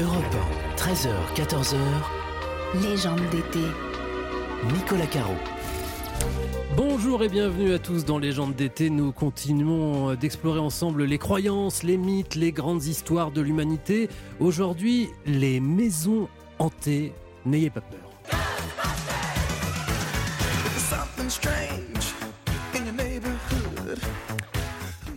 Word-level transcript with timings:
Europe 0.00 0.22
1, 0.76 0.76
13h, 0.76 1.08
14h. 1.34 1.76
Légende 2.82 3.20
d'été. 3.32 3.58
Nicolas 4.72 5.06
Caro. 5.06 5.34
Bonjour 6.76 7.24
et 7.24 7.28
bienvenue 7.28 7.72
à 7.72 7.80
tous 7.80 8.04
dans 8.04 8.18
Légende 8.18 8.54
d'été. 8.54 8.90
Nous 8.90 9.10
continuons 9.10 10.14
d'explorer 10.14 10.60
ensemble 10.60 11.02
les 11.02 11.18
croyances, 11.18 11.82
les 11.82 11.96
mythes, 11.96 12.36
les 12.36 12.52
grandes 12.52 12.84
histoires 12.84 13.32
de 13.32 13.40
l'humanité. 13.40 14.08
Aujourd'hui, 14.38 15.08
les 15.26 15.58
maisons 15.58 16.28
hantées. 16.60 17.12
N'ayez 17.44 17.70
pas 17.70 17.80
peur. 17.80 17.98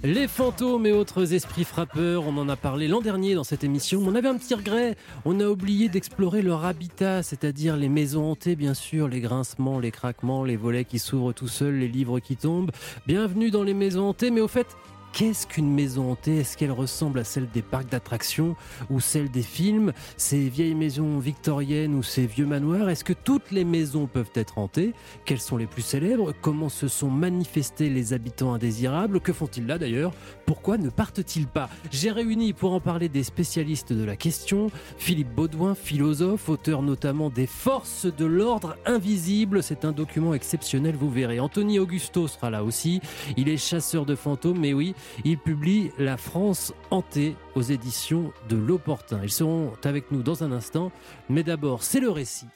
Les 0.04 0.28
fantômes 0.28 0.88
et 0.88 0.92
autres 0.92 1.32
esprits 1.34 1.64
frappeurs, 1.64 2.26
on 2.26 2.36
en 2.38 2.50
a 2.50 2.56
parlé 2.56 2.88
l'an 2.88 3.02
dernier 3.02 3.36
dans 3.36 3.44
cette 3.44 3.64
émission. 3.64 4.02
On 4.04 4.16
avait 4.16 4.30
un 4.30 4.38
petit 4.38 4.56
regret, 4.56 4.96
on 5.26 5.40
a 5.40 5.46
oublié 5.46 5.90
d'explorer 5.90 6.42
leur 6.42 6.66
habitat, 6.66 7.22
c'est-à-dire 7.22 7.78
les 7.78 7.88
maisons 7.88 8.32
hantées, 8.32 8.56
bien 8.56 8.73
sûr, 8.73 9.08
les 9.08 9.20
grincements, 9.20 9.78
les 9.78 9.92
craquements, 9.92 10.44
les 10.44 10.56
volets 10.56 10.86
qui 10.86 10.98
s'ouvrent 10.98 11.34
tout 11.34 11.48
seuls, 11.48 11.76
les 11.76 11.88
livres 11.88 12.20
qui 12.20 12.36
tombent. 12.36 12.72
Bienvenue 13.06 13.52
dans 13.52 13.62
les 13.62 13.76
maisons 13.76 14.09
hantées, 14.09 14.32
mais 14.32 14.42
au 14.42 14.48
fait, 14.48 14.66
Qu'est-ce 15.14 15.46
qu'une 15.46 15.70
maison 15.70 16.12
hantée? 16.12 16.38
Est-ce 16.38 16.56
qu'elle 16.56 16.72
ressemble 16.72 17.20
à 17.20 17.26
celle 17.26 17.50
des 17.50 17.62
parcs 17.62 17.90
d'attractions 17.90 18.56
ou 18.90 19.02
celle 19.02 19.30
des 19.30 19.42
films? 19.42 19.92
Ces 20.16 20.48
vieilles 20.48 20.74
maisons 20.74 21.20
victoriennes 21.20 21.96
ou 21.96 22.02
ces 22.02 22.26
vieux 22.26 22.46
manoirs 22.46 22.90
Est-ce 22.90 23.04
que 23.04 23.12
toutes 23.12 23.52
les 23.52 23.66
maisons 23.66 24.08
peuvent 24.08 24.32
être 24.36 24.58
hantées? 24.58 24.94
Quelles 25.26 25.42
sont 25.42 25.58
les 25.58 25.68
plus 25.68 25.82
célèbres? 25.82 26.34
Comment 26.42 26.70
se 26.70 26.88
sont 26.88 27.10
manifestés 27.10 27.90
les 27.90 28.14
habitants 28.14 28.54
indésirables? 28.54 29.20
Que 29.20 29.34
font-ils 29.34 29.68
là 29.68 29.78
d'ailleurs? 29.78 30.14
Pourquoi 30.46 30.78
ne 30.78 30.90
partent-ils 30.90 31.48
pas? 31.48 31.70
J'ai 31.92 32.12
réuni 32.12 32.54
pour 32.54 32.72
en 32.72 32.80
parler 32.80 33.09
des 33.09 33.23
spécialistes 33.23 33.92
de 33.92 34.06
la 34.06 34.16
question. 34.16 34.72
Philippe 34.98 35.36
Baudouin, 35.36 35.76
philosophe, 35.76 36.48
auteur 36.48 36.82
notamment 36.82 37.30
des 37.30 37.48
Forces 37.48 38.06
de 38.06 38.25
l'ordre 38.25 38.78
invisible. 38.86 39.62
C'est 39.62 39.84
un 39.84 39.92
document 39.92 40.34
exceptionnel, 40.34 40.96
vous 40.96 41.09
verrez. 41.09 41.42
Anthony 41.42 41.80
Augusto 41.80 42.28
sera 42.28 42.50
là 42.50 42.64
aussi. 42.64 43.02
Il 43.36 43.50
est 43.50 43.58
chasseur 43.58 44.06
de 44.06 44.16
fantômes, 44.16 44.59
mais 44.59 44.73
oui, 44.73 44.96
il 45.23 45.38
publie 45.38 45.91
La 45.97 46.17
France 46.17 46.73
hantée 46.89 47.35
aux 47.55 47.61
éditions 47.61 48.31
de 48.49 48.55
l'Opportun. 48.55 49.19
Ils 49.23 49.31
seront 49.31 49.73
avec 49.83 50.11
nous 50.11 50.23
dans 50.23 50.44
un 50.44 50.52
instant, 50.52 50.91
mais 51.30 51.44
d'abord, 51.44 51.83
c'est 51.83 51.99
le 51.99 52.09
récit. 52.09 52.47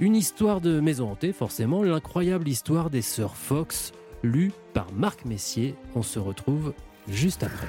Une 0.00 0.16
histoire 0.16 0.60
de 0.60 0.80
maison 0.80 1.10
hantée, 1.10 1.32
forcément, 1.32 1.82
l'incroyable 1.82 2.48
histoire 2.48 2.90
des 2.90 3.02
sœurs 3.02 3.36
Fox, 3.36 3.92
lue 4.22 4.52
par 4.72 4.92
Marc 4.92 5.24
Messier. 5.24 5.74
On 5.94 6.02
se 6.02 6.18
retrouve 6.18 6.72
juste 7.08 7.42
après. 7.42 7.68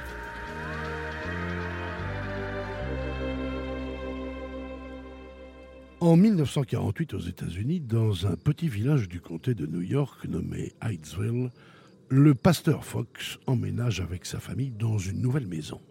En 6.01 6.17
1948, 6.17 7.13
aux 7.13 7.19
États-Unis, 7.19 7.79
dans 7.79 8.27
un 8.27 8.35
petit 8.35 8.67
village 8.67 9.07
du 9.09 9.21
comté 9.21 9.55
de 9.55 9.65
New 9.65 9.81
York 9.81 10.25
nommé 10.27 10.73
Hydesville, 10.83 11.49
le 12.09 12.35
pasteur 12.35 12.85
Fox 12.85 13.39
emménage 13.47 13.99
avec 13.99 14.25
sa 14.25 14.39
famille 14.39 14.71
dans 14.71 14.97
une 14.97 15.21
nouvelle 15.21 15.47
maison. 15.47 15.81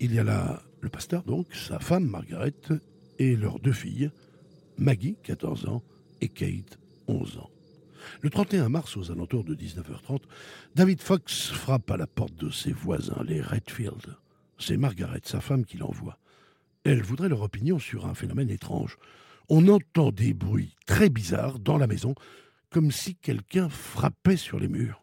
Il 0.00 0.14
y 0.14 0.18
a 0.18 0.24
là 0.24 0.62
le 0.80 0.88
pasteur, 0.88 1.22
donc, 1.22 1.46
sa 1.54 1.78
femme 1.78 2.06
Margaret 2.06 2.52
et 3.18 3.36
leurs 3.36 3.58
deux 3.60 3.72
filles, 3.72 4.10
Maggie, 4.78 5.16
14 5.22 5.68
ans, 5.68 5.82
et 6.20 6.28
Kate, 6.28 6.78
11 7.06 7.38
ans. 7.38 7.50
Le 8.20 8.30
31 8.30 8.68
mars, 8.68 8.96
aux 8.96 9.10
alentours 9.10 9.44
de 9.44 9.54
19h30, 9.54 10.22
David 10.74 11.00
Fox 11.00 11.50
frappe 11.50 11.90
à 11.90 11.96
la 11.96 12.06
porte 12.06 12.34
de 12.34 12.50
ses 12.50 12.72
voisins, 12.72 13.22
les 13.24 13.40
Redfield. 13.40 14.16
C'est 14.58 14.76
Margaret, 14.76 15.20
sa 15.24 15.40
femme, 15.40 15.64
qui 15.64 15.78
l'envoie. 15.78 16.18
Elle 16.84 17.02
voudrait 17.02 17.28
leur 17.28 17.42
opinion 17.42 17.78
sur 17.78 18.06
un 18.06 18.14
phénomène 18.14 18.50
étrange. 18.50 18.98
On 19.48 19.68
entend 19.68 20.10
des 20.10 20.34
bruits 20.34 20.76
très 20.86 21.08
bizarres 21.08 21.58
dans 21.58 21.78
la 21.78 21.86
maison, 21.86 22.14
comme 22.70 22.90
si 22.90 23.14
quelqu'un 23.14 23.68
frappait 23.68 24.36
sur 24.36 24.58
les 24.58 24.68
murs. 24.68 25.01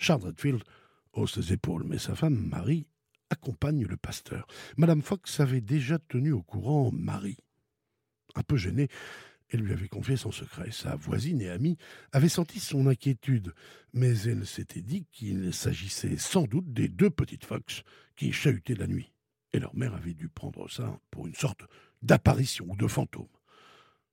Charles 0.00 0.24
Redfield 0.24 0.64
hausse 1.12 1.34
ses 1.34 1.52
épaules, 1.52 1.84
mais 1.84 1.98
sa 1.98 2.14
femme, 2.14 2.34
Marie, 2.34 2.86
accompagne 3.28 3.84
le 3.86 3.98
pasteur. 3.98 4.46
Madame 4.78 5.02
Fox 5.02 5.38
avait 5.40 5.60
déjà 5.60 5.98
tenu 5.98 6.32
au 6.32 6.42
courant 6.42 6.90
Marie. 6.90 7.36
Un 8.34 8.42
peu 8.42 8.56
gênée, 8.56 8.88
elle 9.50 9.60
lui 9.60 9.72
avait 9.72 9.88
confié 9.88 10.16
son 10.16 10.32
secret. 10.32 10.70
Sa 10.70 10.96
voisine 10.96 11.42
et 11.42 11.50
amie 11.50 11.76
avait 12.12 12.30
senti 12.30 12.60
son 12.60 12.86
inquiétude, 12.86 13.52
mais 13.92 14.16
elle 14.20 14.46
s'était 14.46 14.80
dit 14.80 15.06
qu'il 15.12 15.52
s'agissait 15.52 16.16
sans 16.16 16.44
doute 16.44 16.72
des 16.72 16.88
deux 16.88 17.10
petites 17.10 17.44
Fox 17.44 17.82
qui 18.16 18.32
chahutaient 18.32 18.74
la 18.74 18.86
nuit. 18.86 19.12
Et 19.52 19.58
leur 19.58 19.76
mère 19.76 19.94
avait 19.94 20.14
dû 20.14 20.28
prendre 20.28 20.70
ça 20.70 20.98
pour 21.10 21.26
une 21.26 21.34
sorte 21.34 21.64
d'apparition 22.00 22.66
ou 22.70 22.76
de 22.76 22.86
fantôme. 22.86 23.28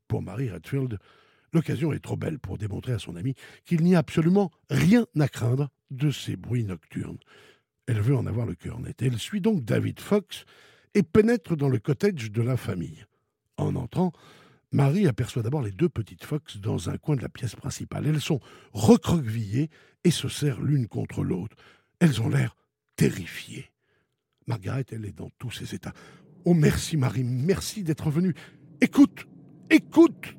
Pour 0.10 0.22
Marie 0.22 0.50
Redfield, 0.50 1.00
l'occasion 1.54 1.94
est 1.94 2.00
trop 2.00 2.18
belle 2.18 2.40
pour 2.40 2.58
démontrer 2.58 2.94
à 2.94 3.00
son 3.00 3.16
ami 3.16 3.36
qu'il 3.66 3.84
n'y 3.84 3.96
a 3.96 4.00
absolument 4.00 4.52
rien 4.70 5.06
à 5.20 5.28
craindre 5.28 5.70
de 5.92 6.12
ces 6.12 6.36
bruits 6.36 6.66
nocturnes. 6.66 7.20
Elle 7.88 8.02
veut 8.02 8.16
en 8.16 8.26
avoir 8.26 8.46
le 8.46 8.56
cœur 8.56 8.80
net. 8.80 9.02
Elle 9.02 9.18
suit 9.18 9.42
donc 9.42 9.64
David 9.64 10.00
Fox 10.00 10.46
et 10.94 11.04
pénètre 11.04 11.56
dans 11.56 11.70
le 11.70 11.80
cottage 11.80 12.32
de 12.32 12.42
la 12.42 12.58
famille. 12.58 13.06
En 13.56 13.76
entrant, 13.76 14.12
Marie 14.72 15.08
aperçoit 15.08 15.44
d'abord 15.44 15.62
les 15.62 15.72
deux 15.72 15.90
petites 15.90 16.26
Fox 16.26 16.58
dans 16.58 16.90
un 16.90 16.98
coin 16.98 17.16
de 17.16 17.22
la 17.22 17.30
pièce 17.30 17.56
principale. 17.56 18.08
Elles 18.08 18.22
sont 18.22 18.42
recroquevillées 18.74 19.70
et 20.04 20.12
se 20.12 20.28
serrent 20.28 20.62
l'une 20.62 20.88
contre 20.88 21.24
l'autre. 21.24 21.56
Elles 22.00 22.22
ont 22.22 22.30
l'air 22.30 22.56
terrifiées. 22.98 23.72
Margaret, 24.46 24.86
elle 24.92 25.06
est 25.06 25.18
dans 25.18 25.30
tous 25.38 25.52
ses 25.52 25.76
états. 25.76 25.94
Oh 26.46 26.54
merci 26.54 26.98
Marie, 26.98 27.24
merci 27.24 27.84
d'être 27.84 28.10
venue. 28.10 28.34
Écoute, 28.82 29.28
écoute 29.70 30.36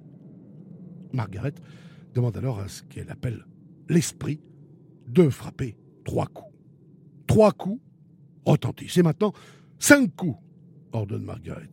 Margaret 1.13 1.55
demande 2.15 2.37
alors 2.37 2.61
à 2.61 2.69
ce 2.69 2.83
qu'elle 2.85 3.11
appelle 3.11 3.45
l'esprit 3.89 4.41
de 5.07 5.29
frapper 5.29 5.77
trois 6.05 6.27
coups. 6.27 6.55
Trois 7.27 7.53
coups 7.53 7.81
retentissent. 8.45 8.97
Et 8.97 9.03
maintenant, 9.03 9.33
cinq 9.79 10.15
coups, 10.17 10.39
ordonne 10.93 11.25
Margaret. 11.25 11.71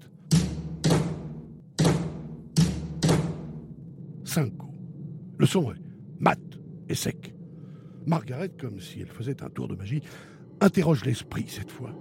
Cinq 4.24 4.56
coups. 4.58 4.78
Le 5.38 5.46
son 5.46 5.72
est 5.72 5.82
mat 6.20 6.40
et 6.90 6.96
sec. 6.96 7.34
Margaret, 8.06 8.50
comme 8.50 8.80
si 8.80 9.02
elle 9.02 9.08
faisait 9.08 9.42
un 9.44 9.50
tour 9.50 9.68
de 9.68 9.76
magie, 9.76 10.02
interroge 10.62 11.04
l'esprit 11.06 11.46
cette 11.48 11.72
fois. 11.72 11.94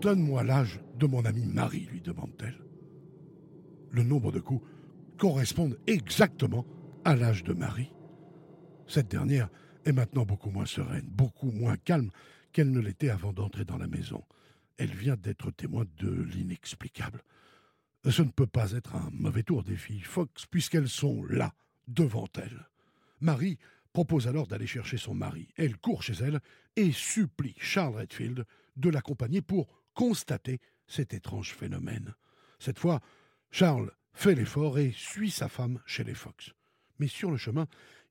Donne-moi 0.00 0.42
l'âge 0.42 0.80
de 0.98 1.06
mon 1.06 1.24
amie 1.24 1.46
Marie, 1.46 1.88
lui 1.90 2.00
demande-t-elle. 2.00 2.60
Le 3.90 4.02
nombre 4.02 4.32
de 4.32 4.40
coups 4.40 4.64
correspondent 5.22 5.78
exactement 5.86 6.66
à 7.04 7.14
l'âge 7.14 7.44
de 7.44 7.52
Marie. 7.52 7.92
Cette 8.88 9.06
dernière 9.06 9.50
est 9.84 9.92
maintenant 9.92 10.24
beaucoup 10.24 10.50
moins 10.50 10.66
sereine, 10.66 11.06
beaucoup 11.06 11.52
moins 11.52 11.76
calme 11.76 12.10
qu'elle 12.50 12.72
ne 12.72 12.80
l'était 12.80 13.08
avant 13.08 13.32
d'entrer 13.32 13.64
dans 13.64 13.78
la 13.78 13.86
maison. 13.86 14.24
Elle 14.78 14.92
vient 14.92 15.14
d'être 15.14 15.52
témoin 15.52 15.84
de 15.98 16.10
l'inexplicable. 16.10 17.22
Ce 18.10 18.20
ne 18.22 18.30
peut 18.30 18.48
pas 18.48 18.72
être 18.72 18.96
un 18.96 19.10
mauvais 19.12 19.44
tour 19.44 19.62
des 19.62 19.76
filles 19.76 20.00
Fox, 20.00 20.46
puisqu'elles 20.46 20.88
sont 20.88 21.22
là, 21.26 21.54
devant 21.86 22.26
elle. 22.34 22.68
Marie 23.20 23.58
propose 23.92 24.26
alors 24.26 24.48
d'aller 24.48 24.66
chercher 24.66 24.96
son 24.96 25.14
mari. 25.14 25.46
Elle 25.56 25.76
court 25.76 26.02
chez 26.02 26.14
elle 26.14 26.40
et 26.74 26.90
supplie 26.90 27.54
Charles 27.60 27.94
Redfield 27.94 28.44
de 28.74 28.90
l'accompagner 28.90 29.40
pour 29.40 29.68
constater 29.94 30.58
cet 30.88 31.14
étrange 31.14 31.54
phénomène. 31.54 32.12
Cette 32.58 32.80
fois, 32.80 33.00
Charles 33.52 33.92
fait 34.12 34.34
l'effort 34.34 34.78
et 34.78 34.92
suit 34.92 35.30
sa 35.30 35.48
femme 35.48 35.80
chez 35.86 36.04
les 36.04 36.14
Fox. 36.14 36.52
Mais 36.98 37.08
sur 37.08 37.30
le 37.30 37.36
chemin, 37.36 37.66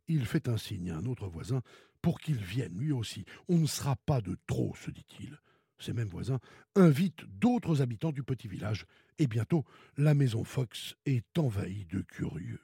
il 0.08 0.26
fait 0.26 0.50
un 0.50 0.58
signe 0.58 0.92
à 0.92 0.98
un 0.98 1.06
autre 1.06 1.28
voisin 1.28 1.62
pour 2.02 2.20
qu'il 2.20 2.38
vienne 2.38 2.78
lui 2.78 2.92
aussi. 2.92 3.26
On 3.48 3.58
ne 3.58 3.68
sera 3.68 3.96
pas 3.96 4.22
de 4.22 4.38
trop, 4.48 4.76
se 4.76 4.92
dit-il. 4.92 5.40
Ces 5.80 5.94
mêmes 5.94 6.08
voisins 6.08 6.40
invitent 6.76 7.26
d'autres 7.40 7.82
habitants 7.82 8.12
du 8.12 8.24
petit 8.24 8.48
village, 8.48 8.86
et 9.18 9.28
bientôt 9.28 9.66
la 9.98 10.14
maison 10.14 10.44
Fox 10.44 10.96
est 11.06 11.38
envahie 11.38 11.86
de 11.86 12.02
curieux. 12.02 12.62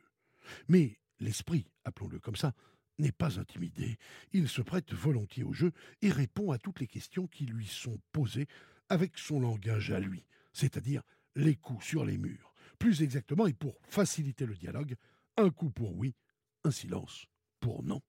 Mais 0.68 1.00
l'esprit, 1.20 1.66
appelons-le 1.84 2.20
comme 2.20 2.36
ça, 2.36 2.54
n'est 3.00 3.12
pas 3.12 3.40
intimidé. 3.40 3.98
Il 4.34 4.50
se 4.50 4.62
prête 4.62 4.94
volontiers 4.94 5.44
au 5.44 5.54
jeu 5.54 5.72
et 6.02 6.12
répond 6.12 6.52
à 6.52 6.58
toutes 6.58 6.80
les 6.80 6.88
questions 6.88 7.28
qui 7.28 7.46
lui 7.46 7.68
sont 7.68 8.00
posées 8.12 8.48
avec 8.90 9.18
son 9.18 9.40
langage 9.40 9.92
à 9.92 10.00
lui, 10.00 10.26
c'est-à-dire 10.54 11.04
les 11.36 11.56
coups 11.56 11.86
sur 11.86 12.06
les 12.06 12.18
murs. 12.18 12.47
Plus 12.80 13.02
exactement, 13.02 13.48
et 13.48 13.54
pour 13.54 13.78
faciliter 13.84 14.46
le 14.46 14.56
dialogue, 14.56 14.96
un 15.38 15.50
coup 15.50 15.70
pour 15.70 15.96
oui, 15.96 16.16
un 16.64 16.72
silence 16.72 17.26
pour 17.60 17.84
non. 17.84 18.02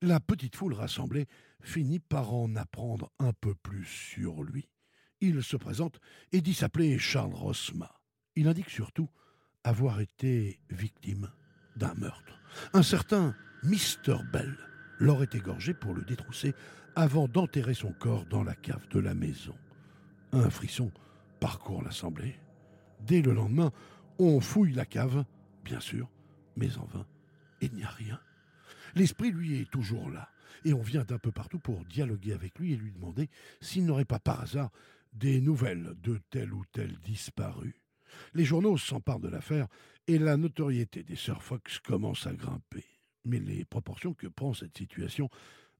La 0.00 0.18
petite 0.18 0.56
foule 0.56 0.74
rassemblée 0.74 1.26
finit 1.60 2.00
par 2.00 2.34
en 2.34 2.56
apprendre 2.56 3.12
un 3.20 3.32
peu 3.32 3.54
plus 3.54 3.84
sur 3.84 4.42
lui. 4.42 4.68
Il 5.20 5.44
se 5.44 5.56
présente 5.56 6.00
et 6.32 6.40
dit 6.40 6.54
s'appeler 6.54 6.98
Charles 6.98 7.34
Rosma. 7.34 7.94
Il 8.34 8.48
indique 8.48 8.70
surtout 8.70 9.08
avoir 9.62 10.00
été 10.00 10.60
victime 10.70 11.30
d'un 11.76 11.94
meurtre. 11.94 12.40
Un 12.72 12.82
certain 12.82 13.36
Mr. 13.62 14.24
Bell 14.32 14.56
l'aurait 14.98 15.28
égorgé 15.32 15.74
pour 15.74 15.94
le 15.94 16.02
détrousser 16.02 16.54
avant 16.96 17.28
d'enterrer 17.28 17.74
son 17.74 17.92
corps 17.92 18.26
dans 18.26 18.42
la 18.42 18.54
cave 18.56 18.88
de 18.88 18.98
la 18.98 19.14
maison. 19.14 19.54
Un 20.32 20.50
frisson 20.50 20.90
parcourt 21.38 21.82
l'assemblée. 21.82 22.34
Dès 23.00 23.22
le 23.22 23.32
lendemain, 23.32 23.70
on 24.18 24.40
fouille 24.40 24.72
la 24.72 24.86
cave, 24.86 25.24
bien 25.64 25.80
sûr, 25.80 26.10
mais 26.56 26.76
en 26.78 26.84
vain, 26.86 27.06
il 27.60 27.72
n'y 27.72 27.84
a 27.84 27.90
rien. 27.90 28.20
L'esprit, 28.94 29.30
lui, 29.30 29.60
est 29.60 29.70
toujours 29.70 30.10
là, 30.10 30.28
et 30.64 30.72
on 30.74 30.82
vient 30.82 31.04
d'un 31.04 31.18
peu 31.18 31.32
partout 31.32 31.58
pour 31.58 31.84
dialoguer 31.84 32.32
avec 32.32 32.58
lui 32.58 32.72
et 32.72 32.76
lui 32.76 32.92
demander 32.92 33.28
s'il 33.60 33.86
n'aurait 33.86 34.04
pas 34.04 34.18
par 34.18 34.40
hasard 34.40 34.70
des 35.12 35.40
nouvelles 35.40 35.94
de 36.02 36.20
tel 36.30 36.52
ou 36.52 36.64
tel 36.72 36.98
disparu. 37.00 37.82
Les 38.34 38.44
journaux 38.44 38.76
s'emparent 38.76 39.20
de 39.20 39.28
l'affaire 39.28 39.68
et 40.06 40.18
la 40.18 40.36
notoriété 40.36 41.02
des 41.02 41.16
Sir 41.16 41.42
Fox 41.42 41.78
commence 41.78 42.26
à 42.26 42.34
grimper. 42.34 42.84
Mais 43.24 43.38
les 43.38 43.64
proportions 43.64 44.14
que 44.14 44.26
prend 44.26 44.52
cette 44.52 44.76
situation 44.76 45.28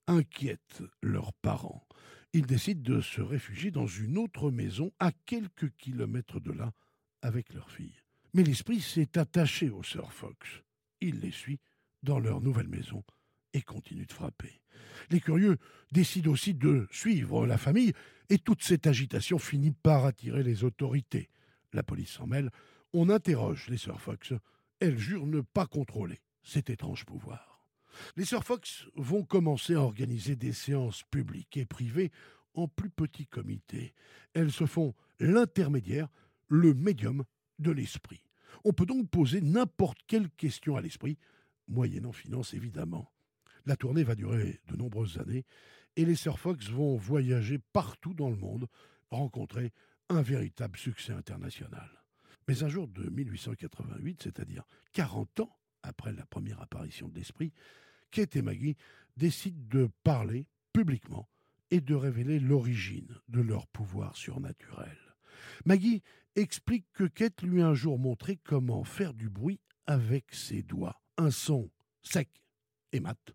inquiètent 0.07 0.83
leurs 1.03 1.33
parents. 1.35 1.87
Ils 2.33 2.47
décident 2.47 2.83
de 2.83 3.01
se 3.01 3.21
réfugier 3.21 3.71
dans 3.71 3.87
une 3.87 4.17
autre 4.17 4.51
maison 4.51 4.93
à 4.99 5.13
quelques 5.27 5.71
kilomètres 5.77 6.41
de 6.41 6.53
là 6.53 6.73
avec 7.21 7.53
leur 7.53 7.71
fille. 7.71 8.02
Mais 8.35 8.43
l'esprit 8.43 8.81
s'est 8.81 9.19
attaché 9.19 9.69
aux 9.69 9.83
Sir 9.83 10.13
Fox. 10.13 10.63
Il 11.01 11.21
les 11.21 11.31
suit 11.31 11.61
dans 12.03 12.19
leur 12.19 12.41
nouvelle 12.41 12.69
maison 12.69 13.05
et 13.53 13.61
continue 13.61 14.07
de 14.07 14.13
frapper. 14.13 14.63
Les 15.11 15.21
curieux 15.21 15.59
décident 15.91 16.31
aussi 16.31 16.55
de 16.55 16.87
suivre 16.91 17.47
la 17.47 17.59
famille 17.59 17.93
et 18.31 18.39
toute 18.39 18.63
cette 18.63 18.87
agitation 18.87 19.39
finit 19.39 19.73
par 19.73 20.07
attirer 20.07 20.43
les 20.43 20.65
autorités. 20.65 21.29
La 21.73 21.83
police 21.83 22.13
s'en 22.13 22.27
mêle, 22.27 22.51
on 22.95 23.11
interroge 23.11 23.69
les 23.69 23.77
sœurs 23.79 24.01
Fox. 24.01 24.33
Elles 24.81 24.99
jurent 24.99 25.27
ne 25.27 25.43
pas 25.43 25.67
contrôler 25.67 26.21
cet 26.43 26.71
étrange 26.71 27.05
pouvoir. 27.05 27.69
Les 28.17 28.25
sœurs 28.25 28.45
Fox 28.45 28.87
vont 28.95 29.23
commencer 29.23 29.75
à 29.75 29.83
organiser 29.83 30.37
des 30.37 30.53
séances 30.53 31.03
publiques 31.11 31.59
et 31.59 31.67
privées 31.67 32.11
en 32.55 32.69
plus 32.69 32.91
petits 32.91 33.27
comités. 33.27 33.95
Elles 34.33 34.53
se 34.53 34.65
font 34.65 34.95
l'intermédiaire, 35.21 36.09
le 36.49 36.75
médium 36.75 37.25
de 37.59 37.71
l'esprit. 37.71 38.23
On 38.65 38.73
peut 38.73 38.87
donc 38.87 39.09
poser 39.09 39.41
n'importe 39.41 39.99
quelle 40.07 40.31
question 40.31 40.77
à 40.77 40.81
l'esprit, 40.81 41.19
moyennant 41.69 42.13
finance 42.13 42.55
évidemment. 42.55 43.13
La 43.67 43.77
tournée 43.77 44.05
va 44.05 44.15
durer 44.15 44.61
de 44.69 44.77
nombreuses 44.77 45.19
années 45.19 45.45
et 45.97 46.05
les 46.05 46.17
Sœurs 46.17 46.39
Fox 46.39 46.69
vont 46.69 46.97
voyager 46.97 47.59
partout 47.73 48.15
dans 48.15 48.31
le 48.31 48.37
monde, 48.37 48.67
rencontrer 49.11 49.73
un 50.09 50.23
véritable 50.23 50.79
succès 50.79 51.13
international. 51.13 51.89
Mais 52.49 52.63
un 52.65 52.69
jour 52.69 52.89
de 52.89 53.09
1888, 53.09 54.23
c'est-à-dire 54.25 54.65
40 54.93 55.41
ans 55.41 55.57
après 55.83 56.13
la 56.13 56.27
première 56.27 56.61
apparition 56.61 57.09
de 57.09 57.15
l'esprit, 57.15 57.53
Kate 58.11 58.37
et 58.37 58.43
Maggie 58.43 58.77
décident 59.17 59.65
de 59.69 59.91
parler 60.03 60.47
publiquement 60.73 61.29
et 61.71 61.81
de 61.81 61.95
révéler 61.95 62.39
l'origine 62.39 63.17
de 63.29 63.41
leur 63.41 63.67
pouvoir 63.69 64.17
surnaturel. 64.17 64.99
Maggie 65.65 66.03
explique 66.37 66.87
que 66.93 67.05
Kate 67.05 67.43
lui 67.43 67.63
a 67.63 67.69
un 67.69 67.75
jour 67.75 67.99
montré 67.99 68.39
comment 68.45 68.85
faire 68.85 69.15
du 69.15 69.29
bruit 69.29 69.61
avec 69.87 70.35
ses 70.35 70.63
doigts, 70.63 71.01
un 71.19 71.31
son 71.31 71.71
sec 72.03 72.29
et 72.93 73.01
mat, 73.01 73.35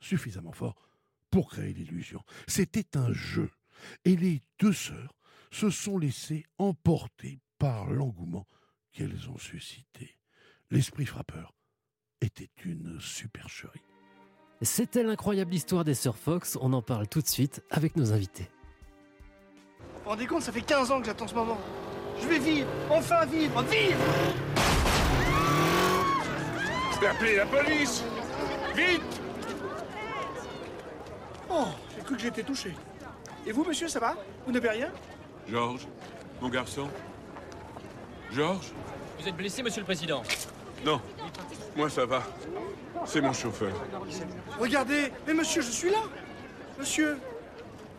suffisamment 0.00 0.52
fort 0.52 0.76
pour 1.30 1.50
créer 1.50 1.72
l'illusion. 1.72 2.22
C'était 2.46 2.96
un 2.96 3.12
jeu, 3.12 3.50
et 4.04 4.16
les 4.16 4.42
deux 4.58 4.72
sœurs 4.72 5.14
se 5.50 5.70
sont 5.70 5.98
laissées 5.98 6.44
emporter 6.58 7.40
par 7.58 7.90
l'engouement 7.90 8.46
qu'elles 8.92 9.28
ont 9.30 9.38
suscité. 9.38 10.18
L'esprit 10.70 11.06
frappeur 11.06 11.54
était 12.20 12.50
une 12.64 13.00
supercherie. 13.00 13.80
C'était 14.62 15.02
l'incroyable 15.02 15.54
histoire 15.54 15.84
des 15.84 15.94
sœurs 15.94 16.18
Fox, 16.18 16.58
on 16.60 16.72
en 16.72 16.82
parle 16.82 17.08
tout 17.08 17.22
de 17.22 17.26
suite 17.26 17.62
avec 17.70 17.96
nos 17.96 18.12
invités. 18.12 18.50
Vous 19.80 20.04
vous 20.04 20.10
rendez 20.10 20.26
compte, 20.26 20.42
ça 20.42 20.52
fait 20.52 20.60
15 20.60 20.90
ans 20.90 21.00
que 21.00 21.06
j'attends 21.06 21.28
ce 21.28 21.34
moment. 21.34 21.58
Je 22.22 22.28
vais 22.28 22.38
vivre, 22.38 22.68
enfin 22.90 23.24
vivre, 23.26 23.62
vivre. 23.62 24.04
Je 26.94 27.00
vais 27.00 27.06
appeler 27.06 27.36
la 27.36 27.46
police. 27.46 28.04
Vite. 28.74 29.20
Oh, 31.48 31.66
j'ai 31.96 32.04
cru 32.04 32.16
que 32.16 32.22
j'étais 32.22 32.42
touché. 32.42 32.74
Et 33.46 33.52
vous, 33.52 33.64
monsieur, 33.64 33.88
ça 33.88 33.98
va? 33.98 34.16
Vous 34.46 34.52
n'avez 34.52 34.68
rien? 34.68 34.90
Georges, 35.48 35.88
mon 36.40 36.48
garçon. 36.48 36.88
Georges? 38.30 38.72
Vous 39.18 39.28
êtes 39.28 39.36
blessé, 39.36 39.62
monsieur 39.62 39.80
le 39.80 39.86
président? 39.86 40.22
Non, 40.84 41.00
moi 41.76 41.90
ça 41.90 42.06
va. 42.06 42.22
C'est 43.06 43.20
mon 43.20 43.32
chauffeur. 43.32 43.72
Regardez, 44.58 45.12
mais 45.26 45.34
monsieur, 45.34 45.62
je 45.62 45.70
suis 45.70 45.90
là. 45.90 46.02
Monsieur 46.78 47.18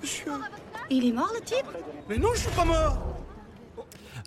Monsieur. 0.02 0.32
Il 0.90 1.08
est 1.08 1.12
mort 1.12 1.32
le 1.34 1.42
type? 1.42 1.66
Mais 2.10 2.18
non, 2.18 2.30
je 2.34 2.40
suis 2.40 2.52
pas 2.52 2.66
mort 2.66 2.98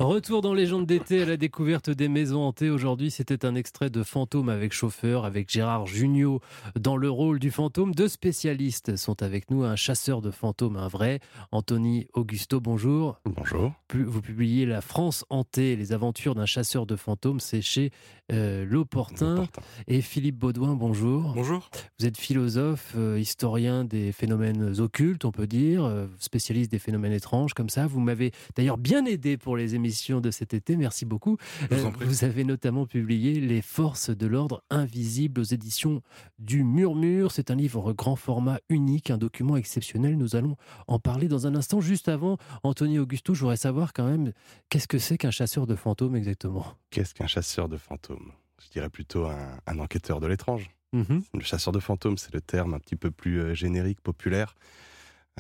Retour 0.01 0.43
dans 0.43 0.55
Légende 0.55 0.87
d'été 0.87 1.23
à 1.23 1.25
la 1.25 1.37
découverte 1.37 1.89
des 1.89 2.09
maisons 2.09 2.43
hantées. 2.43 2.69
Aujourd'hui, 2.69 3.13
c'était 3.13 3.47
un 3.47 3.55
extrait 3.55 3.91
de 3.91 4.03
Fantôme 4.03 4.49
avec 4.49 4.73
chauffeur, 4.73 5.25
avec 5.25 5.49
Gérard 5.49 5.87
Jugnot 5.87 6.41
dans 6.79 6.97
le 6.97 7.09
rôle 7.09 7.39
du 7.39 7.53
fantôme. 7.53 7.95
Deux 7.95 8.09
spécialistes 8.09 8.97
sont 8.97 9.23
avec 9.23 9.51
nous, 9.51 9.63
un 9.63 9.77
chasseur 9.77 10.21
de 10.21 10.33
fantômes, 10.33 10.77
un 10.77 10.89
vrai, 10.89 11.21
Anthony 11.53 12.09
Augusto, 12.13 12.61
bonjour. 12.61 13.21
Bonjour. 13.25 13.73
Vous 13.95 14.21
publiez 14.21 14.67
La 14.67 14.81
France 14.81 15.25
hantée, 15.31 15.77
les 15.77 15.93
aventures 15.93 16.35
d'un 16.35 16.47
chasseur 16.47 16.87
de 16.87 16.97
fantômes, 16.97 17.39
c'est 17.39 17.63
chez 17.63 17.91
euh, 18.33 18.65
L'Opportun. 18.65 19.47
Et 19.87 20.01
Philippe 20.01 20.39
Baudouin, 20.39 20.75
bonjour. 20.75 21.35
Bonjour. 21.35 21.71
Vous 22.01 22.07
êtes 22.07 22.19
philosophe, 22.19 22.95
euh, 22.97 23.19
historien 23.21 23.85
des 23.85 24.11
phénomènes 24.11 24.81
occultes, 24.81 25.25
on 25.25 25.31
peut 25.31 25.47
dire, 25.47 25.85
euh, 25.85 26.07
spécialiste 26.19 26.73
des 26.73 26.81
phénomènes 26.81 27.13
étranges 27.13 27.55
comme 27.55 27.69
ça. 27.69 27.87
Vous 27.87 28.01
m'avez 28.01 28.33
d'ailleurs 28.57 28.79
bien 28.79 29.05
aidé 29.05 29.37
pour 29.37 29.57
les 29.57 29.77
émissions 29.77 29.84
de 30.21 30.31
cet 30.31 30.55
été. 30.55 30.77
Merci 30.77 31.05
beaucoup. 31.05 31.37
Vous, 31.71 31.77
Euh, 31.87 31.91
vous 32.01 32.25
avez 32.25 32.45
notamment 32.45 32.87
publié 32.87 33.41
Les 33.41 33.63
forces 33.63 34.11
de 34.11 34.27
l'ordre 34.27 34.63
invisibles 34.71 35.41
aux 35.41 35.45
éditions 35.45 36.03
du 36.39 36.65
Murmure. 36.65 37.33
C'est 37.33 37.51
un 37.51 37.55
livre 37.55 37.93
grand 37.93 38.17
format 38.17 38.59
unique, 38.69 39.11
un 39.11 39.19
document 39.19 39.57
exceptionnel. 39.57 40.17
Nous 40.17 40.37
allons 40.37 40.57
en 40.87 40.99
parler 40.99 41.29
dans 41.29 41.47
un 41.47 41.55
instant. 41.55 41.81
Juste 41.81 42.09
avant, 42.09 42.39
Anthony 42.63 42.99
Augusto, 42.99 43.35
je 43.35 43.41
voudrais 43.41 43.57
savoir 43.57 43.93
quand 43.93 44.07
même 44.07 44.33
qu'est-ce 44.71 44.89
que 44.89 44.99
c'est 44.99 45.19
qu'un 45.19 45.31
chasseur 45.31 45.67
de 45.67 45.75
fantômes 45.75 46.17
exactement? 46.17 46.67
Qu'est-ce 46.91 47.15
qu'un 47.15 47.27
chasseur 47.27 47.69
de 47.69 47.77
fantômes? 47.77 48.33
Je 48.65 48.71
dirais 48.71 48.89
plutôt 48.91 49.27
un, 49.27 49.59
un 49.67 49.79
enquêteur 49.79 50.21
de 50.21 50.27
l'étrange. 50.27 50.71
Mhm. 50.93 51.23
Le 51.35 51.41
chasseur 51.41 51.73
de 51.73 51.81
fantômes, 51.81 52.17
c'est 52.19 52.33
le 52.33 52.41
terme 52.41 52.73
un 52.73 52.79
petit 52.79 52.97
peu 52.97 53.11
plus 53.11 53.41
euh, 53.41 53.55
générique, 53.55 54.01
populaire. 54.01 54.55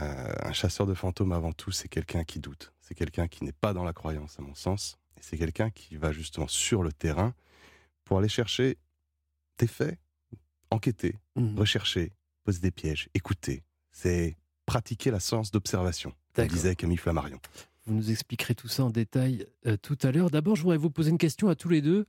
Euh, 0.00 0.32
un 0.42 0.52
chasseur 0.52 0.86
de 0.86 0.94
fantômes, 0.94 1.30
avant 1.32 1.52
tout, 1.52 1.70
c'est 1.70 1.86
quelqu'un 1.88 2.24
qui 2.24 2.40
doute. 2.40 2.72
C'est 2.86 2.94
quelqu'un 2.94 3.28
qui 3.28 3.44
n'est 3.44 3.52
pas 3.52 3.72
dans 3.72 3.82
la 3.84 3.94
croyance, 3.94 4.38
à 4.38 4.42
mon 4.42 4.54
sens. 4.54 4.98
Et 5.16 5.20
c'est 5.22 5.38
quelqu'un 5.38 5.70
qui 5.70 5.96
va 5.96 6.12
justement 6.12 6.48
sur 6.48 6.82
le 6.82 6.92
terrain 6.92 7.32
pour 8.04 8.18
aller 8.18 8.28
chercher 8.28 8.76
des 9.58 9.66
faits, 9.66 9.98
enquêter, 10.70 11.16
Mhm. 11.36 11.58
rechercher, 11.58 12.12
poser 12.44 12.60
des 12.60 12.70
pièges, 12.70 13.08
écouter. 13.14 13.62
C'est 13.90 14.36
pratiquer 14.66 15.10
la 15.10 15.20
science 15.20 15.50
d'observation, 15.50 16.12
disait 16.48 16.74
Camille 16.76 16.98
Flammarion. 16.98 17.40
Vous 17.86 17.94
nous 17.94 18.10
expliquerez 18.10 18.54
tout 18.54 18.68
ça 18.68 18.84
en 18.84 18.90
détail 18.90 19.46
euh, 19.66 19.76
tout 19.76 19.98
à 20.02 20.10
l'heure. 20.10 20.30
D'abord, 20.30 20.56
je 20.56 20.62
voudrais 20.62 20.76
vous 20.78 20.90
poser 20.90 21.10
une 21.10 21.18
question 21.18 21.48
à 21.48 21.54
tous 21.54 21.68
les 21.68 21.80
deux. 21.82 22.06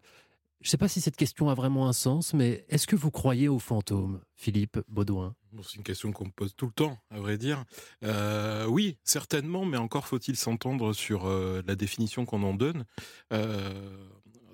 Je 0.65 0.69
ne 0.69 0.71
sais 0.71 0.77
pas 0.77 0.87
si 0.87 0.99
cette 0.99 1.15
question 1.15 1.47
a 1.51 1.53
vraiment 1.53 1.87
un 1.87 1.93
sens, 1.93 2.33
mais 2.33 2.65
est-ce 2.69 2.87
que 2.87 2.95
vous 2.95 3.11
croyez 3.11 3.47
aux 3.47 3.59
fantômes, 3.59 4.19
Philippe 4.33 4.79
Baudouin? 4.87 5.35
Bon, 5.51 5.61
c'est 5.61 5.75
une 5.75 5.83
question 5.83 6.11
qu'on 6.11 6.25
me 6.25 6.31
pose 6.31 6.55
tout 6.55 6.65
le 6.65 6.71
temps, 6.71 6.97
à 7.11 7.19
vrai 7.19 7.37
dire. 7.37 7.63
Euh, 8.03 8.65
oui, 8.65 8.97
certainement, 9.03 9.63
mais 9.63 9.77
encore 9.77 10.07
faut-il 10.07 10.35
s'entendre 10.35 10.91
sur 10.93 11.27
euh, 11.27 11.61
la 11.67 11.75
définition 11.75 12.25
qu'on 12.25 12.41
en 12.41 12.55
donne. 12.55 12.83
Euh, 13.31 14.07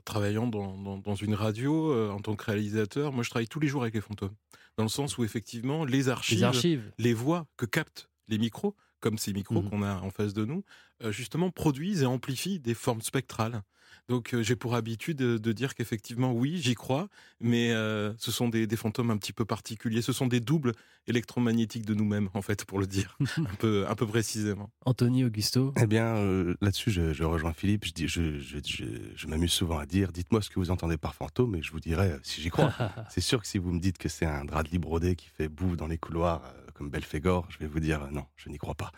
travaillant 0.03 0.48
dans, 0.48 0.77
dans- 0.77 0.98
dans 0.98 1.15
une 1.15 1.34
radio, 1.34 2.12
en 2.12 2.20
tant 2.20 2.36
que 2.36 2.44
réalisateur, 2.44 3.13
moi 3.13 3.24
je 3.24 3.30
travaille 3.30 3.48
tous 3.48 3.62
les 3.62 3.70
jours 3.70 3.84
avec 3.84 3.94
les 3.94 4.01
fantômes. 4.01 4.36
Dans 4.75 4.84
le 4.84 4.89
sens 4.89 5.18
où 5.18 5.24
effectivement, 5.24 5.86
les 5.86 6.10
archives, 6.10 6.39
Les 6.39 6.44
archives. 6.44 6.91
les 6.98 7.13
voix 7.13 7.48
que 7.56 7.65
captent 7.65 8.10
les 8.27 8.38
micros, 8.38 8.75
comme 9.00 9.18
ces 9.18 9.32
micros 9.32 9.62
Mhm. 9.62 9.70
qu'on 9.70 9.82
a 9.84 9.96
en 10.01 10.10
face 10.10 10.34
de 10.34 10.44
nous, 10.44 10.65
justement 11.10 11.51
produisent 11.51 12.01
et 12.03 12.06
amplifient 12.06 12.60
des 12.60 12.74
formes 12.74 13.01
spectrales. 13.01 13.63
Donc 14.12 14.34
euh, 14.34 14.44
j'ai 14.44 14.58
pour 14.58 14.75
habitude 14.75 15.15
de, 15.15 15.38
de 15.38 15.51
dire 15.53 15.74
qu'effectivement, 15.74 16.34
oui, 16.34 16.60
j'y 16.62 16.75
crois, 16.75 17.08
mais 17.39 17.72
euh, 17.72 18.12
ce 18.18 18.30
sont 18.30 18.50
des, 18.50 18.68
des 18.68 18.75
fantômes 18.75 19.10
un 19.10 19.15
petit 19.15 19.32
peu 19.32 19.46
particuliers. 19.46 20.01
Ce 20.01 20.12
sont 20.12 20.27
des 20.27 20.41
doubles 20.41 20.74
électromagnétiques 21.08 21.86
de 21.86 21.94
nous-mêmes, 21.94 22.27
en 22.34 22.41
fait, 22.41 22.65
pour 22.65 22.80
le 22.80 22.88
dire 22.88 23.18
un 23.38 23.56
peu, 23.58 23.86
un 23.88 23.96
peu 23.96 24.06
précisément. 24.06 24.70
Anthony 24.86 25.24
Augusto 25.24 25.74
Eh 25.82 25.88
bien, 25.88 26.18
euh, 26.18 26.56
là-dessus, 26.60 26.91
je, 26.91 27.13
je 27.13 27.24
rejoins 27.24 27.53
Philippe. 27.53 27.86
Je, 27.86 27.94
dis, 27.94 28.08
je, 28.10 28.38
je, 28.38 28.58
je, 28.65 28.84
je 29.15 29.27
m'amuse 29.27 29.53
souvent 29.53 29.77
à 29.77 29.86
dire 29.86 30.12
dites-moi 30.12 30.41
ce 30.41 30.50
que 30.50 30.60
vous 30.60 30.72
entendez 30.72 30.98
par 30.98 31.15
fantôme 31.15 31.56
et 31.56 31.62
je 31.62 31.72
vous 31.72 31.80
dirai 31.80 32.12
si 32.22 32.41
j'y 32.41 32.50
crois. 32.50 32.74
c'est 33.10 33.22
sûr 33.22 33.39
que 33.39 33.48
si 33.48 33.60
vous 33.60 33.72
me 33.72 33.80
dites 33.80 33.98
que 33.98 34.10
c'est 34.10 34.25
un 34.25 34.44
drap 34.44 34.63
de 34.63 34.70
lit 34.72 34.80
brodé 34.80 35.15
qui 35.15 35.30
fait 35.30 35.48
boue 35.48 35.77
dans 35.77 35.88
les 35.88 35.98
couloirs, 35.98 36.41
euh, 36.46 36.70
comme 36.81 36.89
Belphégor, 36.89 37.45
je 37.51 37.59
vais 37.59 37.67
vous 37.67 37.79
dire 37.79 38.07
non, 38.11 38.25
je 38.35 38.50
n'y 38.50 38.57
crois 38.57 38.73
pas. 38.73 38.91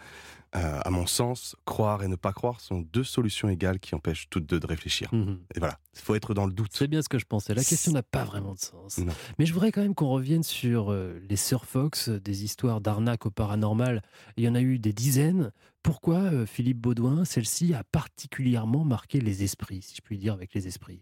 Euh, 0.56 0.80
à 0.86 0.90
mon 0.90 1.06
sens, 1.06 1.58
croire 1.66 2.02
et 2.02 2.08
ne 2.08 2.16
pas 2.16 2.32
croire 2.32 2.62
sont 2.62 2.80
deux 2.80 3.04
solutions 3.04 3.50
égales 3.50 3.82
qui 3.82 3.94
empêchent 3.94 4.30
toutes 4.30 4.46
deux 4.46 4.62
de 4.62 4.68
réfléchir. 4.68 5.14
Mhm. 5.14 5.40
Et 5.54 5.60
voilà, 5.60 5.78
il 5.94 6.00
faut 6.00 6.16
être 6.16 6.34
dans 6.34 6.46
le 6.46 6.54
doute. 6.54 6.70
C'est 6.72 6.88
bien 6.88 7.02
ce 7.02 7.10
que 7.10 7.20
je 7.20 7.26
pensais. 7.26 7.54
La 7.54 7.62
question 7.62 7.92
n'a 7.92 8.02
pas 8.02 8.24
vraiment 8.24 8.54
de 8.54 8.60
sens. 8.60 9.00
Non. 9.00 9.12
Mais 9.38 9.46
je 9.46 9.52
voudrais 9.52 9.74
quand 9.74 9.82
même 9.82 9.96
qu'on 9.96 10.08
revienne 10.08 10.44
sur 10.44 10.94
euh, 10.94 11.20
les 11.28 11.36
Sir 11.36 11.66
Fox, 11.66 12.08
euh, 12.08 12.22
des 12.22 12.46
histoires 12.46 12.80
d'arnaque 12.80 13.26
au 13.26 13.32
paranormal. 13.32 14.02
Il 14.38 14.46
y 14.46 14.48
en 14.48 14.56
a 14.56 14.62
eu 14.62 14.80
des 14.80 14.94
dizaines. 14.94 15.52
Pourquoi, 15.82 16.20
euh, 16.20 16.46
Philippe 16.46 16.80
Baudouin, 16.80 17.26
celle-ci 17.26 17.74
a 17.74 17.84
particulièrement 17.84 18.86
marqué 18.86 19.20
les 19.20 19.44
esprits, 19.44 19.82
si 19.82 19.98
je 19.98 20.02
puis 20.02 20.18
dire, 20.18 20.34
avec 20.34 20.54
les 20.54 20.68
esprits? 20.68 21.02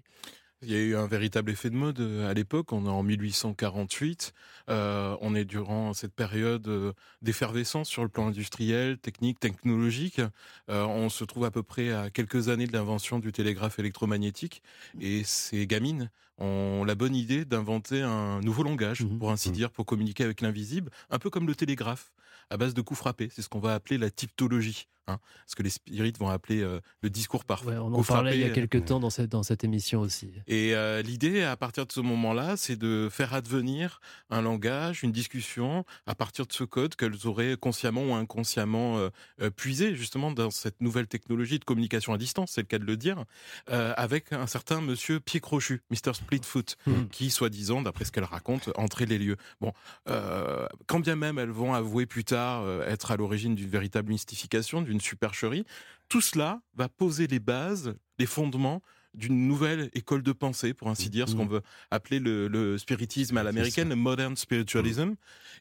Il 0.64 0.70
y 0.70 0.76
a 0.76 0.80
eu 0.80 0.96
un 0.96 1.08
véritable 1.08 1.50
effet 1.50 1.72
de 1.72 1.76
mode 1.76 2.00
euh, 2.02 2.30
à 2.30 2.36
l'époque. 2.36 2.72
On 2.72 2.86
est 2.86 2.90
en 2.90 3.02
1848. 3.02 4.32
Euh, 4.70 5.18
on 5.20 5.34
est 5.34 5.44
durant 5.44 5.94
cette 5.94 6.14
période 6.14 6.68
euh, 6.68 6.94
d'effervescence 7.24 7.90
sur 7.90 8.04
le 8.04 8.10
plan 8.10 8.28
industriel, 8.28 9.00
technique, 9.00 9.40
technologique. 9.40 10.22
Euh, 10.70 10.84
on 10.86 11.10
se 11.10 11.24
trouve 11.24 11.46
à 11.46 11.52
peu 11.52 11.64
près 11.64 11.92
à 11.92 12.12
quelques 12.12 12.50
années 12.50 12.68
de 12.68 12.74
l'invention 12.74 13.18
du 13.18 13.32
télégraphe 13.32 13.80
électromagnétique. 13.80 14.62
Et 15.00 15.24
ces 15.24 15.66
gamines 15.66 16.12
ont 16.38 16.84
la 16.86 16.94
bonne 16.94 17.16
idée 17.16 17.44
d'inventer 17.44 18.04
un 18.04 18.40
nouveau 18.42 18.62
langage, 18.62 19.02
Mhm. 19.02 19.18
pour 19.18 19.32
ainsi 19.32 19.50
Mhm. 19.50 19.56
dire, 19.56 19.72
pour 19.72 19.88
communiquer 19.88 20.24
avec 20.26 20.42
l'invisible, 20.42 20.92
un 21.10 21.18
peu 21.18 21.32
comme 21.32 21.48
le 21.48 21.56
télégraphe, 21.56 22.12
à 22.52 22.58
base 22.58 22.76
de 22.76 22.82
coups 22.82 23.00
frappés. 23.00 23.30
C'est 23.34 23.42
ce 23.42 23.50
qu'on 23.50 23.60
va 23.60 23.74
appeler 23.74 23.98
la 23.98 24.12
typtologie. 24.12 24.88
Hein, 25.08 25.18
ce 25.48 25.56
que 25.56 25.64
les 25.64 25.72
spirites 25.72 26.20
vont 26.20 26.30
appeler 26.30 26.62
euh, 26.62 26.80
le 27.02 27.10
discours 27.10 27.44
par 27.44 27.66
Ouais, 27.66 27.76
On 27.76 27.92
en 27.94 28.04
parlait 28.04 28.36
il 28.36 28.40
y 28.42 28.44
a 28.44 28.48
frappés. 28.50 28.68
quelques 28.68 28.86
temps 28.86 29.00
dans 29.00 29.10
cette, 29.10 29.30
dans 29.32 29.42
cette 29.42 29.64
émission 29.64 30.00
aussi. 30.02 30.32
Et 30.48 30.76
euh, 30.76 31.02
l'idée, 31.02 31.42
à 31.42 31.58
partir 31.58 31.88
de 31.88 31.92
ce 31.92 32.02
moment-là, 32.02 32.56
c'est 32.56 32.76
de 32.76 33.10
faire 33.12 33.34
advenir 33.34 34.00
un 34.30 34.44
langage, 34.44 35.02
une 35.02 35.12
discussion, 35.12 35.86
à 36.06 36.14
partir 36.14 36.46
de 36.46 36.54
ce 36.54 36.64
code 36.64 36.96
qu'elles 36.96 37.26
auraient 37.26 37.58
consciemment 37.60 38.04
ou 38.04 38.14
inconsciemment 38.14 39.00
euh, 39.00 39.10
euh, 39.42 39.50
puisé 39.50 39.96
justement 39.96 40.32
dans 40.32 40.52
cette 40.52 40.80
nouvelle 40.82 41.08
technologie 41.08 41.58
de 41.58 41.66
communication 41.66 42.14
à 42.14 42.20
distance, 42.20 42.52
c'est 42.52 42.62
le 42.62 42.68
cas 42.68 42.78
de 42.80 42.86
le 42.86 42.96
dire, 42.96 43.26
euh, 43.72 43.94
avec 43.98 44.32
un 44.34 44.46
certain 44.46 44.82
monsieur 44.82 45.20
pied 45.20 45.40
crochu, 45.40 45.82
Mr. 45.90 46.14
Splitfoot, 46.14 46.78
Mhm. 46.86 47.10
qui, 47.10 47.32
soi-disant, 47.32 47.82
d'après 47.82 48.06
ce 48.06 48.12
qu'elle 48.12 48.24
raconte, 48.24 48.70
entrait 48.76 49.08
les 49.08 49.18
lieux. 49.18 49.38
Bon, 49.62 49.74
euh, 50.10 50.68
quand 50.86 51.00
bien 51.00 51.16
même 51.16 51.40
elles 51.40 51.50
vont 51.50 51.74
avouer 51.74 52.06
plus 52.06 52.24
tard 52.24 52.62
euh, 52.64 52.86
être 52.88 53.10
à 53.12 53.18
l'origine 53.18 53.56
d'une 53.56 53.70
véritable 53.70 54.10
mystification, 54.12 54.82
d'une 54.92 55.02
supercherie, 55.02 55.66
tout 56.10 56.22
cela 56.22 56.62
va 56.76 56.90
poser 56.90 57.28
les 57.28 57.40
bases, 57.40 57.96
les 58.20 58.26
fondements 58.26 58.82
d'une 59.14 59.48
nouvelle 59.48 59.90
école 59.94 60.24
de 60.24 60.32
pensée, 60.32 60.74
pour 60.74 60.90
ainsi 60.90 61.10
dire, 61.10 61.28
ce 61.28 61.36
qu'on 61.36 61.46
veut 61.46 61.62
appeler 61.92 62.20
le, 62.20 62.48
le 62.48 62.78
spiritisme 62.78 63.38
à 63.38 63.44
l'américaine, 63.44 63.90
le 63.90 63.96
modern 63.96 64.36
spiritualism. 64.38 65.16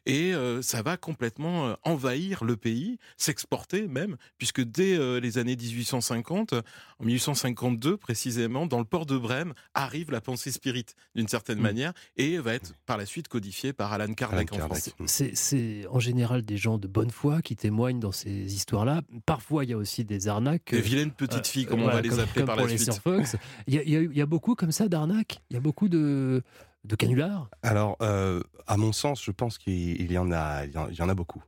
Et 0.05 0.33
euh, 0.33 0.61
ça 0.61 0.81
va 0.81 0.97
complètement 0.97 1.67
euh, 1.67 1.73
envahir 1.83 2.43
le 2.43 2.55
pays, 2.57 2.97
s'exporter 3.17 3.87
même, 3.87 4.17
puisque 4.37 4.61
dès 4.61 4.95
euh, 4.97 5.19
les 5.19 5.37
années 5.37 5.55
1850, 5.55 6.53
en 6.53 7.03
1852 7.05 7.97
précisément, 7.97 8.65
dans 8.65 8.79
le 8.79 8.85
port 8.85 9.05
de 9.05 9.17
Brême, 9.17 9.53
arrive 9.73 10.11
la 10.11 10.21
pensée 10.21 10.51
spirit 10.51 10.85
d'une 11.15 11.27
certaine 11.27 11.59
Mm. 11.59 11.61
manière 11.61 11.93
et 12.17 12.37
va 12.37 12.53
être 12.53 12.73
par 12.85 12.97
la 12.97 13.05
suite 13.05 13.27
codifiée 13.27 13.73
par 13.73 13.91
Alan 13.93 14.13
Kardec 14.13 14.51
Alan 14.53 14.65
en. 14.65 14.67
France. 14.69 14.89
C'est- 15.07 15.85
en 15.89 15.99
général 15.99 16.41
des 16.43 16.57
gens 16.57 16.77
de 16.77 16.87
bonne 16.87 17.11
foi 17.11 17.41
qui 17.41 17.55
témoignent 17.55 17.99
dans 17.99 18.11
ces 18.11 18.55
histoires-là. 18.55 19.01
Parfois, 19.25 19.63
il 19.65 19.69
y 19.71 19.73
a 19.73 19.77
aussi 19.77 20.05
des 20.05 20.27
arnaques. 20.27 20.71
Des 20.71 20.81
vilaines 20.81 21.11
petites 21.11 21.47
filles, 21.47 21.65
comme 21.65 21.79
on 21.81 21.83
voilà, 21.83 21.97
va 21.97 22.01
les 22.01 22.09
comme- 22.09 22.19
appeler 22.19 22.33
comme 22.41 22.45
par 22.45 22.55
pour 22.57 22.65
la 22.65 22.71
les 22.71 22.77
suite. 22.77 22.93
Sir 22.93 23.01
Fox. 23.01 23.35
Il 23.67 23.75
y 23.75 24.21
a, 24.21 24.25
beaucoup 24.25 24.55
comme 24.55 24.71
ça 24.71 24.87
d'arnaques. 24.87 25.41
Il 25.49 25.55
y 25.55 25.57
a 25.57 25.59
beaucoup 25.59 25.89
de, 25.89 26.43
de 26.83 26.95
canulars. 26.95 27.49
Alors, 27.63 27.97
euh, 28.01 28.41
à 28.67 28.77
mon 28.77 28.91
sens, 28.91 29.23
je 29.23 29.31
pense 29.31 29.57
qu'il 29.57 30.01
il 30.01 30.11
y 30.11 30.17
en 30.17 30.31
a, 30.31 30.65
y 30.65 31.01
en, 31.01 31.09
a 31.09 31.13
beaucoup. 31.13 31.43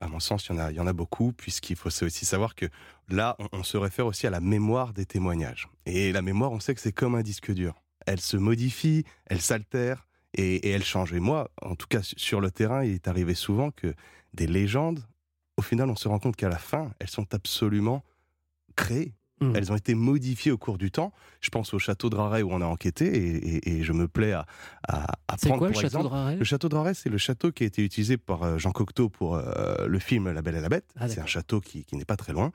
À 0.00 0.08
mon 0.08 0.20
sens, 0.20 0.46
il 0.46 0.52
y 0.52 0.54
en 0.56 0.58
a, 0.58 0.70
il 0.70 0.76
y 0.76 0.80
en 0.80 0.86
a 0.86 0.92
beaucoup, 0.92 1.32
puisqu'il 1.32 1.76
faut 1.76 1.88
aussi 1.88 2.24
savoir 2.24 2.54
que 2.54 2.66
là, 3.08 3.36
on, 3.38 3.48
on 3.52 3.62
se 3.62 3.76
réfère 3.76 4.06
aussi 4.06 4.26
à 4.26 4.30
la 4.30 4.40
mémoire 4.40 4.92
des 4.92 5.06
témoignages. 5.06 5.68
Et 5.86 6.12
la 6.12 6.22
mémoire, 6.22 6.52
on 6.52 6.60
sait 6.60 6.74
que 6.74 6.80
c'est 6.80 6.92
comme 6.92 7.14
un 7.14 7.22
disque 7.22 7.52
dur. 7.52 7.74
Elle 8.06 8.20
se 8.20 8.36
modifie, 8.36 9.04
elle 9.26 9.40
s'altère 9.40 10.06
et, 10.34 10.56
et 10.56 10.70
elle 10.70 10.84
change. 10.84 11.12
Et 11.12 11.20
moi, 11.20 11.50
en 11.62 11.74
tout 11.74 11.86
cas, 11.86 12.00
sur 12.02 12.40
le 12.40 12.50
terrain, 12.50 12.84
il 12.84 12.94
est 12.94 13.08
arrivé 13.08 13.34
souvent 13.34 13.70
que 13.70 13.94
des 14.34 14.46
légendes, 14.46 15.02
au 15.56 15.62
final, 15.62 15.88
on 15.88 15.96
se 15.96 16.08
rend 16.08 16.18
compte 16.18 16.36
qu'à 16.36 16.48
la 16.48 16.58
fin, 16.58 16.90
elles 16.98 17.08
sont 17.08 17.32
absolument 17.34 18.04
créées. 18.76 19.14
Mm. 19.40 19.56
Elles 19.56 19.72
ont 19.72 19.76
été 19.76 19.94
modifiées 19.96 20.52
au 20.52 20.58
cours 20.58 20.78
du 20.78 20.92
temps. 20.92 21.12
Je 21.40 21.50
pense 21.50 21.74
au 21.74 21.80
château 21.80 22.08
de 22.08 22.14
Raret 22.14 22.42
où 22.42 22.52
on 22.52 22.60
a 22.60 22.66
enquêté 22.66 23.06
et, 23.06 23.56
et- 23.56 23.78
et 23.78 23.82
je 23.82 23.92
me 23.92 24.06
plais 24.06 24.32
à, 24.32 24.46
à, 24.86 25.06
à 25.26 25.36
prendre 25.36 25.58
quoi 25.58 25.68
le 25.68 25.72
pour 25.72 25.82
château 25.82 25.98
exemple 25.98 26.04
de 26.04 26.08
Raret 26.14 26.36
le 26.36 26.44
château 26.44 26.68
de 26.68 26.74
Raret, 26.76 26.94
c'est 26.94 27.08
le 27.10 27.18
château 27.18 27.50
qui 27.50 27.64
a 27.64 27.66
été 27.66 27.82
utilisé 27.84 28.16
par 28.16 28.44
euh, 28.44 28.58
Jean 28.58 28.70
Cocteau 28.70 29.08
pour 29.08 29.34
euh, 29.34 29.88
le 29.88 29.98
film 29.98 30.30
La 30.30 30.40
Belle 30.40 30.54
et 30.54 30.60
la 30.60 30.68
Bête. 30.68 30.86
Ah, 30.96 31.08
c'est 31.08 31.20
un 31.20 31.26
château 31.26 31.60
qui, 31.60 31.84
qui 31.84 31.96
n'est 31.96 32.04
pas 32.04 32.16
très 32.16 32.32
loin. 32.32 32.52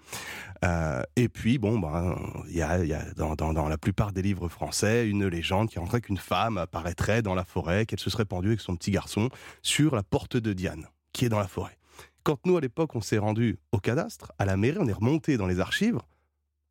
Euh, 0.63 1.01
et 1.15 1.27
puis, 1.29 1.57
bon, 1.57 1.79
ben, 1.79 2.15
il 2.47 2.55
y 2.55 2.61
a, 2.61 2.83
y 2.85 2.93
a 2.93 3.03
dans, 3.15 3.35
dans- 3.35 3.53
dans 3.53 3.67
la 3.67 3.77
plupart 3.77 4.11
des 4.13 4.21
livres 4.21 4.47
français 4.47 5.07
une 5.09 5.27
légende 5.27 5.69
qui 5.69 5.79
rentrait 5.79 6.01
qu'une 6.01 6.17
femme 6.17 6.57
apparaîtrait 6.57 7.21
dans 7.21 7.35
la 7.35 7.43
forêt, 7.43 7.85
qu'elle 7.85 7.99
se 7.99 8.09
serait 8.09 8.25
pendue 8.25 8.49
avec 8.49 8.61
son 8.61 8.75
petit 8.75 8.91
garçon 8.91 9.29
sur 9.61 9.95
la 9.95 10.03
porte 10.03 10.37
de 10.37 10.53
Diane, 10.53 10.87
qui 11.11 11.25
est 11.25 11.29
dans 11.29 11.39
la 11.39 11.47
forêt. 11.47 11.77
Quand 12.23 12.39
nous, 12.45 12.57
à 12.57 12.61
l'époque, 12.61 12.95
on 12.95 13.01
s'est 13.01 13.17
rendu 13.17 13.57
au 13.71 13.79
cadastre, 13.79 14.31
à 14.39 14.45
la 14.45 14.55
mairie, 14.57 14.77
on 14.79 14.87
est 14.87 14.93
remonté 14.93 15.37
dans 15.37 15.47
les 15.47 15.59
archives, 15.59 15.99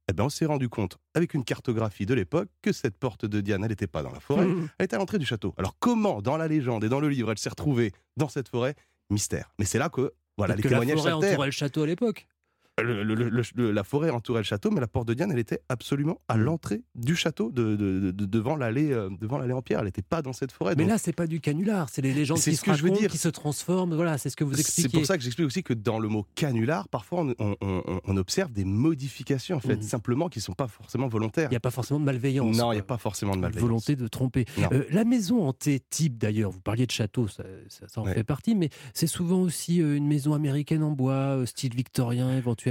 eh 0.09 0.13
ben, 0.15 0.25
on 0.25 0.29
s'est 0.29 0.47
rendu 0.47 0.69
compte, 0.69 0.99
avec 1.15 1.35
une 1.35 1.45
cartographie 1.45 2.07
de 2.07 2.15
l'époque, 2.15 2.49
que 2.63 2.73
cette 2.73 2.97
porte 2.97 3.27
de 3.27 3.41
Diane, 3.41 3.63
elle 3.63 3.71
n'était 3.71 3.87
pas 3.87 4.03
dans 4.03 4.11
la 4.11 4.21
forêt, 4.21 4.47
Mm. 4.47 4.69
elle 4.79 4.85
était 4.85 4.97
à 4.97 4.99
l'entrée 4.99 5.19
du 5.19 5.27
château. 5.27 5.55
Alors 5.59 5.77
comment, 5.79 6.23
dans 6.23 6.37
la 6.37 6.49
légende 6.49 6.85
et 6.85 6.89
dans 6.89 7.01
le 7.01 7.09
livre, 7.09 7.31
elle 7.31 7.39
s'est 7.39 7.51
retrouvée 7.51 7.93
dans 8.17 8.29
cette 8.29 8.49
forêt? 8.49 8.75
Mystère. 9.11 9.51
Mais 9.59 9.65
c'est 9.65 9.79
là 9.79 9.89
que 9.89 10.13
voilà, 10.37 10.55
les 10.55 10.63
que 10.63 10.69
la 10.69 10.79
témoignages 10.81 10.99
forêt 10.99 11.13
entourait 11.13 11.47
le 11.47 11.53
château 11.53 11.83
à 11.83 11.87
l'époque. 11.87 12.27
Le- 12.83 13.03
le- 13.03 13.15
le- 13.15 13.43
le- 13.55 13.71
la 13.73 13.85
forêt 13.85 14.11
entourait 14.11 14.41
le 14.41 14.45
château, 14.45 14.71
mais 14.71 14.81
la 14.81 14.87
porte 14.87 15.09
de 15.09 15.15
Diane, 15.15 15.31
elle 15.33 15.39
était 15.39 15.61
absolument 15.69 16.21
à 16.29 16.37
Mm. 16.37 16.41
l'entrée 16.43 16.83
du 16.95 17.17
château, 17.17 17.51
de, 17.51 17.77
de- 17.77 18.11
de- 18.11 18.25
devant 18.27 18.57
l'allée, 18.57 18.93
euh, 18.93 19.11
devant 19.21 19.39
l'allée 19.39 19.53
en 19.53 19.63
pierre. 19.63 19.81
Elle 19.81 19.87
n'était 19.87 20.03
pas 20.03 20.23
dans 20.23 20.33
cette 20.33 20.53
forêt. 20.53 20.75
Mais 20.77 20.85
Donc, 20.85 20.91
là, 20.91 20.99
c'est 20.99 21.13
pas 21.15 21.27
du 21.27 21.41
canular, 21.41 21.89
c'est 21.91 22.03
les 22.03 22.13
légendes 22.15 22.39
qui 22.39 22.53
ce 22.53 22.57
se 22.59 22.63
que 22.63 22.73
je 22.75 22.83
veux 22.83 22.89
racontent, 22.89 23.01
dire. 23.01 23.11
qui 23.11 23.19
se 23.19 23.29
transforment. 23.29 23.95
Voilà, 23.95 24.19
c'est 24.19 24.31
ce 24.31 24.37
que 24.37 24.45
vous 24.45 24.59
expliquez. 24.59 24.83
c'est 24.91 24.97
pour 24.97 25.07
ça 25.07 25.17
que 25.17 25.23
j'explique 25.23 25.47
aussi 25.47 25.63
que 25.63 25.75
dans 25.75 25.99
le 25.99 26.09
mot 26.09 26.27
canular, 26.35 26.89
parfois 26.89 27.23
on, 27.23 27.35
on- 27.39 27.57
on- 27.61 28.01
on 28.05 28.17
observe 28.17 28.53
des 28.53 28.65
modifications, 28.65 29.57
en 29.57 29.61
fait, 29.61 29.77
Mm. 29.77 29.83
simplement 29.83 30.29
qui 30.29 30.39
ne 30.39 30.43
sont 30.43 30.53
pas 30.55 30.69
forcément 30.69 31.09
volontaires. 31.09 31.49
Il 31.49 31.55
n'y 31.55 31.57
a 31.57 31.61
pas 31.61 31.71
forcément 31.71 32.01
de 32.01 32.05
malveillance. 32.05 32.57
non, 32.57 32.73
il 32.73 32.77
n'y 32.77 32.81
a 32.81 32.85
pas 32.85 32.99
forcément 32.99 33.35
de 33.37 33.41
malveillance. 33.41 33.63
volonté 33.69 33.97
de 33.97 34.09
tromper. 34.09 34.45
Euh, 34.73 34.85
la 34.91 35.05
maison 35.05 35.47
hantée 35.47 35.81
type 35.91 36.19
d'ailleurs, 36.19 36.51
vous 36.51 36.61
parliez 36.61 36.87
de 36.87 36.91
château, 36.91 37.29
ça, 37.29 37.45
ça- 37.69 37.87
ça 37.89 38.01
en 38.01 38.05
Ouais. 38.05 38.15
fait 38.15 38.25
partie, 38.25 38.55
mais 38.55 38.71
c'est 38.95 39.07
souvent 39.07 39.41
aussi 39.41 39.81
euh, 39.83 39.97
une 39.97 40.07
maison 40.07 40.35
américaine 40.35 40.83
en 40.83 40.93
bois, 40.93 41.13
euh, 41.15 41.47
style 41.47 41.75
victorien 41.75 42.37
éventuellement, 42.37 42.68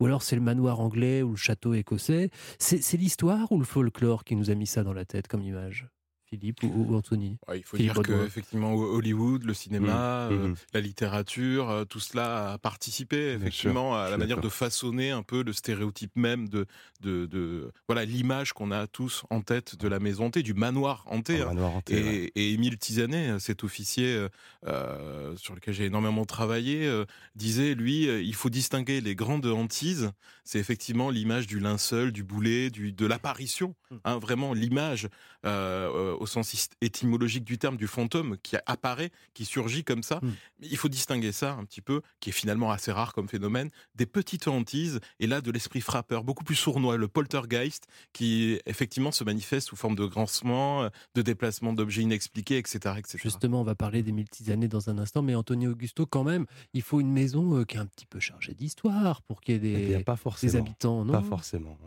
ou 0.00 0.06
alors 0.06 0.22
c'est 0.22 0.36
le 0.36 0.42
manoir 0.42 0.80
anglais 0.80 1.22
ou 1.22 1.30
le 1.30 1.36
château 1.36 1.74
écossais. 1.74 2.30
C'est 2.58 2.96
l'histoire 2.96 3.50
ou 3.52 3.58
le 3.58 3.64
folklore 3.64 4.24
qui 4.24 4.36
nous 4.36 4.50
a 4.50 4.54
mis 4.54 4.66
ça 4.66 4.82
dans 4.82 4.92
la 4.92 5.04
tête 5.04 5.28
comme 5.28 5.42
image? 5.42 5.88
Philippe 6.28 6.62
ou, 6.62 6.72
ou 6.88 6.94
Anthony 6.96 7.38
Ouais, 7.48 7.58
il 7.58 7.62
faut 7.64 7.76
Philippe 7.76 7.94
dire 7.94 8.02
que 8.02 8.10
Baudouin. 8.12 8.26
effectivement 8.26 8.74
Hollywood, 8.74 9.44
le 9.44 9.54
cinéma, 9.54 10.28
Mmh, 10.30 10.32
euh, 10.32 10.48
mmh. 10.48 10.54
la 10.74 10.80
littérature, 10.80 11.70
euh, 11.70 11.84
tout 11.84 12.00
cela 12.00 12.52
a 12.52 12.58
participé 12.58 13.32
effectivement 13.32 13.92
sûr, 13.92 13.94
à 13.98 14.10
la 14.10 14.18
manière 14.18 14.40
de 14.40 14.48
façonner 14.48 15.10
un 15.10 15.22
peu 15.22 15.42
le 15.42 15.52
stéréotype 15.52 16.12
même 16.16 16.48
de 16.48 16.66
de, 17.00 17.26
de- 17.26 17.70
voilà 17.88 18.04
l'image 18.04 18.52
qu'on 18.52 18.70
a 18.72 18.86
tous 18.86 19.22
en 19.30 19.40
tête 19.40 19.76
de 19.76 19.86
la 19.88 20.00
maison 20.00 20.26
hantée, 20.26 20.42
du 20.42 20.54
manoir 20.54 21.04
hanté. 21.06 21.40
Hein. 21.40 21.46
manoir 21.46 21.74
hanté, 21.76 21.94
ouais. 22.02 22.32
Et, 22.34 22.52
Émile 22.52 22.76
Tizanet, 22.78 23.38
cet 23.38 23.62
officier 23.64 24.26
euh, 24.66 25.36
sur 25.36 25.54
lequel 25.54 25.74
j'ai 25.74 25.84
énormément 25.84 26.24
travaillé, 26.24 26.86
euh, 26.86 27.04
disait, 27.36 27.74
lui, 27.74 28.04
il 28.04 28.34
faut 28.34 28.50
distinguer 28.50 29.00
les 29.00 29.14
grandes 29.14 29.46
hantises. 29.46 30.10
C'est 30.44 30.58
effectivement 30.58 31.10
l'image 31.10 31.46
du 31.46 31.60
linceul, 31.60 32.10
du 32.12 32.24
boulet, 32.24 32.70
du, 32.70 32.92
de 32.92 33.06
l'apparition. 33.06 33.74
Hein, 34.04 34.18
vraiment 34.18 34.54
l'image 34.54 35.08
euh, 35.46 35.88
euh, 35.88 36.16
au 36.18 36.26
sens 36.26 36.68
étymologique 36.80 37.44
du 37.44 37.58
terme 37.58 37.76
du 37.76 37.86
fantôme 37.86 38.36
qui 38.42 38.56
apparaît, 38.66 39.10
qui 39.34 39.44
surgit 39.44 39.84
comme 39.84 40.02
ça. 40.02 40.18
Mm. 40.22 40.32
Mais 40.60 40.66
il 40.70 40.76
faut 40.76 40.88
distinguer 40.88 41.32
ça 41.32 41.52
un 41.54 41.64
petit 41.64 41.80
peu, 41.80 42.02
qui 42.20 42.30
est 42.30 42.32
finalement 42.32 42.70
assez 42.70 42.90
rare 42.90 43.12
comme 43.12 43.28
phénomène, 43.28 43.70
des 43.94 44.06
petites 44.06 44.48
hantises 44.48 45.00
et 45.20 45.26
là 45.26 45.40
de 45.40 45.50
l'esprit 45.50 45.80
frappeur, 45.80 46.24
beaucoup 46.24 46.44
plus 46.44 46.56
sournois, 46.56 46.96
le 46.96 47.08
poltergeist, 47.08 47.86
qui 48.12 48.58
effectivement 48.66 49.12
se 49.12 49.22
manifeste 49.24 49.68
sous 49.68 49.76
forme 49.76 49.94
de 49.94 50.06
grincement, 50.06 50.82
euh, 50.82 50.88
de 51.14 51.22
déplacement 51.22 51.72
d'objets 51.72 52.02
inexpliqués, 52.02 52.58
etc., 52.58 52.94
etc. 52.98 53.18
Justement, 53.22 53.60
on 53.60 53.64
va 53.64 53.74
parler 53.74 54.02
des 54.02 54.12
multisannées 54.12 54.68
dans 54.68 54.90
un 54.90 54.98
instant, 54.98 55.22
mais 55.22 55.34
Anthony 55.34 55.66
Augusto, 55.68 56.06
quand 56.06 56.24
même, 56.24 56.46
il 56.72 56.82
faut 56.82 57.00
une 57.00 57.12
maison 57.12 57.58
euh, 57.58 57.64
qui 57.64 57.76
est 57.76 57.80
un 57.80 57.86
petit 57.86 58.06
peu 58.06 58.18
chargée 58.20 58.54
d'histoire 58.54 59.22
pour 59.22 59.40
qu'il 59.40 59.54
y 59.54 59.68
ait 59.68 59.72
Eh 59.82 59.86
bien, 59.88 59.98
des, 59.98 60.04
pas 60.04 60.14
des 60.14 60.20
forcément. 60.20 60.58
habitants, 60.58 61.04
non? 61.04 61.12
Pas 61.12 61.22
forcément. 61.22 61.78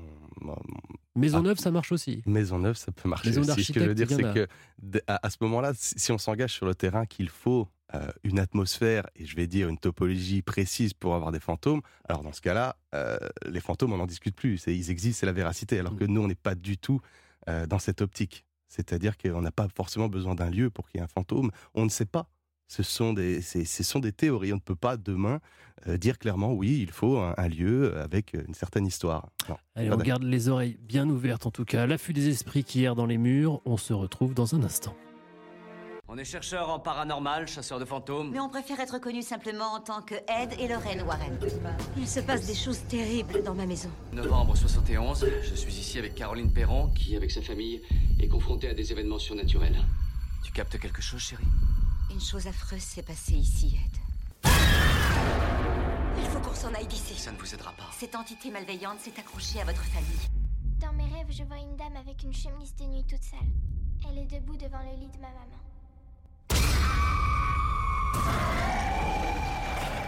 Maison 1.15 1.39
Ah. 1.39 1.41
neuve, 1.41 1.59
ça 1.59 1.71
marche 1.71 1.91
aussi. 1.91 2.21
Maison 2.25 2.59
neuve, 2.59 2.77
ça 2.77 2.91
peut 2.91 3.09
marcher. 3.09 3.29
Maison 3.29 3.41
aussi. 3.41 3.63
Ce 3.65 3.73
que 3.73 3.79
je 3.81 3.85
veux 3.85 3.95
dire, 3.95 4.09
c'est 4.09 4.33
que 4.33 4.47
à, 5.07 5.25
à 5.25 5.29
ce 5.29 5.37
moment-là, 5.41 5.73
si 5.75 6.11
on 6.11 6.17
s'engage 6.17 6.53
sur 6.53 6.65
le 6.65 6.73
terrain 6.75 7.05
qu'il 7.05 7.27
faut 7.29 7.67
euh, 7.93 8.09
une 8.23 8.39
atmosphère 8.39 9.05
et 9.17 9.25
je 9.25 9.35
vais 9.35 9.47
dire 9.47 9.67
une 9.67 9.77
topologie 9.77 10.41
précise 10.41 10.93
pour 10.93 11.13
avoir 11.13 11.33
des 11.33 11.41
fantômes, 11.41 11.81
alors 12.07 12.23
dans 12.23 12.31
ce 12.31 12.39
cas-là, 12.39 12.77
euh, 12.95 13.17
les 13.45 13.59
fantômes, 13.59 13.91
on 13.91 13.97
n'en 13.97 14.05
discute 14.05 14.35
plus. 14.35 14.63
Ils 14.67 14.89
existent, 14.89 15.19
c'est 15.19 15.25
la 15.25 15.33
véracité. 15.33 15.77
Alors 15.79 15.95
que 15.97 16.05
nous, 16.05 16.21
on 16.21 16.27
n'est 16.27 16.35
pas 16.35 16.55
du 16.55 16.77
tout 16.77 17.01
euh, 17.49 17.65
dans 17.67 17.79
cette 17.79 17.99
optique. 18.01 18.45
C'est-à-dire 18.69 19.17
qu'on 19.17 19.41
n'a 19.41 19.51
pas 19.51 19.67
forcément 19.75 20.07
besoin 20.07 20.35
d'un 20.35 20.49
lieu 20.49 20.69
pour 20.69 20.87
qu'il 20.87 20.99
y 20.99 21.01
ait 21.01 21.03
un 21.03 21.09
fantôme. 21.09 21.51
On 21.73 21.83
ne 21.83 21.89
sait 21.89 22.05
pas 22.05 22.29
Ce 22.71 22.83
sont 22.83 23.11
des, 23.11 23.41
ce 23.41 23.83
sont 23.83 23.99
des 23.99 24.13
théories. 24.13 24.53
On 24.53 24.55
ne 24.55 24.61
peut 24.61 24.77
pas 24.77 24.95
demain 24.95 25.41
euh, 25.87 25.97
dire 25.97 26.17
clairement 26.17 26.53
oui, 26.53 26.79
il 26.81 26.89
faut 26.89 27.17
un, 27.17 27.47
lieu 27.49 27.97
avec 27.97 28.33
une 28.33 28.53
certaine 28.53 28.85
histoire. 28.85 29.27
Allez, 29.75 29.91
on 29.91 29.97
garde 29.97 30.23
les 30.23 30.47
oreilles 30.47 30.77
bien 30.79 31.09
ouvertes 31.09 31.45
en 31.45 31.51
tout 31.51 31.65
cas. 31.65 31.85
L'affût 31.85 32.13
des 32.13 32.29
esprits 32.29 32.63
qui 32.63 32.85
errent 32.85 32.95
dans 32.95 33.07
les 33.07 33.17
murs. 33.17 33.61
On 33.65 33.75
se 33.75 33.91
retrouve 33.91 34.33
dans 34.33 34.55
un 34.55 34.63
instant. 34.63 34.95
On 36.07 36.17
est 36.17 36.23
chercheur 36.23 36.69
en 36.69 36.79
paranormal, 36.79 37.45
chasseur 37.45 37.77
de 37.77 37.83
fantômes. 37.83 38.31
Mais 38.31 38.39
on 38.39 38.47
préfère 38.47 38.79
être 38.79 38.99
connu 38.99 39.21
simplement 39.21 39.73
en 39.73 39.81
tant 39.81 40.01
que 40.01 40.15
Ed 40.15 40.57
et 40.57 40.69
Lorraine 40.69 41.01
Warren. 41.01 41.37
Il 41.97 42.07
se 42.07 42.21
passe 42.21 42.47
des 42.47 42.55
choses 42.55 42.79
terribles 42.87 43.43
dans 43.43 43.53
ma 43.53 43.65
maison. 43.65 43.89
Novembre 44.13 44.55
71, 44.55 45.25
je 45.43 45.55
suis 45.55 45.73
ici 45.73 45.99
avec 45.99 46.15
Caroline 46.15 46.53
Perron, 46.53 46.87
qui, 46.95 47.17
avec 47.17 47.31
sa 47.31 47.41
famille, 47.41 47.81
est 48.21 48.29
confrontée 48.29 48.69
à 48.69 48.73
des 48.73 48.93
événements 48.93 49.19
surnaturels. 49.19 49.75
Tu 50.41 50.53
captes 50.53 50.79
quelque 50.79 51.01
chose, 51.01 51.19
chérie? 51.19 51.43
Une 52.11 52.19
chose 52.19 52.47
affreuse 52.47 52.81
s'est 52.81 53.03
passée 53.03 53.33
ici, 53.33 53.77
Ed. 53.77 54.51
Il 56.17 56.25
faut 56.25 56.39
qu'on 56.39 56.53
s'en 56.53 56.73
aille 56.73 56.87
d'ici. 56.87 57.15
Ça 57.15 57.31
ne 57.31 57.37
vous 57.37 57.53
aidera 57.53 57.71
pas. 57.71 57.89
Cette 57.97 58.15
entité 58.15 58.51
malveillante 58.51 58.99
s'est 58.99 59.17
accrochée 59.17 59.61
à 59.61 59.65
votre 59.65 59.83
famille. 59.83 60.29
Dans 60.79 60.93
mes 60.93 61.05
rêves, 61.05 61.31
je 61.31 61.43
vois 61.43 61.57
une 61.57 61.75
dame 61.77 61.95
avec 61.95 62.23
une 62.23 62.33
chemise 62.33 62.75
de 62.75 62.85
nuit 62.85 63.05
toute 63.05 63.23
sale. 63.23 63.39
Elle 64.09 64.17
est 64.17 64.25
debout 64.25 64.57
devant 64.57 64.79
le 64.79 64.99
lit 64.99 65.09
de 65.09 65.19
ma 65.21 65.29
maman. 65.29 65.61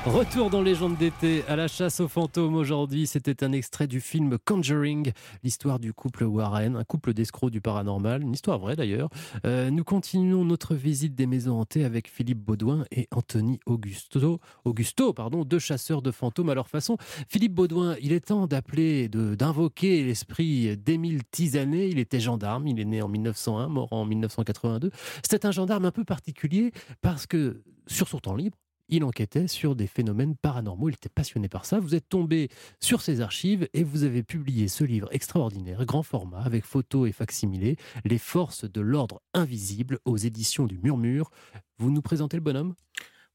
Retour 0.06 0.50
dans 0.50 0.62
Légende 0.62 0.98
d'été 0.98 1.46
à 1.48 1.56
la 1.56 1.70
chasse 1.70 2.02
aux 2.02 2.10
fantômes 2.10 2.56
aujourd'hui. 2.56 3.08
C'était 3.08 3.42
un 3.42 3.54
extrait 3.54 3.88
du 3.88 4.02
film 4.02 4.38
Conjuring, 4.38 5.14
l'histoire 5.44 5.80
du 5.80 5.94
couple 5.94 6.26
Warren, 6.26 6.76
un 6.76 6.84
couple 6.84 7.14
d'escrocs 7.14 7.52
du 7.52 7.62
paranormal, 7.62 8.22
une 8.22 8.34
histoire 8.34 8.60
vraie 8.60 8.76
d'ailleurs. 8.76 9.08
Euh, 9.46 9.72
nous 9.72 9.86
continuons 9.86 10.44
notre 10.44 10.76
visite 10.76 11.16
des 11.16 11.26
maisons 11.26 11.58
hantées 11.58 11.86
avec 11.86 12.10
Philippe 12.10 12.40
Baudouin 12.40 12.84
et 12.92 13.08
Anthony 13.12 13.62
Augusto, 13.66 14.42
Augusto 14.66 15.14
pardon, 15.14 15.46
deux 15.46 15.60
chasseurs 15.60 16.02
de 16.02 16.12
fantômes 16.12 16.50
à 16.50 16.54
leur 16.54 16.68
façon. 16.68 16.98
Philippe 17.30 17.54
Baudouin, 17.54 17.96
il 18.02 18.12
est 18.12 18.28
temps 18.28 18.46
d'appeler, 18.46 19.08
d'invoquer 19.08 20.04
l'esprit 20.04 20.76
d'Émile 20.76 21.22
Tisanet. 21.32 21.88
Il 21.90 22.00
était 22.00 22.20
gendarme, 22.20 22.68
il 22.68 22.78
est 22.78 22.86
né 22.86 23.02
en 23.02 23.08
1901, 23.08 23.70
mort 23.70 23.94
en 23.94 24.04
1982. 24.04 24.92
C'était 25.24 25.46
un 25.46 25.52
gendarme 25.52 25.86
un 25.86 25.92
peu 25.92 26.04
particulier 26.04 26.74
parce 27.02 27.26
que 27.26 27.64
sur 27.88 28.10
son 28.10 28.20
temps 28.20 28.36
libre, 28.36 28.58
il 28.94 29.04
enquêtait 29.04 29.48
sur 29.48 29.76
des 29.76 29.88
phénomènes 29.88 30.36
paranormaux, 30.36 30.90
il 30.90 30.94
était 30.94 31.10
passionné 31.10 31.50
par 31.50 31.66
ça. 31.66 31.80
Vous 31.80 31.96
êtes 31.96 32.08
tombé 32.08 32.50
sur 32.80 33.02
ses 33.02 33.22
archives 33.22 33.68
et 33.74 33.84
vous 33.84 34.04
avez 34.04 34.22
publié 34.22 34.68
ce 34.68 34.84
livre 34.84 35.08
extraordinaire, 35.12 35.84
grand 35.86 36.04
format, 36.04 36.42
avec 36.42 36.64
photos 36.64 37.10
et 37.10 37.12
facsimilés, 37.12 37.78
Les 38.06 38.20
forces 38.20 38.70
de 38.70 38.82
l'ordre 38.82 39.22
invisible 39.34 39.98
aux 40.06 40.18
éditions 40.18 40.68
du 40.68 40.78
Murmure. 40.78 41.32
Vous 41.80 41.90
nous 41.90 42.04
présentez 42.04 42.38
le 42.38 42.44
bonhomme? 42.44 42.76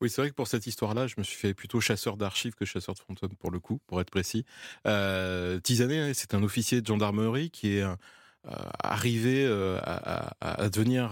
Oui, 0.00 0.08
c'est 0.08 0.22
vrai 0.22 0.30
que 0.30 0.34
pour 0.36 0.46
cette 0.46 0.68
histoire-là, 0.68 1.08
je 1.08 1.16
me 1.18 1.24
suis 1.24 1.36
fait 1.36 1.54
plutôt 1.54 1.80
chasseur 1.80 2.16
d'archives 2.16 2.54
que 2.54 2.64
chasseur 2.64 2.94
de 2.94 3.00
fantômes, 3.00 3.34
pour 3.34 3.50
le 3.50 3.58
coup, 3.58 3.80
pour 3.88 4.00
être 4.00 4.10
précis. 4.10 4.44
Euh, 4.86 5.58
Tisanet, 5.58 6.14
c'est 6.14 6.34
un 6.34 6.44
officier 6.44 6.80
de 6.80 6.86
gendarmerie 6.86 7.50
qui 7.50 7.78
est 7.78 7.82
euh, 7.82 7.96
arrivé 8.78 9.44
euh, 9.44 9.80
à, 9.82 10.68
devenir 10.68 11.10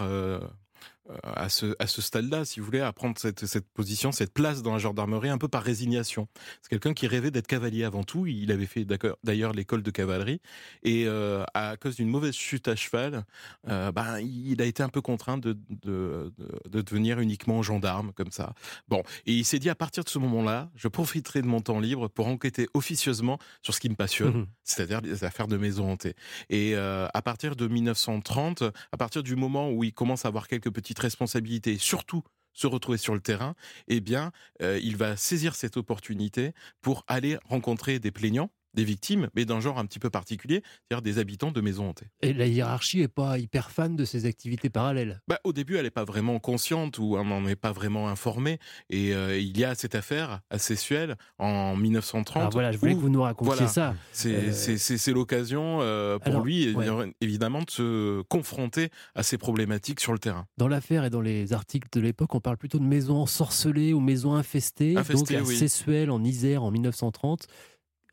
à 1.23 1.49
ce, 1.49 1.75
à 1.79 1.87
ce 1.87 2.03
stade-là, 2.03 2.45
si 2.45 2.61
vous 2.61 2.67
voulez, 2.67 2.81
à 2.81 2.93
prendre 2.93 3.19
cette, 3.19 3.47
cette 3.47 3.69
position, 3.69 4.13
cette 4.13 4.33
place 4.33 4.63
dans 4.63 4.73
la 4.73 4.79
gendarmerie 4.79 5.29
un 5.29 5.39
peu 5.39 5.49
par 5.49 5.63
résignation. 5.63 6.29
C'est 6.63 6.69
quelqu'un 6.69 6.95
qui 6.95 7.07
rêvait 7.07 7.31
d'être 7.31 7.47
cavalier 7.47 7.85
avant 7.85 8.05
tout. 8.05 8.27
Il 8.27 8.51
avait 8.53 8.67
fait 8.67 8.87
d'ailleurs 9.25 9.53
l'école 9.53 9.83
de 9.83 9.91
cavalerie. 9.91 10.41
Et 10.83 11.05
euh, 11.07 11.45
à 11.55 11.77
cause 11.77 11.97
d'une 11.97 12.09
mauvaise 12.09 12.35
chute 12.35 12.69
à 12.69 12.77
cheval, 12.77 13.25
euh, 13.69 13.93
ben, 13.93 14.19
il 14.21 14.61
a 14.61 14.65
été 14.65 14.83
un 14.83 14.89
peu 14.89 15.01
contraint 15.01 15.39
de, 15.39 15.57
de, 15.83 16.33
de, 16.69 16.81
devenir 16.81 17.21
uniquement 17.21 17.63
gendarme, 17.63 18.13
comme 18.13 18.31
ça. 18.31 18.55
Bon, 18.89 19.03
et 19.27 19.33
il 19.33 19.45
s'est 19.45 19.59
dit, 19.59 19.71
à 19.71 19.75
partir 19.75 20.05
de 20.05 20.09
ce 20.09 20.19
moment-là, 20.19 20.71
je 20.75 20.89
profiterai 20.89 21.43
de 21.43 21.47
mon 21.47 21.61
temps 21.61 21.81
libre 21.81 22.09
pour 22.09 22.27
enquêter 22.27 22.69
officieusement 22.75 23.39
sur 23.63 23.75
ce 23.75 23.81
qui 23.81 23.89
me 23.89 23.95
passionne, 23.95 24.41
mmh 24.41 24.47
c'est-à-dire 24.65 25.01
les 25.01 25.23
affaires 25.23 25.47
de 25.47 25.57
maison 25.57 25.93
hantée. 25.93 26.17
Et 26.51 26.75
euh, 26.75 27.07
à 27.15 27.23
partir 27.23 27.55
de 27.55 27.69
1930, 27.69 28.65
à 28.91 28.97
partir 28.97 29.23
du 29.23 29.37
moment 29.37 29.71
où 29.71 29.85
il 29.85 29.93
commence 29.93 30.25
à 30.25 30.29
avoir 30.29 30.49
quelques 30.49 30.71
petites 30.71 30.96
responsabilité 30.99 31.73
et 31.73 31.79
surtout 31.79 32.23
se 32.53 32.67
retrouver 32.67 32.99
sur 32.99 33.15
le 33.15 33.21
terrain, 33.21 33.55
eh 33.87 34.01
bien, 34.01 34.33
euh, 34.63 34.81
il 34.83 34.97
va 34.97 35.17
saisir 35.17 35.55
cette 35.55 35.77
opportunité 35.77 36.55
pour 36.81 37.05
aller 37.07 37.39
rencontrer 37.45 37.99
des 37.99 38.11
plaignants 38.11 38.51
des 38.77 38.85
victimes, 38.85 39.29
mais 39.35 39.45
d'un 39.45 39.61
genre 39.61 39.79
un 39.79 39.87
petit 39.87 39.99
peu 39.99 40.11
particulier, 40.11 40.63
c'est-à-dire 40.63 41.03
des 41.03 41.19
habitants 41.19 41.51
de 41.51 41.61
maisons 41.61 41.89
hantées. 41.89 42.07
Et 42.23 42.33
la 42.33 42.47
hiérarchie 42.47 42.99
n'est 42.99 43.09
pas 43.09 43.39
hyper 43.39 43.71
fan 43.71 43.97
de 43.97 44.05
ces 44.05 44.27
activités 44.27 44.71
parallèles 44.71 45.21
bah, 45.27 45.41
Au 45.45 45.53
début, 45.53 45.77
elle 45.77 45.85
n'est 45.85 45.91
pas 45.91 46.05
vraiment 46.05 46.39
consciente 46.39 46.99
ou 46.99 47.17
on 47.17 47.25
n'en 47.25 47.47
est 47.47 47.57
pas 47.57 47.73
vraiment 47.73 48.09
informé. 48.09 48.59
Et 48.91 49.15
euh, 49.15 49.39
il 49.39 49.59
y 49.59 49.65
a 49.65 49.75
cette 49.75 49.95
affaire 49.95 50.41
à 50.51 50.59
Sessuel 50.59 51.17
en 51.39 51.75
1930. 51.77 52.37
Alors 52.37 52.53
voilà, 52.53 52.73
je 52.73 52.79
voulais 52.79 52.95
que 52.95 53.01
vous 53.01 53.09
nous 53.09 53.23
racontiez 53.23 53.67
ça. 53.67 53.95
C'est 54.13 54.35
euh, 54.35 55.13
l'occasion 55.15 55.79
euh, 55.81 56.19
pour 56.19 56.41
lui, 56.41 56.75
évidemment, 57.21 57.63
de 57.63 57.71
se 57.71 58.23
confronter 58.23 58.91
à 59.15 59.23
ces 59.23 59.39
problématiques 59.39 60.01
sur 60.01 60.13
le 60.13 60.19
terrain. 60.19 60.47
Dans 60.59 60.69
l'affaire 60.69 61.05
et 61.05 61.11
dans 61.11 61.23
les 61.23 61.55
articles 61.55 61.89
de 61.93 62.01
l'époque, 62.01 62.35
on 62.35 62.41
parle 62.41 62.59
plutôt 62.59 62.79
de 62.79 62.85
maisons 62.85 63.17
ensorcelées 63.17 63.95
ou 63.95 64.01
maisons 64.01 64.35
infestées. 64.35 64.95
donc 64.95 65.31
à 65.33 65.45
Sessuel, 65.45 66.11
en 66.11 66.23
Isère, 66.23 66.63
en 66.63 66.71
1930. 66.71 67.49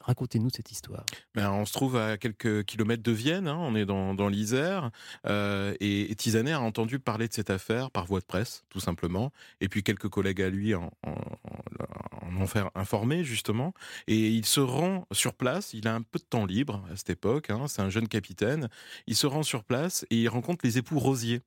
Racontez-nous 0.04 0.50
cette 0.54 0.72
histoire. 0.72 1.06
Ben, 1.34 1.50
on 1.52 1.66
se 1.66 1.74
trouve 1.74 1.96
à 1.96 2.18
quelques 2.18 2.66
kilomètres 2.66 3.04
de 3.04 3.12
Vienne, 3.12 3.48
hein, 3.48 3.58
on 3.60 3.76
est 3.76 3.86
dans, 3.86 4.14
dans 4.14 4.28
l'Isère, 4.28 4.92
euh, 5.26 5.74
et, 5.80 6.12
et, 6.12 6.52
a 6.52 6.60
entendu 6.60 7.00
parler 7.00 7.28
de 7.28 7.34
cette 7.34 7.50
affaire 7.50 7.90
par 7.90 8.06
voie 8.06 8.20
de 8.20 8.26
presse, 8.26 8.66
tout 8.70 8.80
simplement, 8.80 9.32
et 9.62 9.70
puis 9.70 9.82
quelques 9.82 10.10
collègues 10.10 10.42
à 10.42 10.50
lui 10.50 10.76
en, 10.76 10.92
en 11.04 12.13
ont 12.40 12.48
fait 12.48 12.64
informer, 12.76 13.24
justement, 13.24 13.74
et 14.08 14.30
il 14.30 14.46
se 14.46 14.60
rend 14.60 15.08
sur 15.12 15.34
place, 15.34 15.74
il 15.74 15.88
a 15.88 15.96
un 15.96 16.02
peu 16.02 16.20
de 16.20 16.24
temps 16.24 16.46
libre 16.46 16.84
à 16.92 16.96
cette 16.96 17.10
époque, 17.10 17.50
hein, 17.50 17.66
c'est 17.68 17.82
un 17.82 17.90
jeune 17.90 18.08
capitaine, 18.08 18.70
il 19.08 19.16
se 19.16 19.28
rend 19.28 19.44
sur 19.44 19.64
place 19.64 20.06
et 20.10 20.18
il 20.18 20.28
rencontre 20.28 20.66
les 20.66 20.78
époux 20.78 21.00
Rosier. 21.00 21.42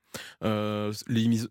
Euh, 0.45 0.93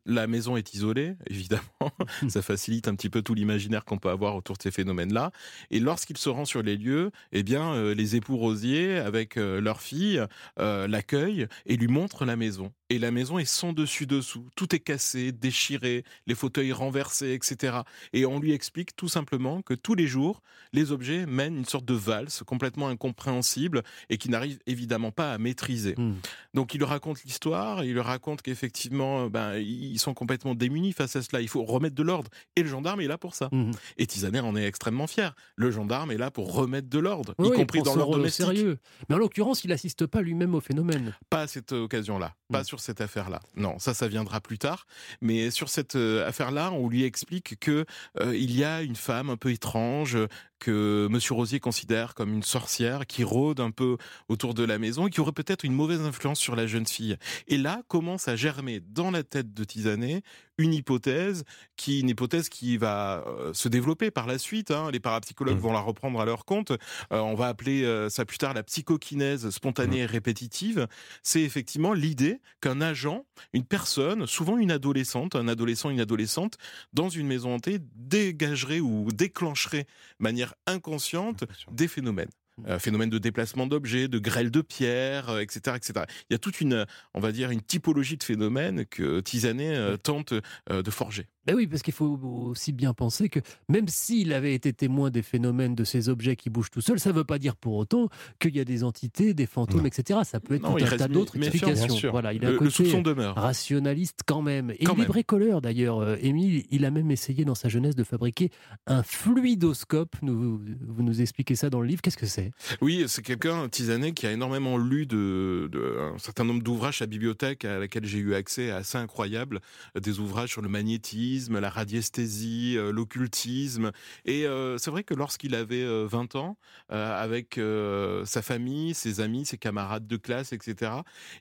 la 0.06 0.28
maison 0.28 0.58
est 0.58 0.74
isolée, 0.74 1.16
évidemment, 1.30 1.62
ça 2.28 2.42
facilite 2.42 2.88
un 2.88 2.96
petit 2.96 3.10
peu 3.10 3.22
tout 3.22 3.34
l'imaginaire 3.34 3.86
qu'on 3.86 3.98
peut 3.98 4.10
avoir 4.10 4.36
autour 4.36 4.58
de 4.58 4.62
ces 4.62 4.72
phénomènes-là, 4.72 5.32
et 5.72 5.80
lorsqu'il 5.80 6.18
se 6.18 6.30
rend 6.30 6.46
sur 6.46 6.62
les 6.62 6.78
lieux, 6.78 7.12
eh 7.32 7.44
bien, 7.44 7.74
euh, 7.74 7.94
les 7.94 8.16
époux 8.16 8.38
Rosier, 8.38 8.98
avec 8.98 9.38
euh, 9.38 9.62
leur 9.62 9.82
fille, 9.82 10.22
l'accueillent 10.58 11.48
et 11.66 11.78
lui 11.78 11.88
montrent 11.88 12.26
la 12.26 12.36
maison. 12.36 12.72
Et 12.90 13.00
la 13.00 13.10
maison 13.10 13.40
est 13.40 13.46
sans 13.46 13.74
dessus 13.74 14.06
dessous. 14.06 14.48
Tout 14.56 14.76
est 14.76 14.80
cassé, 14.80 15.32
déchiré, 15.32 16.04
les 16.28 16.36
fauteuils 16.36 16.72
renversés, 16.72 17.34
etc. 17.34 17.80
Et 18.14 18.26
on 18.28 18.40
lui 18.40 18.54
explique 18.54 18.96
tout 18.96 19.08
simplement 19.16 19.62
que 19.62 19.74
tous 19.74 19.96
les 19.96 20.08
jours, 20.08 20.42
les 20.74 20.92
objets 20.92 21.26
mènent 21.26 21.56
une 21.56 21.66
sorte 21.66 21.86
de 21.86 21.94
valse 21.94 22.44
complètement 22.46 22.90
incompréhensible 22.90 23.82
et 24.10 24.18
qui 24.18 24.30
n'arrive 24.30 24.60
évidemment 24.68 25.12
pas 25.12 25.32
à 25.32 25.38
maîtriser. 25.38 25.96
Hmm. 25.98 26.16
Donc 26.54 26.74
il 26.74 26.80
leur 26.80 26.90
raconte 26.90 27.24
l'histoire, 27.24 27.86
il 27.86 27.94
leur 27.94 28.08
raconte 28.08 28.42
qu'effectivement, 28.42 29.28
ben, 29.28 29.56
ils 29.56 30.00
sont 30.00 30.14
complètement 30.14 30.54
démunis 30.54 30.92
face 30.92 31.16
à 31.16 31.22
cela. 31.22 31.40
Il 31.40 31.48
faut 31.48 31.64
remettre 31.64 31.96
de 31.96 32.04
l'ordre. 32.04 32.30
Et 32.58 32.64
le 32.64 32.68
gendarme 32.68 33.00
est 33.00 33.08
là 33.08 33.18
pour 33.18 33.36
ça. 33.36 33.48
Hmm. 33.54 33.72
Et 33.98 34.06
Tisaner 34.06 34.42
en 34.42 34.54
est 34.58 34.66
extrêmement 34.66 35.08
fier. 35.08 35.34
Le 35.56 35.72
gendarme 35.72 36.12
est 36.12 36.18
là 36.18 36.30
pour 36.30 36.54
remettre 36.54 36.90
de 36.90 37.00
l'ordre, 37.00 37.36
y 37.40 37.52
compris 37.52 37.82
dans 37.82 37.96
l'ordre 37.96 38.18
domestique. 38.18 38.46
Sérieux. 38.46 38.78
Mais 39.08 39.16
en 39.16 39.20
l'occurrence, 39.20 39.64
il 39.64 39.70
n'assiste 39.70 40.06
pas 40.08 40.22
lui-même 40.22 40.56
au 40.56 40.62
phénomène. 40.62 41.16
Pas 41.30 41.42
à 41.42 41.48
cette 41.48 41.72
occasion-là. 41.72 42.36
Pas 42.52 42.62
hmm. 42.62 42.66
sur 42.66 42.80
cette 42.82 43.00
affaire-là. 43.00 43.40
Non, 43.56 43.80
ça, 43.80 43.94
ça 43.94 44.10
viendra 44.10 44.42
plus 44.42 44.58
tard. 44.58 44.88
Mais 45.22 45.52
sur 45.52 45.70
cette 45.70 45.96
euh, 45.96 46.28
affaire-là, 46.28 46.74
on 46.74 46.90
lui 46.90 47.06
explique 47.06 47.58
que 47.62 47.86
euh, 48.20 48.36
il 48.36 48.52
y 48.56 48.66
a 48.66 48.82
une 48.82 48.96
femme 49.06 49.30
un 49.30 49.38
peu 49.38 49.52
étrange 49.52 50.18
que 50.66 51.08
Monsieur 51.12 51.36
Rosier 51.36 51.60
considère 51.60 52.16
comme 52.16 52.34
une 52.34 52.42
sorcière 52.42 53.06
qui 53.06 53.24
rôde 53.24 53.60
un 53.60 53.70
peu 53.70 53.98
autour 54.30 54.56
de 54.56 54.64
la 54.64 54.80
maison 54.80 55.06
et 55.06 55.12
qui 55.12 55.22
aurait 55.22 55.32
peut-être 55.32 55.64
une 55.64 55.74
mauvaise 55.74 56.02
influence 56.02 56.40
sur 56.40 56.56
la 56.56 56.66
jeune 56.66 56.88
fille. 56.88 57.18
Et 57.48 57.60
là 57.60 57.84
commence 57.88 58.28
à 58.28 58.36
germer 58.36 58.80
dans 58.80 59.12
la 59.12 59.22
tête 59.22 59.54
de 59.54 59.64
Tisanet 59.64 60.24
une 60.58 60.74
hypothèse 60.74 61.44
qui 61.76 62.00
une 62.00 62.10
hypothèse 62.10 62.50
qui 62.50 62.78
va 62.78 63.24
euh, 63.28 63.54
se 63.54 63.68
développer 63.68 64.10
par 64.10 64.26
la 64.26 64.40
suite. 64.40 64.72
Hein. 64.72 64.90
Les 64.92 65.00
parapsychologues 65.00 65.58
mmh. 65.58 65.60
vont 65.60 65.74
la 65.74 65.82
reprendre 65.82 66.20
à 66.20 66.26
leur 66.26 66.46
compte. 66.46 66.72
on 67.12 67.36
va 67.36 67.48
appeler 67.48 68.10
ça 68.10 68.26
plus 68.26 68.40
tard 68.40 68.56
la 68.56 68.64
psychokinèse 68.64 69.52
spontanée 69.52 70.00
et 70.00 70.06
mmh. 70.06 70.12
répétitive. 70.12 70.88
C'est 71.22 71.42
effectivement 71.42 71.94
l'idée 71.94 72.42
qu'un 72.60 72.82
agent, 72.82 73.24
une 73.54 73.66
personne, 73.66 74.26
souvent 74.26 74.58
une 74.58 74.72
adolescente, 74.72 75.36
un 75.36 75.48
adolescent, 75.48 75.92
une 75.92 76.00
adolescente, 76.00 76.58
dans 76.94 77.10
une 77.10 77.28
maison 77.28 77.54
hantée, 77.54 77.78
dégagerait 77.96 78.80
ou 78.80 79.10
déclencherait 79.12 79.84
de 79.84 80.24
manière 80.24 80.55
inconsciente 80.68 81.46
des 81.72 81.88
phénomènes. 81.88 82.30
Mmh. 82.58 82.64
Euh, 82.68 82.80
phénomènes 82.80 83.10
de 83.10 83.18
déplacement 83.18 83.68
d'objets, 83.68 84.08
de 84.08 84.20
grêle 84.20 84.50
de 84.50 84.62
pierre, 84.62 85.40
etc., 85.40 85.62
euh, 85.68 85.76
etc. 85.76 86.06
Il 86.30 86.34
y 86.34 86.36
a 86.36 86.40
toute 86.40 86.62
une, 86.62 86.86
on 87.14 87.20
va 87.20 87.32
dire, 87.32 87.52
une 87.52 87.62
typologie 87.62 88.18
de 88.18 88.24
phénomènes 88.24 88.86
que 88.86 89.20
Tisanet 89.20 89.76
euh, 89.76 89.98
tente 89.98 90.34
de 90.34 90.92
forger. 90.92 91.28
Ben 91.46 91.56
oui, 91.56 91.68
parce 91.68 91.82
qu'il 91.82 91.94
faut 91.94 92.18
aussi 92.48 92.72
bien 92.72 92.94
penser 92.94 93.30
que 93.30 93.40
même 93.70 93.88
s'il 93.88 94.34
avait 94.34 94.54
été 94.54 94.74
témoin 94.74 95.12
des 95.12 95.22
phénomènes 95.22 95.76
de 95.76 95.84
ces 95.84 96.10
objets 96.10 96.36
qui 96.36 96.50
bougent 96.50 96.72
tout 96.72 96.82
seuls, 96.82 97.00
ça 97.00 97.12
ne 97.12 97.16
veut 97.16 97.24
pas 97.24 97.38
dire 97.40 97.56
pour 97.56 97.76
autant 97.76 98.10
qu'il 98.40 98.56
y 98.56 98.60
a 98.60 98.66
des 98.66 98.84
entités, 98.84 99.34
des 99.34 99.46
fantômes, 99.46 99.86
etc. 99.86 100.20
Ça 100.24 100.40
peut 100.40 100.56
être 100.56 100.64
Non, 100.64 100.76
tout 100.76 100.84
un 100.86 100.98
tas 100.98 101.08
d'autres 101.08 101.38
explications. 101.38 101.90
sûr. 101.96 102.12
Voilà, 102.12 102.34
il 102.34 102.44
a 102.44 102.48
un 102.48 102.52
Le- 102.52 102.54
le 102.56 102.60
côté 102.60 102.72
soupçon 102.72 103.02
demeure. 103.02 103.36
rationaliste 103.36 104.22
quand 104.26 104.42
même. 104.42 104.72
Et 104.72 104.84
Quand 104.86 104.94
il 104.94 105.00
est 105.00 105.02
même. 105.04 105.08
bricoleur 105.08 105.62
d'ailleurs. 105.62 106.00
Euh, 106.00 106.16
Émile, 106.22 106.66
il 106.72 106.86
a 106.86 106.92
même 106.92 107.12
essayé 107.12 107.46
dans 107.46 107.56
sa 107.56 107.70
jeunesse 107.70 107.96
de 107.96 108.04
fabriquer 108.04 108.50
un 108.88 109.04
fluidoscope. 109.04 110.16
Nous, 110.22 110.60
vous 110.88 111.04
nous 111.04 111.22
expliquez 111.22 111.56
ça 111.56 111.70
dans 111.70 111.82
le 111.82 111.88
livre. 111.88 112.02
Qu'est-ce 112.02 112.18
que 112.18 112.26
c'est? 112.26 112.52
Oui, 112.82 113.04
c'est 113.08 113.22
quelqu'un, 113.22 113.70
Tisanet, 113.70 114.14
qui 114.14 114.26
a 114.26 114.32
énormément 114.32 114.78
lu 114.78 115.06
de, 115.06 115.70
de- 115.72 115.98
un 116.16 116.18
certain 116.18 116.44
nombre 116.44 116.64
d'ouvrages 116.64 117.02
à 117.02 117.06
la 117.06 117.10
bibliothèque 117.10 117.66
à 117.66 117.80
laquelle 117.80 118.06
j'ai 118.06 118.20
eu 118.20 118.34
accès, 118.34 118.72
assez 118.72 118.98
incroyable, 118.98 119.60
des 120.02 120.20
ouvrages 120.20 120.50
sur 120.50 120.62
le 120.62 120.70
magnétisme, 120.70 121.35
la 121.50 121.70
radiesthésie, 121.70 122.76
euh, 122.78 122.92
l'occultisme. 122.92 123.92
Et 124.26 124.46
euh, 124.46 124.78
c'est 124.78 124.92
vrai 124.92 125.04
que 125.04 125.14
lorsqu'il 125.14 125.56
avait 125.56 125.84
euh, 125.84 126.06
20 126.10 126.36
ans, 126.36 126.58
euh, 126.92 127.22
avec 127.22 127.58
euh, 127.58 128.26
sa 128.26 128.42
famille, 128.42 128.94
ses 128.94 129.20
amis, 129.20 129.46
ses 129.46 129.58
camarades 129.58 130.08
de 130.08 130.18
classe, 130.18 130.54
etc., 130.54 130.92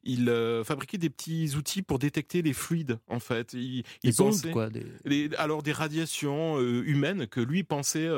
il 0.02 0.26
fabriquait 0.64 0.98
des 0.98 1.10
petits 1.10 1.54
outils 1.56 1.82
pour 1.82 1.98
détecter 1.98 2.42
les 2.42 2.52
fluides, 2.52 2.98
en 3.08 3.20
fait. 3.20 3.52
Il, 3.52 3.84
il 4.02 4.10
Des 4.10 4.20
ondes, 4.20 4.30
pensait- 4.32 4.50
quoi, 4.50 4.68
des- 4.70 4.86
les- 5.04 5.30
alors 5.36 5.62
des 5.62 5.72
radiations 5.72 6.60
humaines 6.60 7.26
que 7.26 7.40
lui 7.40 7.62
pensait 7.64 8.08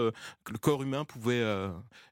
que 0.44 0.52
le 0.52 0.58
corps 0.58 0.82
humain 0.82 1.04
pouvait 1.04 1.44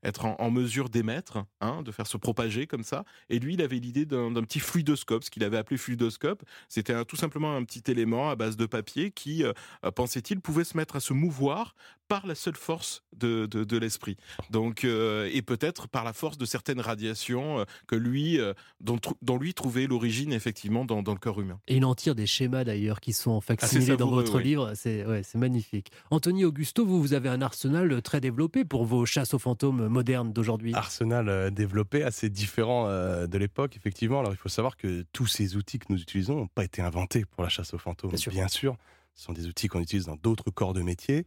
être 0.02 0.24
en, 0.24 0.36
en 0.38 0.50
mesure 0.50 0.88
d'émettre, 0.88 1.44
hein, 1.60 1.82
de 1.82 1.90
faire 1.92 2.06
se 2.06 2.16
propager 2.16 2.66
comme 2.66 2.84
ça. 2.84 3.04
Et 3.30 3.38
lui, 3.38 3.54
il 3.54 3.62
avait 3.62 3.78
l'idée 3.78 4.04
d'un 4.06 4.32
petit 4.42 4.60
fluidoscope, 4.60 5.24
ce 5.24 5.30
qu'il 5.30 5.44
avait 5.44 5.56
appelé 5.56 5.76
fluidoscope. 5.76 6.42
C'était 6.68 7.04
tout 7.04 7.16
simplement 7.16 7.56
un 7.56 7.64
petit 7.64 7.82
élément 7.90 8.30
à 8.30 8.36
base 8.36 8.56
de 8.56 8.66
papier 8.66 9.10
qui, 9.10 9.44
euh, 9.44 9.52
pensait-il, 9.94 10.40
pouvait 10.40 10.64
se 10.64 10.76
mettre 10.76 10.96
à 10.96 11.00
se 11.00 11.12
mouvoir 11.12 11.74
par 12.08 12.26
la 12.26 12.34
seule 12.34 12.56
force 12.56 13.02
de, 13.16 13.46
de, 13.46 13.64
de 13.64 13.78
l'esprit. 13.78 14.16
Donc, 14.50 14.84
euh, 14.84 15.30
et 15.32 15.42
peut-être 15.42 15.88
par 15.88 16.04
la 16.04 16.12
force 16.12 16.36
de 16.36 16.44
certaines 16.44 16.80
radiations 16.80 17.60
euh, 17.60 17.64
que 17.86 17.96
lui, 17.96 18.38
euh, 18.38 18.52
dont, 18.80 18.98
lui 19.38 19.54
trouvait 19.54 19.86
l'origine 19.86 20.32
effectivement 20.32 20.84
dans, 20.84 21.02
dans 21.02 21.12
le 21.12 21.18
corps 21.18 21.40
humain. 21.40 21.58
Et 21.66 21.76
il 21.76 21.84
en 21.84 21.94
tire 21.94 22.14
des 22.14 22.26
schémas 22.26 22.64
d'ailleurs 22.64 23.00
qui 23.00 23.12
sont 23.12 23.40
facsimilés 23.40 23.96
dans 23.96 24.10
votre 24.10 24.36
oui. 24.36 24.44
livre. 24.44 24.72
C'est 24.74 25.06
ouais, 25.06 25.22
c'est 25.22 25.38
magnifique. 25.38 25.90
Anthony 26.10 26.44
Augusto, 26.44 26.84
vous, 26.84 27.00
vous 27.00 27.14
avez 27.14 27.28
un 27.28 27.40
arsenal 27.40 28.02
très 28.02 28.20
développé 28.20 28.64
pour 28.64 28.84
vos 28.84 29.06
chasses 29.06 29.34
aux 29.34 29.38
fantômes 29.38 29.88
modernes 29.88 30.32
d'aujourd'hui. 30.32 30.74
Arsenal 30.74 31.28
euh, 31.28 31.50
développé, 31.50 32.02
assez 32.02 32.28
différent 32.28 32.86
euh, 32.88 33.26
de 33.26 33.38
l'époque, 33.38 33.76
effectivement. 33.76 34.20
Alors 34.20 34.32
il 34.32 34.38
faut 34.38 34.48
savoir 34.48 34.76
que 34.76 35.04
tous 35.12 35.26
ces 35.26 35.56
outils 35.56 35.78
que 35.78 35.86
nous 35.88 36.00
utilisons 36.00 36.36
n'ont 36.36 36.48
pas 36.48 36.64
été 36.64 36.82
inventés 36.82 37.24
pour 37.24 37.42
la 37.42 37.48
chasse 37.48 37.72
aux 37.72 37.78
fantômes. 37.78 38.12
Bien 38.30 38.48
sûr. 38.48 38.76
Ce 39.14 39.24
sont 39.24 39.32
des 39.32 39.46
outils 39.46 39.68
qu'on 39.68 39.80
utilise 39.80 40.06
dans 40.06 40.16
d'autres 40.16 40.50
corps 40.50 40.74
de 40.74 40.82
métier. 40.82 41.26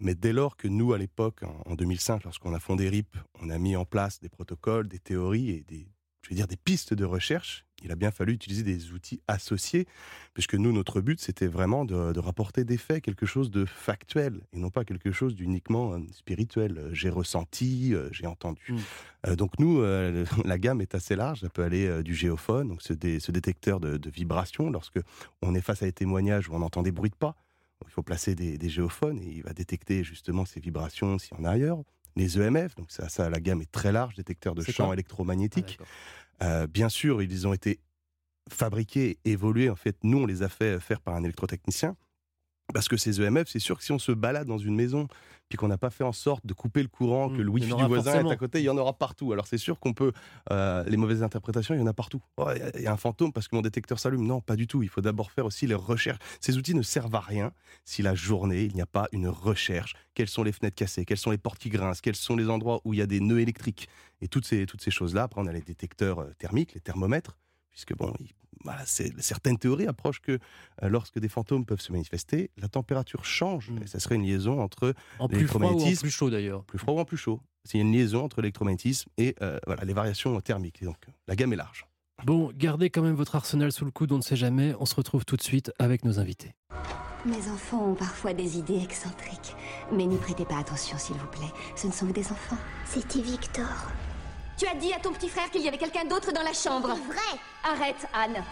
Mais 0.00 0.14
dès 0.14 0.32
lors 0.32 0.56
que 0.56 0.68
nous, 0.68 0.92
à 0.92 0.98
l'époque, 0.98 1.42
en 1.42 1.72
en 1.72 1.74
2005, 1.74 2.24
lorsqu'on 2.24 2.54
a 2.54 2.60
fondé 2.60 2.88
RIP, 2.88 3.16
on 3.40 3.50
a 3.50 3.58
mis 3.58 3.76
en 3.76 3.84
place 3.84 4.20
des 4.20 4.28
protocoles, 4.28 4.88
des 4.88 5.00
théories 5.00 5.50
et 5.50 5.62
des, 5.62 5.88
je 6.28 6.34
dire, 6.34 6.46
des 6.46 6.56
pistes 6.56 6.94
de 6.94 7.04
recherche, 7.04 7.64
il 7.82 7.92
a 7.92 7.96
bien 7.96 8.10
fallu 8.10 8.32
utiliser 8.32 8.62
des 8.64 8.92
outils 8.92 9.20
associés, 9.28 9.86
puisque 10.34 10.54
nous, 10.54 10.72
notre 10.72 11.00
but, 11.00 11.20
c'était 11.20 11.46
vraiment 11.46 11.84
de, 11.84 12.12
de 12.12 12.18
rapporter 12.20 12.64
des 12.64 12.76
faits, 12.76 13.02
quelque 13.04 13.24
chose 13.24 13.50
de 13.52 13.64
factuel, 13.64 14.40
et 14.52 14.58
non 14.58 14.68
pas 14.70 14.84
quelque 14.84 15.12
chose 15.12 15.34
d'uniquement 15.36 15.94
euh, 15.94 16.00
spirituel. 16.12 16.76
Euh, 16.78 16.90
J'ai 16.92 17.08
ressenti, 17.08 17.94
euh, 17.94 18.08
j'ai 18.10 18.26
entendu. 18.26 18.74
Euh, 19.26 19.36
donc 19.36 19.58
nous, 19.60 19.80
euh, 19.80 20.24
la 20.44 20.58
gamme 20.58 20.80
est 20.80 20.94
assez 20.94 21.14
large. 21.16 21.40
Ça 21.42 21.48
peut 21.48 21.62
aller 21.62 21.86
euh, 21.86 22.02
du 22.02 22.14
géophone, 22.14 22.68
donc 22.68 22.82
ce, 22.82 22.92
dé- 22.92 23.20
ce 23.20 23.30
détecteur 23.32 23.78
de, 23.80 23.96
de 23.96 24.10
vibrations, 24.10 24.70
lorsque 24.70 24.98
on 25.40 25.54
est 25.54 25.60
face 25.62 25.82
à 25.82 25.86
des 25.86 25.92
témoignages 25.92 26.48
où 26.48 26.54
on 26.54 26.62
entend 26.62 26.82
des 26.82 26.92
bruits 26.92 27.10
de 27.10 27.16
pas. 27.16 27.36
Il 27.86 27.92
faut 27.92 28.02
placer 28.02 28.34
des, 28.34 28.58
des 28.58 28.68
géophones 28.68 29.20
et 29.22 29.28
il 29.36 29.42
va 29.44 29.52
détecter 29.52 30.02
justement 30.02 30.44
ces 30.44 30.58
vibrations 30.58 31.16
s'il 31.18 31.38
y 31.38 31.40
en 31.40 31.44
a 31.44 31.50
ailleurs. 31.50 31.78
Les 32.16 32.38
EMF, 32.38 32.74
donc 32.74 32.90
ça, 32.90 33.08
ça, 33.08 33.30
la 33.30 33.40
gamme 33.40 33.60
est 33.60 33.70
très 33.70 33.92
large, 33.92 34.14
détecteurs 34.14 34.54
de 34.54 34.62
champs 34.62 34.92
électromagnétiques. 34.92 35.78
Euh, 36.42 36.66
bien 36.66 36.88
sûr, 36.88 37.22
ils 37.22 37.46
ont 37.46 37.52
été 37.52 37.80
fabriqués, 38.50 39.18
évolués. 39.24 39.70
En 39.70 39.76
fait, 39.76 39.96
nous, 40.02 40.18
on 40.18 40.26
les 40.26 40.42
a 40.42 40.48
fait 40.48 40.80
faire 40.80 41.00
par 41.00 41.14
un 41.14 41.22
électrotechnicien. 41.22 41.96
Parce 42.74 42.88
que 42.88 42.96
ces 42.98 43.20
EMF, 43.22 43.48
c'est 43.48 43.58
sûr 43.60 43.78
que 43.78 43.84
si 43.84 43.92
on 43.92 43.98
se 43.98 44.12
balade 44.12 44.46
dans 44.46 44.58
une 44.58 44.74
maison, 44.74 45.08
puis 45.48 45.56
qu'on 45.56 45.68
n'a 45.68 45.78
pas 45.78 45.88
fait 45.88 46.04
en 46.04 46.12
sorte 46.12 46.44
de 46.44 46.52
couper 46.52 46.82
le 46.82 46.88
courant, 46.88 47.30
que 47.30 47.40
le 47.40 47.48
wifi 47.48 47.68
du 47.68 47.72
voisin 47.84 48.10
forcément. 48.12 48.30
est 48.30 48.34
à 48.34 48.36
côté, 48.36 48.60
il 48.60 48.64
y 48.64 48.68
en 48.68 48.76
aura 48.76 48.92
partout. 48.92 49.32
Alors 49.32 49.46
c'est 49.46 49.56
sûr 49.56 49.80
qu'on 49.80 49.94
peut... 49.94 50.12
euh, 50.50 50.84
les 50.84 50.98
mauvaises 50.98 51.22
interprétations, 51.22 51.74
il 51.74 51.78
y 51.78 51.82
en 51.82 51.86
a 51.86 51.94
partout. 51.94 52.22
Oh, 52.36 52.50
Il 52.54 52.58
y 52.58 52.62
a- 52.62 52.70
il 52.76 52.82
y, 52.82 52.86
a 52.86 52.92
un 52.92 52.98
fantôme 52.98 53.32
parce 53.32 53.48
que 53.48 53.56
mon 53.56 53.62
détecteur 53.62 53.98
s'allume. 53.98 54.26
Non, 54.26 54.42
pas 54.42 54.56
du 54.56 54.66
tout. 54.66 54.82
Il 54.82 54.90
faut 54.90 55.00
d'abord 55.00 55.30
faire 55.30 55.46
aussi 55.46 55.66
les 55.66 55.74
recherches. 55.74 56.18
Ces 56.42 56.58
outils 56.58 56.74
ne 56.74 56.82
servent 56.82 57.14
à 57.14 57.20
rien 57.20 57.52
si 57.86 58.02
la 58.02 58.14
journée, 58.14 58.64
il 58.64 58.74
n'y 58.74 58.82
a 58.82 58.86
pas 58.86 59.08
une 59.12 59.28
recherche. 59.28 59.94
Quelles 60.12 60.28
sont 60.28 60.42
les 60.42 60.52
fenêtres 60.52 60.76
cassées? 60.76 61.06
Quelles 61.06 61.16
sont 61.16 61.30
les 61.30 61.38
portes 61.38 61.58
qui 61.58 61.70
grincent? 61.70 62.00
Quels 62.02 62.16
sont 62.16 62.36
les 62.36 62.50
endroits 62.50 62.82
où 62.84 62.92
il 62.92 62.98
y 62.98 63.02
a 63.02 63.06
des 63.06 63.20
nœuds 63.20 63.40
électriques? 63.40 63.88
Et 64.20 64.28
toutes 64.28 64.44
ces, 64.44 64.66
toutes 64.66 64.82
ces 64.82 64.90
choses-là. 64.90 65.22
Après, 65.22 65.40
on 65.40 65.46
a 65.46 65.52
les 65.52 65.62
détecteurs 65.62 66.18
euh, 66.18 66.34
thermiques, 66.38 66.74
les 66.74 66.80
thermomètres 66.82 67.38
puisque 67.70 67.96
bon, 67.96 68.12
voilà, 68.64 68.84
certaines 68.86 69.58
théories 69.58 69.86
approchent 69.86 70.20
que 70.20 70.32
euh, 70.82 70.88
lorsque 70.88 71.18
des 71.18 71.28
fantômes 71.28 71.64
peuvent 71.64 71.80
se 71.80 71.92
manifester, 71.92 72.50
la 72.56 72.68
température 72.68 73.24
change. 73.24 73.70
Et 73.82 73.86
ça 73.86 73.98
serait 74.00 74.16
une 74.16 74.24
liaison 74.24 74.60
entre. 74.60 74.94
En 75.18 75.28
plus 75.28 75.46
froid 75.46 75.60
ou 75.60 75.64
en 75.64 75.68
l'électromagnétisme- 75.76 76.00
plus 76.00 76.10
chaud 76.10 76.30
d'ailleurs. 76.30 76.64
plus 76.64 76.78
froid 76.78 76.94
ou 76.94 76.98
en 76.98 77.04
plus 77.04 77.16
chaud. 77.16 77.40
C'est 77.64 77.78
une 77.78 77.92
liaison 77.92 78.24
entre 78.24 78.40
l'électromagnétisme 78.40 79.10
et 79.18 79.34
euh, 79.42 79.58
voilà, 79.66 79.84
les 79.84 79.92
variations 79.92 80.40
thermiques. 80.40 80.80
Et 80.82 80.84
donc, 80.86 80.96
la 81.26 81.36
gamme 81.36 81.52
est 81.52 81.56
large. 81.56 81.86
Bon, 82.24 82.50
gardez 82.56 82.90
quand 82.90 83.02
même 83.02 83.14
votre 83.14 83.36
arsenal 83.36 83.70
sous 83.70 83.84
le 83.84 83.90
coude, 83.92 84.10
on 84.10 84.16
ne 84.16 84.22
sait 84.22 84.36
jamais. 84.36 84.74
On 84.80 84.86
se 84.86 84.94
retrouve 84.94 85.24
tout 85.24 85.36
de 85.36 85.42
suite 85.42 85.70
avec 85.78 86.04
nos 86.04 86.18
invités. 86.18 86.52
Mes 87.26 87.48
enfants 87.50 87.90
ont 87.90 87.94
parfois 87.94 88.32
des 88.32 88.58
idées 88.58 88.80
excentriques. 88.82 89.54
Mais 89.92 90.06
n'y 90.06 90.16
prêtez 90.16 90.44
pas 90.44 90.58
attention, 90.58 90.96
s'il 90.98 91.16
vous 91.16 91.26
plaît. 91.26 91.52
Ce 91.76 91.86
ne 91.86 91.92
sont 91.92 92.06
que 92.06 92.12
des 92.12 92.26
enfants. 92.32 92.56
C'était 92.86 93.20
Victor. 93.20 93.66
Tu 94.58 94.66
as 94.66 94.74
dit 94.74 94.92
à 94.92 94.98
ton 94.98 95.12
petit 95.12 95.28
frère 95.28 95.48
qu'il 95.50 95.62
y 95.62 95.68
avait 95.68 95.78
quelqu'un 95.78 96.04
d'autre 96.04 96.32
dans 96.32 96.42
la 96.42 96.52
chambre. 96.52 96.88
Vrai 96.88 97.38
Arrête, 97.62 98.08
Anne. 98.12 98.42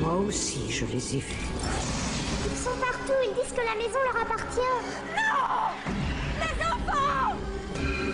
Moi 0.00 0.14
aussi, 0.26 0.68
je 0.72 0.84
les 0.86 1.16
ai 1.16 1.18
vus. 1.20 1.46
Ils 2.50 2.56
sont 2.56 2.76
partout, 2.80 3.12
ils 3.22 3.32
disent 3.32 3.52
que 3.52 3.64
la 3.64 3.76
maison 3.76 3.98
leur 4.12 4.22
appartient. 4.22 4.58
Non 5.14 5.70
Les 6.40 6.64
enfants 6.64 7.36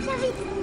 Viens 0.02 0.16
vite 0.16 0.61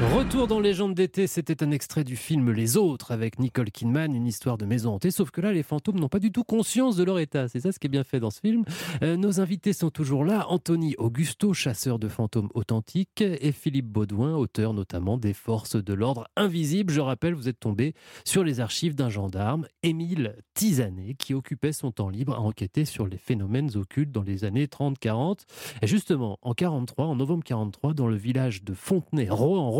Retour 0.00 0.48
dans 0.48 0.58
Légende 0.58 0.94
d'été, 0.94 1.28
c'était 1.28 1.62
un 1.62 1.70
extrait 1.70 2.02
du 2.02 2.16
film 2.16 2.50
Les 2.50 2.76
Autres 2.76 3.12
avec 3.12 3.38
Nicole 3.38 3.70
Kidman, 3.70 4.12
une 4.12 4.26
histoire 4.26 4.58
de 4.58 4.66
maison 4.66 4.94
hantée. 4.94 5.12
Sauf 5.12 5.30
que 5.30 5.40
là, 5.40 5.52
les 5.52 5.62
fantômes 5.62 6.00
n'ont 6.00 6.08
pas 6.08 6.18
du 6.18 6.32
tout 6.32 6.42
conscience 6.42 6.96
de 6.96 7.04
leur 7.04 7.20
état. 7.20 7.46
C'est 7.46 7.60
ça 7.60 7.70
ce 7.70 7.78
qui 7.78 7.86
est 7.86 7.90
bien 7.90 8.02
fait 8.02 8.18
dans 8.18 8.32
ce 8.32 8.40
film. 8.40 8.64
Euh, 9.02 9.16
nos 9.16 9.40
invités 9.40 9.72
sont 9.72 9.90
toujours 9.90 10.24
là 10.24 10.46
Anthony 10.48 10.96
Augusto, 10.98 11.54
chasseur 11.54 12.00
de 12.00 12.08
fantômes 12.08 12.48
authentiques, 12.54 13.22
et 13.22 13.52
Philippe 13.52 13.86
Baudouin, 13.86 14.34
auteur 14.34 14.74
notamment 14.74 15.16
des 15.16 15.32
Forces 15.32 15.76
de 15.76 15.94
l'ordre 15.94 16.26
invisibles. 16.34 16.92
Je 16.92 17.00
rappelle, 17.00 17.34
vous 17.34 17.48
êtes 17.48 17.60
tombé 17.60 17.94
sur 18.24 18.42
les 18.42 18.58
archives 18.58 18.96
d'un 18.96 19.10
gendarme, 19.10 19.68
Émile 19.84 20.34
Tisanet, 20.54 21.14
qui 21.14 21.34
occupait 21.34 21.72
son 21.72 21.92
temps 21.92 22.08
libre 22.08 22.34
à 22.34 22.40
enquêter 22.40 22.84
sur 22.84 23.06
les 23.06 23.18
phénomènes 23.18 23.70
occultes 23.76 24.10
dans 24.10 24.22
les 24.22 24.44
années 24.44 24.66
30-40. 24.66 25.42
Et 25.82 25.86
justement, 25.86 26.38
en 26.42 26.52
43, 26.52 27.06
en 27.06 27.14
novembre 27.14 27.44
43, 27.44 27.94
dans 27.94 28.08
le 28.08 28.16
village 28.16 28.64
de 28.64 28.74
Fontenay, 28.74 29.28
Rohan, 29.30 29.70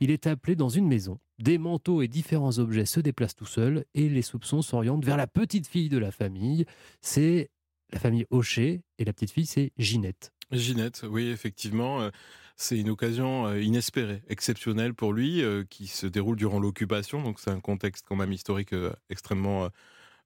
Il 0.00 0.10
est 0.10 0.26
appelé 0.26 0.56
dans 0.56 0.68
une 0.68 0.86
maison. 0.88 1.18
Des 1.38 1.58
manteaux 1.58 2.02
et 2.02 2.08
différents 2.08 2.58
objets 2.58 2.86
se 2.86 3.00
déplacent 3.00 3.36
tout 3.36 3.46
seuls 3.46 3.84
et 3.94 4.08
les 4.08 4.22
soupçons 4.22 4.62
s'orientent 4.62 5.04
vers 5.04 5.16
la 5.16 5.26
petite 5.26 5.66
fille 5.66 5.88
de 5.88 5.98
la 5.98 6.10
famille. 6.10 6.64
C'est 7.00 7.50
la 7.92 7.98
famille 7.98 8.26
Hocher 8.30 8.82
et 8.98 9.04
la 9.04 9.12
petite 9.12 9.30
fille, 9.30 9.46
c'est 9.46 9.72
Ginette. 9.78 10.32
Ginette, 10.50 11.04
oui, 11.08 11.28
effectivement. 11.28 12.00
euh, 12.00 12.10
C'est 12.56 12.78
une 12.78 12.90
occasion 12.90 13.46
euh, 13.46 13.62
inespérée, 13.62 14.22
exceptionnelle 14.28 14.94
pour 14.94 15.12
lui, 15.12 15.42
euh, 15.42 15.64
qui 15.68 15.86
se 15.86 16.06
déroule 16.06 16.36
durant 16.36 16.58
l'occupation. 16.58 17.22
Donc 17.22 17.38
c'est 17.38 17.50
un 17.50 17.60
contexte 17.60 18.04
quand 18.08 18.16
même 18.16 18.32
historique 18.32 18.74
extrêmement 19.10 19.68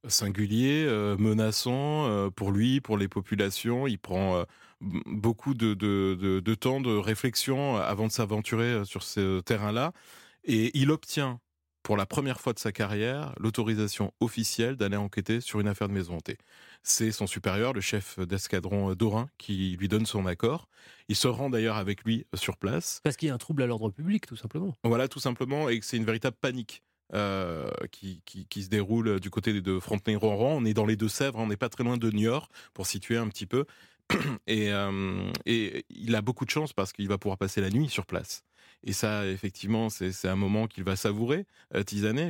singulier, 0.08 0.84
euh, 0.86 1.16
menaçant 1.18 2.06
euh, 2.06 2.30
pour 2.30 2.50
lui, 2.52 2.80
pour 2.80 2.98
les 2.98 3.08
populations. 3.08 3.86
Il 3.86 3.98
prend 3.98 4.36
euh, 4.36 4.44
beaucoup 4.80 5.54
de, 5.54 5.74
de- 5.74 6.16
de- 6.20 6.40
de 6.40 6.54
temps 6.54 6.80
de 6.80 6.94
réflexion 6.94 7.76
avant 7.76 8.06
de 8.06 8.12
s'aventurer 8.12 8.84
sur 8.84 9.02
ce 9.02 9.40
terrain-là. 9.40 9.92
Et 10.44 10.76
il 10.76 10.90
obtient, 10.90 11.40
pour 11.84 11.96
la 11.96 12.06
première 12.06 12.40
fois 12.40 12.52
de 12.52 12.58
sa 12.58 12.72
carrière, 12.72 13.32
l'autorisation 13.38 14.12
officielle 14.20 14.76
d'aller 14.76 14.96
enquêter 14.96 15.40
sur 15.40 15.60
une 15.60 15.68
affaire 15.68 15.88
de 15.88 15.92
maison 15.94 16.16
hantée. 16.16 16.38
C'est 16.82 17.12
son 17.12 17.26
supérieur, 17.28 17.72
le 17.72 17.80
chef 17.80 18.18
d'escadron 18.18 18.94
Dorin, 18.94 19.28
qui 19.38 19.76
lui 19.78 19.88
donne 19.88 20.06
son 20.06 20.26
accord. 20.26 20.68
Il 21.08 21.14
se 21.16 21.28
rend 21.28 21.48
d'ailleurs 21.50 21.76
avec 21.76 22.02
lui 22.04 22.26
sur 22.34 22.56
place. 22.56 23.00
Parce 23.04 23.16
qu'il 23.16 23.28
y 23.28 23.30
a 23.30 23.34
un 23.34 23.38
trouble 23.38 23.62
à 23.62 23.66
l'ordre 23.66 23.90
public, 23.90 24.26
tout 24.26 24.36
simplement. 24.36 24.74
Voilà, 24.82 25.06
tout 25.06 25.20
simplement, 25.20 25.68
et 25.68 25.78
que 25.78 25.86
c'est 25.86 25.96
une 25.96 26.04
véritable 26.04 26.36
panique. 26.40 26.82
Euh, 27.14 27.68
qui, 27.90 28.22
se 28.62 28.68
déroule 28.68 29.20
du 29.20 29.30
côté 29.30 29.60
de 29.60 29.78
Frontenay-Rohan. 29.78 30.56
On 30.60 30.64
est 30.64 30.74
dans 30.74 30.86
les 30.86 30.96
Deux-Sèvres, 30.96 31.38
on 31.38 31.46
n'est 31.46 31.56
pas 31.56 31.68
très 31.68 31.84
loin 31.84 31.96
de 31.96 32.10
Niort, 32.10 32.48
pour 32.74 32.86
situer 32.86 33.16
un 33.16 33.28
petit 33.28 33.46
peu. 33.46 33.64
Et, 34.46 34.70
et 35.46 35.86
il 35.88 36.14
a 36.16 36.20
beaucoup 36.20 36.44
de 36.44 36.50
chance 36.50 36.72
parce 36.72 36.92
qu'il 36.92 37.08
va 37.08 37.16
pouvoir 37.16 37.38
passer 37.38 37.60
la 37.60 37.70
nuit 37.70 37.88
sur 37.88 38.04
place. 38.04 38.44
Et 38.84 38.92
ça, 38.92 39.26
effectivement, 39.26 39.90
c'est 39.90 40.28
un 40.28 40.36
moment 40.36 40.66
qu'il 40.66 40.82
va 40.82 40.96
savourer, 40.96 41.46
euh, 41.74 41.84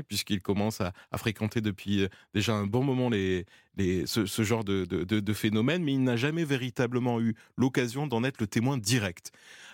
puisqu'il 0.07 0.43
commence 0.43 0.81
à, 0.83 0.93
fréquenter 1.17 1.61
depuis 1.63 2.03
euh, 2.03 2.09
déjà 2.35 2.55
un 2.55 2.67
bon 2.67 2.85
moment 2.85 3.11
ce, 3.11 4.43
genre 4.43 4.65
de, 4.65 5.33
phénomène, 5.33 5.83
mais 5.83 5.95
il 5.95 6.03
n'a 6.03 6.17
jamais 6.17 6.45
véritablement 6.45 7.21
eu 7.21 7.35
l'occasion 7.57 8.07
d'en 8.07 8.23
être 8.23 8.41
le 8.41 8.47
témoin 8.47 8.77
direct. 8.77 9.33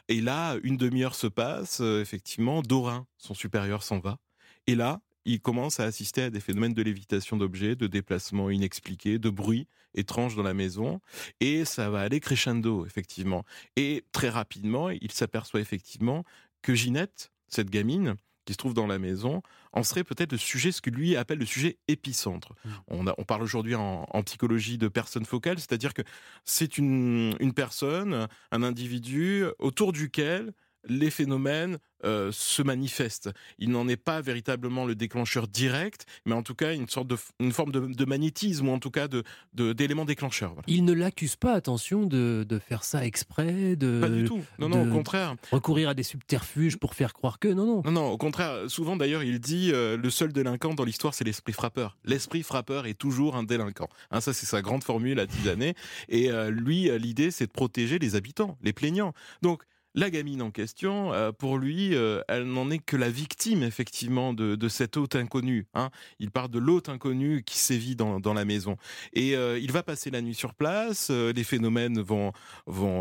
Et 0.08 0.20
là, 0.20 0.56
une 0.62 0.76
demi-heure 0.76 1.16
se 1.16 1.26
passe, 1.26 1.80
euh, 1.80 2.00
effectivement, 2.00 2.62
Dorin, 2.62 3.06
son 3.18 3.34
supérieur, 3.34 3.82
s'en 3.82 3.98
va. 3.98 4.18
Et 4.66 4.74
là, 4.74 5.00
il 5.24 5.40
commence 5.40 5.78
à 5.78 5.84
assister 5.84 6.22
à 6.22 6.30
des 6.30 6.40
phénomènes 6.40 6.74
de 6.74 6.82
lévitation 6.82 7.37
d'objets, 7.37 7.76
de 7.76 7.87
déplacements 7.87 8.50
inexpliqués, 8.50 9.18
de 9.18 9.30
bruit 9.30 9.68
étranges 9.94 10.37
dans 10.37 10.42
la 10.42 10.54
maison, 10.54 11.00
et 11.40 11.64
ça 11.64 11.90
va 11.90 12.00
aller 12.00 12.20
crescendo, 12.20 12.87
effectivement. 12.87 13.44
Et 13.76 14.04
très 14.12 14.28
rapidement, 14.28 14.90
il 14.90 15.12
s'aperçoit 15.12 15.61
effectivement 15.61 16.24
que 16.62 16.74
Ginette, 16.74 17.30
cette 17.48 17.70
gamine, 17.70 18.14
qui 18.44 18.54
se 18.54 18.58
trouve 18.58 18.72
dans 18.72 18.87
la 18.87 18.98
maison, 18.98 19.42
en 19.74 19.82
serait 19.82 20.04
peut-être 20.04 20.32
le 20.32 20.38
sujet, 20.38 20.72
ce 20.72 20.80
que 20.80 20.88
lui 20.88 21.16
appelle 21.16 21.38
le 21.38 21.44
sujet 21.44 21.76
épicentre. 21.87 22.54
Mmh. 22.64 22.70
On, 22.88 23.06
on, 23.18 23.24
parle 23.24 23.42
aujourd'hui 23.42 23.74
en, 23.74 24.06
psychologie 24.24 24.78
de 24.78 24.88
personne 24.88 25.26
focale, 25.26 25.58
c'est-à-dire 25.58 25.92
que 25.92 26.00
c'est 26.46 26.78
une, 26.78 27.34
une 27.40 27.52
personne, 27.52 28.26
un 28.50 28.62
individu 28.62 29.44
autour 29.58 29.92
duquel 29.92 30.54
les 30.84 31.10
phénomènes 31.10 31.78
euh, 32.04 32.30
se 32.32 32.62
manifestent. 32.62 33.30
Il 33.58 33.70
n'en 33.70 33.88
est 33.88 33.96
pas 33.96 34.20
véritablement 34.20 34.84
le 34.84 34.94
déclencheur 34.94 35.48
direct, 35.48 36.06
mais 36.26 36.34
en 36.34 36.44
tout 36.44 36.54
cas 36.54 36.72
une 36.72 36.88
sorte 36.88 37.08
de 37.08 37.16
une 37.40 37.50
forme 37.50 37.72
de, 37.72 38.04
magnétisme 38.04 38.68
ou 38.68 38.72
en 38.72 38.78
tout 38.78 38.92
cas 38.92 39.08
de 39.08 39.24
d'élément 39.54 40.04
déclencheur. 40.04 40.54
Il 40.68 40.84
ne 40.84 40.92
l'accuse 40.92 41.34
pas, 41.34 41.54
attention, 41.54 42.06
de, 42.06 42.46
faire 42.68 42.84
ça 42.84 43.04
exprès, 43.04 43.76
de 43.76 44.00
pas 44.00 44.08
du 44.08 44.24
tout. 44.24 44.42
Non, 44.58 44.68
non, 44.68 44.88
au 44.88 44.92
contraire. 44.92 45.34
Recourir 45.50 45.88
à 45.88 45.94
des 45.94 46.02
subterfuges 46.04 46.76
pour 46.76 46.94
faire 46.94 47.12
croire 47.12 47.38
que 47.38 47.48
non, 47.48 47.66
non. 47.66 47.82
Non, 47.84 47.92
non, 47.92 48.10
au 48.10 48.18
contraire. 48.18 48.68
Souvent 48.68 48.96
d'ailleurs, 48.96 49.24
il 49.24 49.40
dit 49.40 49.70
euh, 49.72 49.96
le 49.96 50.10
seul 50.10 50.32
délinquant 50.32 50.74
dans 50.74 50.84
l'histoire, 50.84 51.14
c'est 51.14 51.24
l'esprit 51.24 51.52
frappeur. 51.52 51.96
L'esprit 52.04 52.42
frappeur 52.42 52.86
est 52.86 52.94
toujours 52.94 53.36
un 53.36 53.42
délinquant. 53.42 53.88
Hein, 54.10 54.20
ça, 54.20 54.32
c'est 54.32 54.46
sa 54.46 54.62
grande 54.62 54.84
formule 54.84 55.18
à 55.18 55.26
10 55.26 55.48
années. 55.48 55.74
Et 56.08 56.30
euh, 56.30 56.50
lui, 56.50 56.90
l'idée, 56.98 57.30
c'est 57.30 57.46
de 57.46 57.52
protéger 57.52 57.98
les 57.98 58.14
habitants, 58.14 58.56
les 58.62 58.72
plaignants. 58.72 59.12
Donc 59.42 59.64
la 59.98 60.11
gamine 60.11 60.42
en 60.42 60.52
question, 60.52 61.12
euh, 61.12 61.32
pour 61.32 61.58
lui, 61.58 61.94
euh, 61.94 62.20
elle 62.28 62.44
n'en 62.44 62.70
est 62.70 62.78
que 62.78 62.96
la 62.96 63.11
victime 63.11 63.64
effectivement 63.64 64.32
de, 64.32 64.68
cet 64.68 64.96
hôte 64.96 65.16
inconnu. 65.16 65.66
Hein. 65.74 65.90
Il 66.20 66.30
parle 66.30 66.50
de 66.50 66.58
l'hôte 66.61 66.88
inconnu 66.88 67.42
qui 67.42 67.58
sévit 67.58 67.96
dans, 67.96 68.20
la 68.32 68.44
maison. 68.44 68.76
Et 69.12 69.34
euh, 69.34 69.58
il 69.58 69.72
va 69.72 69.82
passer 69.82 70.11
la 70.11 70.20
nuit 70.20 70.34
sur 70.34 70.54
place, 70.54 71.11
les 71.11 71.44
phénomènes 71.44 72.00
vont, 72.00 72.32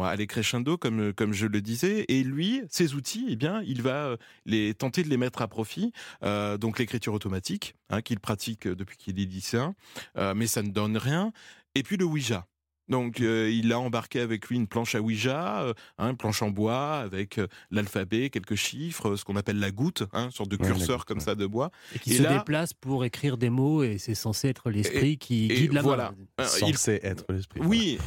aller 0.03 0.25
crescendo, 0.25 0.77
comme, 0.77 1.13
comme 1.13 1.33
je 1.33 1.45
le 1.45 1.61
disais, 1.61 2.05
et 2.07 2.23
lui, 2.23 2.63
ses 2.69 2.95
outils, 2.95 3.27
eh 3.29 3.35
bien, 3.35 3.61
il 3.67 3.81
va 3.81 4.15
les, 4.45 4.73
tenter 4.73 5.03
de 5.03 5.09
les 5.09 5.17
mettre 5.17 5.41
à 5.41 5.47
profit. 5.47 5.91
donc 6.23 6.79
l'écriture 6.79 7.13
automatique, 7.13 7.75
hein, 7.89 8.01
qu'il 8.01 8.19
pratique 8.19 8.67
depuis 8.67 8.97
qu'il 8.97 9.19
est 9.19 9.25
lycéen, 9.25 9.75
mais 10.35 10.47
ça 10.47 10.63
ne 10.63 10.69
donne 10.69 10.97
rien. 10.97 11.31
Et 11.75 11.83
puis 11.83 11.97
le 11.97 12.05
Ouija. 12.05 12.47
Donc 12.89 13.21
euh, 13.21 13.49
il 13.51 13.71
a 13.73 13.79
embarqué 13.79 14.19
avec 14.19 14.47
lui 14.47 14.55
une 14.55 14.67
planche 14.67 14.95
à 14.95 15.01
Ouija, 15.01 15.61
euh, 15.61 15.73
hein, 15.97 16.11
une 16.11 16.17
planche 16.17 16.41
en 16.41 16.49
bois 16.49 16.97
avec 16.97 17.37
euh, 17.37 17.47
l'alphabet, 17.71 18.29
quelques 18.29 18.55
chiffres, 18.55 19.15
ce 19.15 19.25
qu'on 19.25 19.35
appelle 19.35 19.59
la 19.59 19.71
goutte, 19.71 20.03
hein, 20.13 20.25
une 20.25 20.31
sorte 20.31 20.49
de 20.49 20.57
curseur 20.57 21.05
comme 21.05 21.19
ça 21.19 21.35
de 21.35 21.45
bois. 21.45 21.71
Et 21.95 21.99
qui 21.99 22.15
se 22.15 22.23
déplace 22.23 22.73
pour 22.73 23.03
écrire 23.05 23.37
des 23.37 23.49
mots 23.49 23.83
et 23.83 23.97
c'est 23.97 24.15
censé 24.15 24.47
être 24.49 24.69
l'esprit 24.69 25.17
qui 25.17 25.47
guide 25.47 25.73
la 25.73 25.81
voilà. 25.81 26.13
main. 26.37 26.45
Censé 26.45 26.99
être 27.03 27.25
l'esprit. 27.29 27.61
Oui, 27.63 27.97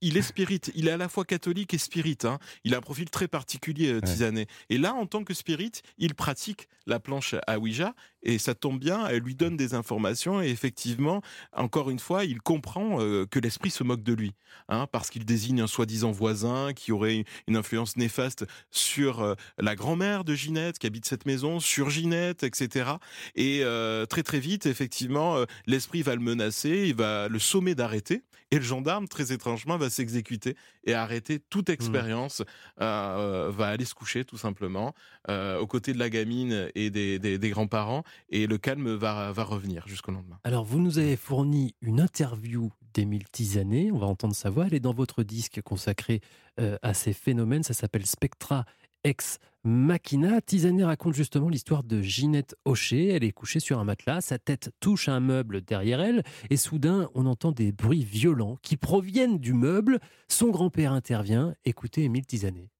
il 0.00 0.16
est 0.16 0.22
spirit. 0.22 0.60
Il 0.74 0.88
est 0.88 0.92
à 0.92 0.96
la 0.96 1.08
fois 1.08 1.24
catholique 1.24 1.74
et 1.74 1.78
spirit. 1.78 2.18
Hein. 2.24 2.38
Il 2.64 2.74
a 2.74 2.78
un 2.78 2.82
profil 2.82 3.10
très 3.10 3.28
particulier, 3.28 4.00
Tisanet. 4.00 4.46
Et 4.68 4.78
là, 4.78 4.94
en 4.94 5.06
tant 5.06 5.24
que 5.24 5.34
spirit, 5.34 5.72
il 5.98 6.14
pratique 6.14 6.68
la 6.86 7.00
planche 7.00 7.34
à 7.46 7.58
Ouija 7.58 7.94
et 8.22 8.38
ça 8.38 8.54
tombe 8.54 8.78
bien, 8.78 9.06
elle 9.06 9.22
lui 9.22 9.34
donne 9.34 9.56
des 9.56 9.74
informations 9.74 10.42
et 10.42 10.48
effectivement, 10.48 11.22
encore 11.52 11.90
une 11.90 11.98
fois, 11.98 12.24
il 12.24 12.40
comprend 12.40 13.00
euh, 13.00 13.26
que 13.26 13.38
l'esprit 13.38 13.70
se 13.70 13.82
moque 13.82 14.02
de 14.02 14.12
lui, 14.12 14.32
hein, 14.68 14.86
parce 14.92 15.10
qu'il 15.10 15.24
désigne 15.24 15.62
un 15.62 15.66
soi-disant 15.66 16.10
voisin 16.10 16.72
qui 16.74 16.92
aurait 16.92 17.24
une 17.46 17.56
influence 17.56 17.96
néfaste 17.96 18.44
sur 18.70 19.20
euh, 19.20 19.34
la 19.58 19.74
grand-mère 19.74 20.24
de 20.24 20.34
Ginette 20.34 20.78
qui 20.78 20.86
habite 20.86 21.06
cette 21.06 21.26
maison, 21.26 21.60
sur 21.60 21.88
Ginette, 21.88 22.42
etc. 22.42 22.92
Et 23.34 23.60
euh, 23.62 24.04
très 24.06 24.22
très 24.22 24.40
vite, 24.40 24.66
effectivement, 24.66 25.44
l'esprit 25.66 26.02
va 26.02 26.14
le 26.14 26.20
menacer, 26.20 26.88
il 26.88 26.94
va 26.94 27.28
le 27.28 27.38
sommer 27.38 27.74
d'arrêter. 27.74 28.22
Et 28.52 28.56
le 28.56 28.64
gendarme, 28.64 29.06
très 29.06 29.32
étrangement, 29.32 29.78
va 29.78 29.90
s'exécuter 29.90 30.56
et 30.82 30.92
arrêter 30.92 31.38
toute 31.38 31.68
mmh. 31.68 31.72
expérience, 31.72 32.42
va 32.78 33.66
aller 33.68 33.84
se 33.84 33.94
coucher 33.94 34.24
tout 34.24 34.36
simplement, 34.36 34.92
aux 35.28 35.66
côtés 35.68 35.92
de 35.92 36.00
la 36.00 36.10
gamine 36.10 36.68
et 36.74 36.90
des 36.90 37.50
grands-parents 37.50 38.02
et 38.28 38.46
le 38.46 38.58
calme 38.58 38.94
va, 38.94 39.32
va 39.32 39.44
revenir 39.44 39.86
jusqu'au 39.86 40.12
lendemain. 40.12 40.38
Alors, 40.44 40.64
vous 40.64 40.78
nous 40.78 40.98
avez 40.98 41.16
fourni 41.16 41.74
une 41.80 42.00
interview 42.00 42.70
d'Émile 42.94 43.28
Tizanet, 43.30 43.90
on 43.92 43.98
va 43.98 44.06
entendre 44.06 44.34
sa 44.34 44.50
voix, 44.50 44.66
elle 44.66 44.74
est 44.74 44.80
dans 44.80 44.94
votre 44.94 45.22
disque 45.22 45.60
consacré 45.62 46.20
euh, 46.58 46.76
à 46.82 46.94
ces 46.94 47.12
phénomènes, 47.12 47.62
ça 47.62 47.74
s'appelle 47.74 48.06
Spectra 48.06 48.64
ex 49.04 49.38
Machina. 49.64 50.40
Tizanet 50.40 50.84
raconte 50.84 51.14
justement 51.14 51.48
l'histoire 51.48 51.82
de 51.82 52.00
Ginette 52.00 52.56
Hocher. 52.64 53.08
Elle 53.08 53.24
est 53.24 53.32
couchée 53.32 53.60
sur 53.60 53.78
un 53.78 53.84
matelas, 53.84 54.20
sa 54.20 54.38
tête 54.38 54.70
touche 54.80 55.08
un 55.08 55.20
meuble 55.20 55.62
derrière 55.62 56.00
elle, 56.00 56.22
et 56.48 56.56
soudain, 56.56 57.08
on 57.14 57.26
entend 57.26 57.52
des 57.52 57.72
bruits 57.72 58.04
violents 58.04 58.56
qui 58.62 58.76
proviennent 58.76 59.38
du 59.38 59.52
meuble. 59.52 60.00
Son 60.28 60.48
grand-père 60.48 60.92
intervient. 60.92 61.54
Écoutez 61.64 62.04
Émile 62.04 62.26
Tizanet. 62.26 62.70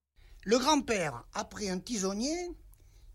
Le 0.44 0.58
grand-père 0.58 1.24
a 1.34 1.44
pris 1.44 1.68
un 1.68 1.78
tisonnier 1.78 2.34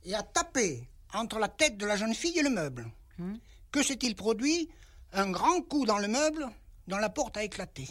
et 0.03 0.13
a 0.13 0.21
tapé 0.21 0.87
entre 1.15 1.39
la 1.39 1.47
tête 1.47 1.77
de 1.77 1.85
la 1.85 1.95
jeune 1.95 2.13
fille 2.13 2.37
et 2.37 2.43
le 2.43 2.49
meuble. 2.49 2.85
Hmm. 3.17 3.35
Que 3.71 3.83
s'est-il 3.83 4.15
produit 4.15 4.69
Un 5.13 5.31
grand 5.31 5.61
coup 5.61 5.85
dans 5.85 5.97
le 5.97 6.07
meuble, 6.07 6.47
dont 6.87 6.97
la 6.97 7.09
porte 7.09 7.37
a 7.37 7.43
éclaté. 7.43 7.87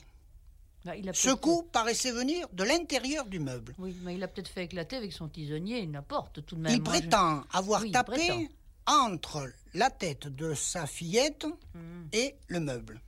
Bah, 0.84 0.92
Ce 1.14 1.30
coup 1.30 1.62
paraissait 1.72 2.12
venir 2.12 2.46
de 2.52 2.62
l'intérieur 2.62 3.24
du 3.26 3.40
meuble. 3.40 3.74
Oui, 3.78 3.96
mais 4.02 4.14
il 4.14 4.22
a 4.22 4.28
peut-être 4.28 4.48
fait 4.48 4.64
éclater 4.64 4.96
avec 4.96 5.12
son 5.12 5.28
tisonnier 5.28 5.80
une 5.80 6.00
porte 6.02 6.44
tout 6.44 6.56
de 6.56 6.60
même. 6.60 6.72
Il 6.72 6.82
prétend 6.82 7.42
avoir 7.52 7.82
tapé 7.90 8.50
entre 8.86 9.50
la 9.72 9.88
tête 9.90 10.28
de 10.28 10.52
sa 10.52 10.86
fillette 10.86 11.46
hmm. 11.74 12.08
et 12.12 12.34
le 12.48 12.60
meuble. 12.60 13.00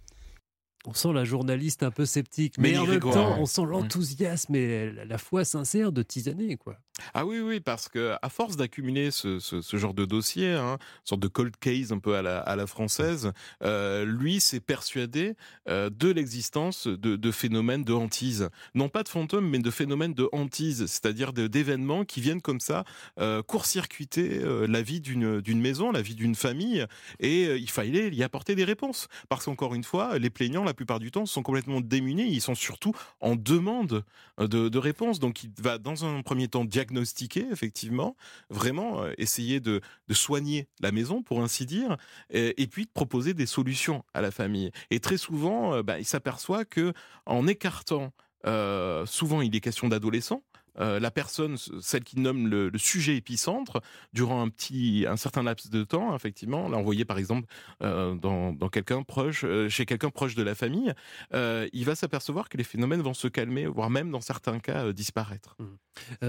On 0.88 0.94
sent 0.94 1.12
la 1.12 1.24
journaliste 1.24 1.82
un 1.82 1.90
peu 1.90 2.06
sceptique, 2.06 2.58
mais, 2.58 2.78
en 2.78 2.86
même 2.86 3.00
temps, 3.00 3.40
on 3.40 3.46
sent 3.46 3.64
l'enthousiasme 3.66 4.54
et 4.54 4.92
la 4.92 5.18
foi 5.18 5.44
sincère 5.44 5.90
de 5.90 6.02
Tisanet, 6.02 6.56
quoi. 6.56 6.78
Ah 7.12 7.26
oui, 7.26 7.40
oui, 7.40 7.60
parce 7.60 7.88
que 7.88 8.14
à 8.22 8.28
force 8.28 8.56
d'accumuler 8.56 9.10
ce, 9.10 9.38
genre 9.74 9.94
de 9.94 10.04
dossier, 10.04 10.52
hein, 10.52 10.78
sorte 11.04 11.20
de 11.20 11.28
cold 11.28 11.54
case 11.58 11.92
un 11.92 11.98
peu 11.98 12.16
à 12.16 12.22
la, 12.22 12.66
française, 12.66 13.32
euh, 13.62 14.04
lui 14.04 14.40
s'est 14.40 14.60
persuadé 14.60 15.34
euh, 15.68 15.90
de 15.90 16.10
l'existence 16.10 16.86
de, 16.86 17.30
phénomènes 17.30 17.84
de 17.84 17.92
hantise. 17.92 18.48
Non 18.74 18.88
pas 18.88 19.02
de 19.02 19.08
fantômes, 19.08 19.48
mais 19.48 19.58
de 19.58 19.70
phénomènes 19.70 20.14
de 20.14 20.28
hantise, 20.32 20.86
c'est-à-dire 20.86 21.32
d'événements 21.32 22.04
qui 22.04 22.20
viennent 22.20 22.40
comme 22.40 22.60
ça 22.60 22.84
euh, 23.18 23.42
court-circuiter 23.42 24.42
la 24.66 24.82
vie 24.82 25.00
d'une 25.00 25.60
maison, 25.60 25.92
la 25.92 26.02
vie 26.02 26.14
d'une 26.14 26.34
famille, 26.34 26.86
et 27.20 27.56
il 27.56 27.70
fallait 27.70 28.08
y 28.08 28.22
apporter 28.22 28.54
des 28.54 28.64
réponses. 28.64 29.08
Parce 29.28 29.44
qu'encore 29.44 29.74
une 29.74 29.84
fois, 29.84 30.18
les 30.18 30.30
plaignants, 30.30 30.64
la 30.64 30.74
plupart 30.76 31.00
du 31.00 31.10
temps, 31.10 31.26
sont 31.26 31.42
complètement 31.42 31.80
démunis, 31.80 32.30
ils 32.30 32.40
sont 32.40 32.54
surtout 32.54 32.92
en 33.20 33.34
demande 33.34 34.04
de, 34.38 34.68
de 34.68 34.78
réponses. 34.78 35.18
Donc 35.18 35.42
il 35.42 35.50
va 35.58 35.78
dans 35.78 36.04
un 36.04 36.22
premier 36.22 36.48
temps 36.48 36.64
diagnostiquer 36.64 37.46
effectivement, 37.50 38.16
vraiment 38.50 39.02
euh, 39.02 39.12
essayer 39.18 39.60
de, 39.60 39.80
soigner 40.12 40.68
la 40.80 40.92
maison, 40.92 41.22
pour 41.22 41.42
ainsi 41.42 41.66
dire, 41.66 41.96
et, 42.30 42.66
puis 42.66 42.84
de 42.84 42.90
proposer 42.90 43.34
des 43.34 43.46
solutions 43.46 44.04
à 44.14 44.20
la 44.20 44.30
famille. 44.30 44.70
Et 44.90 45.00
très 45.00 45.16
souvent, 45.16 45.74
euh, 45.74 45.82
bah, 45.82 45.98
il 45.98 46.04
s'aperçoit 46.04 46.64
que 46.64 46.92
en 47.26 47.46
écartant, 47.46 48.12
euh, 48.46 49.04
souvent 49.06 49.42
il 49.42 49.54
est 49.54 49.60
question 49.60 49.88
d'adolescents, 49.88 50.42
la 50.78 51.10
personne, 51.10 51.56
celle 51.56 52.04
qui 52.04 52.20
nomme 52.20 52.48
le, 52.48 52.70
sujet 52.76 53.16
épicentre, 53.16 53.80
durant 54.12 54.42
un 54.42 54.48
petit, 54.48 55.06
un 55.08 55.16
certain 55.16 55.42
laps 55.42 55.70
de 55.70 55.84
temps, 55.84 56.14
effectivement, 56.14 56.68
l'a 56.68 56.76
envoyé 56.76 57.04
par 57.04 57.18
exemple 57.18 57.46
dans, 57.80 58.68
quelqu'un 58.70 59.02
proche, 59.02 59.44
chez 59.68 59.86
quelqu'un 59.86 60.10
proche 60.10 60.34
de 60.34 60.42
la 60.42 60.54
famille, 60.54 60.92
il 61.32 61.84
va 61.84 61.94
s'apercevoir 61.94 62.48
que 62.48 62.56
les 62.56 62.64
phénomènes 62.64 63.02
vont 63.02 63.14
se 63.14 63.28
calmer, 63.28 63.66
voire 63.66 63.90
même 63.90 64.10
dans 64.10 64.20
certains 64.20 64.58
cas 64.58 64.92
disparaître. 64.92 65.56
Mmh. 65.58 66.26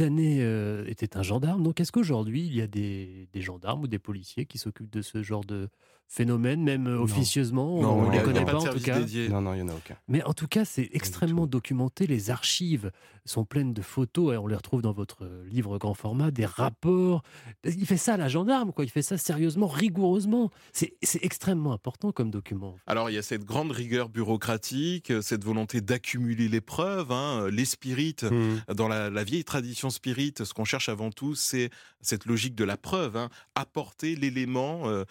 Euh, 0.00 0.84
était 0.86 1.16
un 1.16 1.22
gendarme, 1.22 1.62
donc 1.62 1.80
est-ce 1.80 1.92
qu'aujourd'hui 1.92 2.46
il 2.46 2.54
y 2.54 2.62
a 2.62 2.66
des, 2.66 3.28
gendarmes 3.34 3.82
ou 3.82 3.86
des 3.86 3.98
policiers 3.98 4.46
qui 4.46 4.58
s'occupent 4.58 4.90
de 4.90 5.02
ce 5.02 5.22
genre 5.22 5.44
de, 5.44 5.68
phénomènes, 6.08 6.62
même 6.62 6.86
euh, 6.86 6.96
Non. 6.96 7.02
officieusement 7.02 7.80
Non, 7.82 7.92
On 7.94 8.06
ne 8.08 8.12
les 8.12 8.18
a 8.18 8.22
connaît 8.22 8.44
pas 8.44 8.54
en 8.56 8.58
tout 8.58 8.64
service 8.66 8.82
cas. 8.84 8.98
dédié. 9.00 9.28
Non, 9.28 9.40
non, 9.40 9.54
il 9.54 9.60
y 9.60 9.62
en 9.62 9.68
a 9.68 9.72
aucun. 9.74 9.96
Mais 10.08 10.22
en 10.24 10.32
tout 10.34 10.46
cas, 10.46 10.64
c'est 10.64 10.88
extrêmement 10.92 11.46
documenté. 11.46 12.06
Les 12.06 12.30
archives 12.30 12.90
sont 13.26 13.44
pleines 13.46 13.72
de 13.72 13.80
photos 13.82 14.34
et 14.34 14.36
on 14.36 14.46
les 14.46 14.54
retrouve 14.56 14.82
dans 14.82 14.92
votre 14.92 15.24
euh, 15.24 15.44
livre 15.48 15.78
grand 15.78 15.94
format, 15.94 16.30
des 16.30 16.44
rapports. 16.44 17.22
Il 17.64 17.86
fait 17.86 17.96
ça 17.96 18.14
à 18.14 18.16
la 18.18 18.28
gendarme, 18.28 18.72
quoi. 18.72 18.84
Il 18.84 18.90
fait 18.90 19.00
ça 19.02 19.16
sérieusement, 19.16 19.66
rigoureusement. 19.66 20.50
C'est 20.72 20.94
extrêmement 21.22 21.72
important 21.72 22.12
comme 22.12 22.30
document. 22.30 22.76
Alors 22.86 23.08
il 23.08 23.14
y 23.14 23.18
a 23.18 23.22
cette 23.22 23.44
grande 23.44 23.70
rigueur 23.72 24.08
bureaucratique, 24.10 25.10
euh, 25.10 25.22
cette 25.22 25.42
volonté 25.42 25.80
d'accumuler 25.80 26.48
les 26.48 26.60
preuves, 26.60 27.10
hein, 27.12 27.48
les 27.50 27.64
spirites. 27.64 28.24
Mmh. 28.24 28.74
Dans 28.74 28.88
la, 28.88 29.08
la 29.10 29.24
vieille 29.24 29.44
tradition 29.44 29.88
spirite, 29.90 30.44
ce 30.44 30.52
qu'on 30.52 30.64
cherche 30.64 30.88
avant 30.90 31.10
tout, 31.10 31.34
c'est 31.34 31.70
cette 32.02 32.26
logique 32.26 32.54
de 32.54 32.64
la 32.64 32.76
preuve, 32.76 33.16
hein, 33.16 33.30
apporter 33.54 34.14
l'élément 34.16 34.82
euh, 34.88 35.04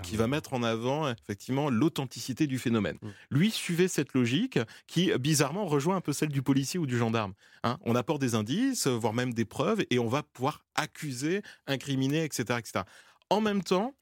qui 0.00 0.16
va 0.16 0.26
mettre 0.26 0.54
en 0.54 0.62
avant 0.62 1.08
effectivement 1.10 1.70
l'authenticité 1.70 2.46
du 2.46 2.58
phénomène. 2.58 2.98
Lui 3.30 3.50
suivait 3.50 3.88
cette 3.88 4.14
logique 4.14 4.58
qui 4.86 5.12
bizarrement 5.18 5.66
rejoint 5.66 5.96
un 5.96 6.00
peu 6.00 6.12
celle 6.12 6.30
du 6.30 6.42
policier 6.42 6.78
ou 6.78 6.86
du 6.86 6.98
gendarme. 6.98 7.32
hein. 7.62 7.78
On 7.82 7.94
apporte 7.94 8.20
des 8.20 8.34
indices, 8.34 8.86
voire 8.86 9.12
même 9.12 9.34
des 9.34 9.44
preuves, 9.44 9.84
et 9.90 9.98
on 9.98 10.08
va 10.08 10.22
pouvoir 10.22 10.64
accuser, 10.74 11.42
incriminer, 11.66 12.24
etc., 12.24 12.58
etc. 12.58 12.84
En 13.30 13.40
même 13.40 13.62
temps, 13.62 13.94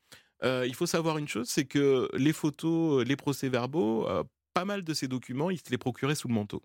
euh, 0.45 0.65
il 0.67 0.75
faut 0.75 0.87
savoir 0.87 1.19
une 1.19 1.29
chose, 1.29 1.49
c'est 1.49 1.65
que 1.65 2.09
les 2.15 2.33
photos, 2.33 3.05
les 3.07 3.17
procès-verbaux, 3.17 4.07
euh, 4.09 4.23
pas 4.55 4.65
mal 4.65 4.85
de 4.85 4.95
ces 4.95 5.09
documents, 5.09 5.51
il 5.51 5.59
se 5.59 5.71
les 5.71 5.79
procurait 5.79 6.15
sous 6.15 6.29
le 6.29 6.35
manteau. 6.35 6.63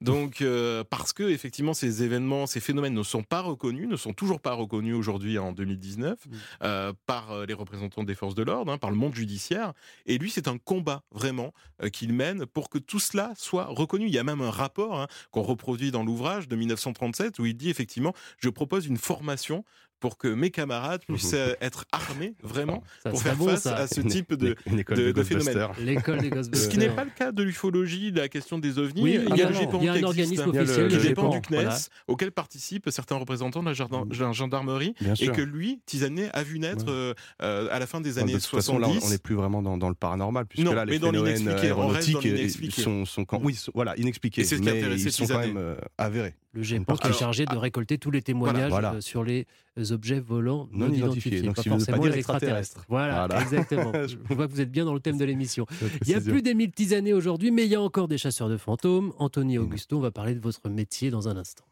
Donc, 0.00 0.40
euh, 0.40 0.84
parce 0.88 1.12
que 1.12 1.24
effectivement, 1.24 1.74
ces 1.74 2.04
événements, 2.04 2.46
ces 2.46 2.60
phénomènes 2.60 2.94
ne 2.94 3.02
sont 3.02 3.24
pas 3.24 3.40
reconnus, 3.40 3.88
ne 3.88 3.96
sont 3.96 4.12
toujours 4.12 4.40
pas 4.40 4.52
reconnus 4.52 4.94
aujourd'hui 4.94 5.38
en 5.38 5.52
2019 5.52 6.28
euh, 6.62 6.92
par 7.06 7.32
euh, 7.32 7.44
les 7.44 7.54
représentants 7.54 8.04
des 8.04 8.14
forces 8.14 8.36
de 8.36 8.44
l'ordre, 8.44 8.72
hein, 8.72 8.78
par 8.78 8.90
le 8.90 8.96
monde 8.96 9.14
judiciaire. 9.14 9.72
Et 10.06 10.18
lui, 10.18 10.30
c'est 10.30 10.46
un 10.46 10.56
combat 10.56 11.02
vraiment 11.10 11.52
euh, 11.82 11.88
qu'il 11.88 12.12
mène 12.12 12.46
pour 12.46 12.70
que 12.70 12.78
tout 12.78 13.00
cela 13.00 13.32
soit 13.36 13.66
reconnu. 13.66 14.06
Il 14.06 14.12
y 14.12 14.18
a 14.18 14.24
même 14.24 14.40
un 14.40 14.50
rapport 14.50 15.00
hein, 15.00 15.08
qu'on 15.32 15.42
reproduit 15.42 15.90
dans 15.90 16.04
l'ouvrage 16.04 16.46
de 16.46 16.54
1937 16.54 17.40
où 17.40 17.46
il 17.46 17.56
dit 17.56 17.70
effectivement, 17.70 18.14
je 18.38 18.48
propose 18.48 18.86
une 18.86 18.96
formation 18.98 19.64
pour 20.02 20.18
que 20.18 20.28
mes 20.28 20.50
camarades 20.50 21.02
puissent 21.06 21.32
euh, 21.32 21.54
être 21.62 21.86
armés 21.92 22.34
vraiment 22.42 22.82
Ça 23.02 23.10
pour 23.10 23.22
faire 23.22 23.36
bon, 23.36 23.46
face 23.48 23.62
ça. 23.62 23.76
à 23.76 23.86
ce 23.86 24.00
type 24.02 24.34
de, 24.34 24.56
une 24.66 24.80
école 24.80 24.96
de, 24.98 25.02
de 25.04 25.12
de 25.12 25.22
phénomène. 25.22 25.54
Ghostbusters. 25.54 25.84
L'école 25.86 26.18
des 26.18 26.22
Ce 26.24 26.28
qui 26.28 26.34
Ghostbusters. 26.34 26.78
n'est 26.80 26.88
pas 26.90 27.04
le 27.04 27.10
cas 27.16 27.32
de 27.32 27.42
l'ufologie, 27.42 28.10
de 28.12 28.18
la 28.20 28.28
question 28.28 28.58
des 28.58 28.78
ovnis. 28.78 29.02
Oui, 29.02 29.18
il 29.30 29.36
y 29.36 29.42
a 29.42 29.46
ah 29.46 29.50
le 29.50 29.54
GEPAN 29.54 29.78
il 29.80 29.84
y 29.84 29.88
a 29.88 29.92
un 29.92 29.98
qui 29.98 30.04
organisme 30.04 30.32
existe, 30.32 30.46
officiel, 30.48 30.88
qui 30.88 30.96
le 30.96 31.02
dépend 31.02 31.28
du 31.30 31.40
CNES, 31.40 31.54
voilà. 31.62 31.78
auquel 32.08 32.32
participent 32.32 32.90
certains 32.90 33.16
représentants 33.16 33.60
de 33.62 33.68
la, 33.68 33.72
jardin- 33.74 34.04
de 34.04 34.14
la 34.18 34.32
gendarmerie, 34.32 34.94
Bien 35.00 35.12
et 35.14 35.16
sûr. 35.16 35.32
que 35.32 35.40
lui, 35.40 35.80
Tisanet, 35.86 36.28
a 36.34 36.42
vu 36.42 36.58
naître 36.58 36.86
euh, 36.88 37.14
euh, 37.42 37.68
à 37.70 37.78
la 37.78 37.86
fin 37.86 38.00
des 38.00 38.18
années 38.18 38.32
de 38.34 38.38
toute 38.38 38.46
façon, 38.48 38.78
là, 38.78 38.88
70. 38.88 39.06
on 39.06 39.10
n'est 39.10 39.18
plus 39.18 39.36
vraiment 39.36 39.62
dans, 39.62 39.78
dans 39.78 39.88
le 39.88 39.94
paranormal, 39.94 40.46
puisque 40.46 40.64
Non, 40.66 40.74
là, 40.74 40.84
les 40.84 40.92
mais 40.94 40.98
dans 40.98 41.12
l'inexpliqué, 41.12 42.82
sont, 42.82 43.04
sont 43.04 43.24
quand... 43.24 43.40
oui, 43.42 43.54
sont- 43.54 43.72
voilà, 43.74 43.96
inexpliqués, 43.98 44.40
Et 44.40 44.44
c'est 44.44 44.56
ce 44.56 44.60
qui 44.60 44.66
mais 44.66 44.78
intéressait 44.78 45.04
ils 45.08 45.12
sont 45.12 45.26
quand 45.26 45.38
même 45.38 45.76
avérés. 45.96 46.34
Le 46.54 46.62
GEPAN 46.62 46.96
qui 46.96 47.08
est 47.08 47.12
chargé 47.14 47.46
de 47.46 47.56
récolter 47.56 47.96
tous 47.96 48.10
les 48.10 48.20
témoignages 48.20 48.72
sur 49.00 49.24
les 49.24 49.46
objets 49.90 50.20
volants 50.20 50.68
non, 50.72 50.88
Non 50.88 50.92
identifiés, 50.94 51.38
identifiés. 51.38 51.42
Donc, 51.42 51.56
pas 51.56 51.62
si 51.62 51.68
vous 51.68 51.74
voulez 51.76 51.84
pas 51.86 51.92
forcément 51.92 52.12
les 52.12 52.18
extraterrestres. 52.18 52.58
extraterrestres. 52.58 52.84
Voilà, 52.88 53.26
Voilà. 53.26 53.42
exactement. 53.42 53.92
Je- 54.06 54.16
On 54.30 54.34
voit 54.34 54.46
que 54.46 54.52
vous 54.52 54.60
êtes 54.60 54.70
bien 54.70 54.84
dans 54.84 54.94
le 54.94 55.00
thème 55.00 55.18
de 55.18 55.24
l'émission. 55.24 55.66
Il 56.02 56.08
y 56.10 56.14
a 56.14 56.20
plus 56.20 56.42
des 56.42 56.54
mille 56.54 56.70
petites 56.70 56.92
années 56.92 57.12
aujourd'hui, 57.14 57.50
mais 57.50 57.64
il 57.64 57.70
y 57.70 57.74
a 57.74 57.80
encore 57.80 58.08
des 58.08 58.18
chasseurs 58.18 58.48
de 58.48 58.56
fantômes. 58.56 59.12
Anthony 59.18 59.58
Augusto, 59.58 59.96
on 59.96 60.00
va 60.00 60.10
parler 60.10 60.34
de 60.34 60.40
votre 60.40 60.68
métier 60.68 61.10
dans 61.10 61.28
un 61.28 61.36
instant. 61.36 61.64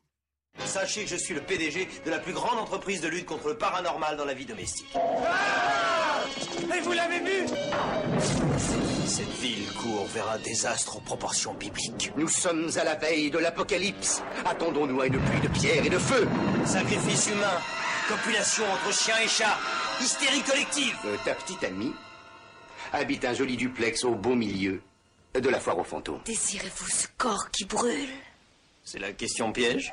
Sachez 0.64 1.04
que 1.04 1.10
je 1.10 1.16
suis 1.16 1.34
le 1.34 1.40
PDG 1.40 1.86
de 2.04 2.10
la 2.10 2.18
plus 2.18 2.32
grande 2.32 2.58
entreprise 2.58 3.00
de 3.00 3.08
lutte 3.08 3.24
contre 3.24 3.48
le 3.48 3.54
paranormal 3.56 4.16
dans 4.16 4.24
la 4.24 4.34
vie 4.34 4.44
domestique. 4.46 4.88
Et 6.76 6.80
vous 6.82 6.92
l'avez 6.92 7.20
vu 7.20 7.46
Cette 9.06 9.28
ville 9.40 9.66
court 9.80 10.06
vers 10.12 10.28
un 10.30 10.38
désastre 10.38 10.96
aux 10.96 11.00
proportions 11.00 11.54
bibliques. 11.54 12.12
Nous 12.16 12.28
sommes 12.28 12.68
à 12.76 12.84
la 12.84 12.94
veille 12.96 13.30
de 13.30 13.38
l'apocalypse. 13.38 14.22
Attendons-nous 14.44 15.00
à 15.00 15.06
une 15.06 15.18
pluie 15.18 15.40
de 15.40 15.48
pierre 15.48 15.84
et 15.84 15.88
de 15.90 15.98
feu. 15.98 16.26
Sacrifice 16.64 17.28
humain, 17.30 17.58
copulation 18.10 18.64
entre 18.72 18.92
chien 18.92 19.14
et 19.24 19.28
chat, 19.28 19.56
hystérie 20.00 20.42
collective. 20.42 20.96
Euh, 21.04 21.16
ta 21.24 21.32
petite 21.34 21.62
amie 21.62 21.94
habite 22.92 23.24
un 23.24 23.34
joli 23.34 23.56
duplex 23.56 24.04
au 24.04 24.16
beau 24.16 24.34
milieu 24.34 24.82
de 25.34 25.48
la 25.48 25.60
foire 25.60 25.78
aux 25.78 25.84
fantômes. 25.84 26.20
Désirez-vous 26.24 26.88
ce 26.88 27.06
corps 27.16 27.50
qui 27.52 27.64
brûle? 27.66 28.08
C'est 28.84 28.98
la 28.98 29.12
question 29.12 29.52
piège. 29.52 29.92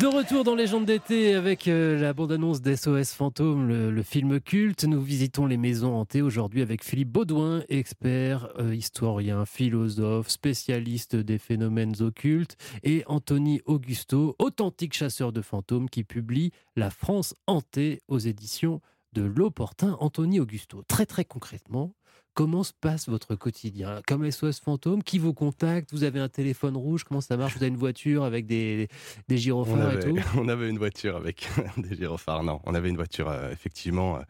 De 0.00 0.06
retour 0.06 0.44
dans 0.44 0.54
Légende 0.54 0.84
d'été 0.84 1.34
avec 1.34 1.66
euh, 1.66 1.98
la 1.98 2.12
bande-annonce 2.12 2.62
d'SOS 2.62 3.14
Fantôme, 3.16 3.66
le, 3.66 3.90
le 3.90 4.02
film 4.04 4.38
culte. 4.38 4.84
Nous 4.84 5.00
visitons 5.00 5.44
les 5.44 5.56
maisons 5.56 5.96
hantées 5.96 6.22
aujourd'hui 6.22 6.62
avec 6.62 6.84
Philippe 6.84 7.08
Baudouin, 7.08 7.64
expert, 7.68 8.48
euh, 8.60 8.76
historien, 8.76 9.44
philosophe, 9.44 10.28
spécialiste 10.28 11.16
des 11.16 11.38
phénomènes 11.38 12.00
occultes, 12.00 12.56
et 12.84 13.02
Anthony 13.06 13.60
Augusto, 13.64 14.36
authentique 14.38 14.94
chasseur 14.94 15.32
de 15.32 15.42
fantômes 15.42 15.90
qui 15.90 16.04
publie 16.04 16.52
La 16.76 16.90
France 16.90 17.34
hantée 17.48 18.00
aux 18.06 18.20
éditions 18.20 18.80
de 19.14 19.22
L'Opportun. 19.22 19.96
Anthony 19.98 20.38
Augusto, 20.38 20.84
très 20.86 21.06
très 21.06 21.24
concrètement, 21.24 21.92
Comment 22.38 22.62
se 22.62 22.72
passe 22.72 23.08
votre 23.08 23.34
quotidien? 23.34 24.00
Comme 24.06 24.30
SOS 24.30 24.60
Fantôme, 24.60 25.02
qui 25.02 25.18
vous 25.18 25.34
contacte? 25.34 25.92
Vous 25.92 26.04
avez 26.04 26.20
un 26.20 26.28
téléphone 26.28 26.76
rouge 26.76 27.02
Comment 27.02 27.20
ça 27.20 27.36
marche? 27.36 27.56
Vous 27.56 27.64
avez 27.64 27.72
une 27.72 27.76
voiture 27.76 28.22
avec 28.22 28.46
des, 28.46 28.86
des 29.26 29.38
gyrophares 29.38 29.94
et 29.94 29.98
tout? 29.98 30.16
on 30.38 30.46
avait 30.46 30.70
une 30.70 30.78
voiture 30.78 31.16
avec 31.16 31.48
des 31.76 31.96
gyrophares. 31.96 32.44
Non, 32.44 32.60
on 32.64 32.74
avait 32.74 32.90
une 32.90 32.96
voiture 32.96 33.28
euh, 33.28 33.50
effectivement 33.50 34.20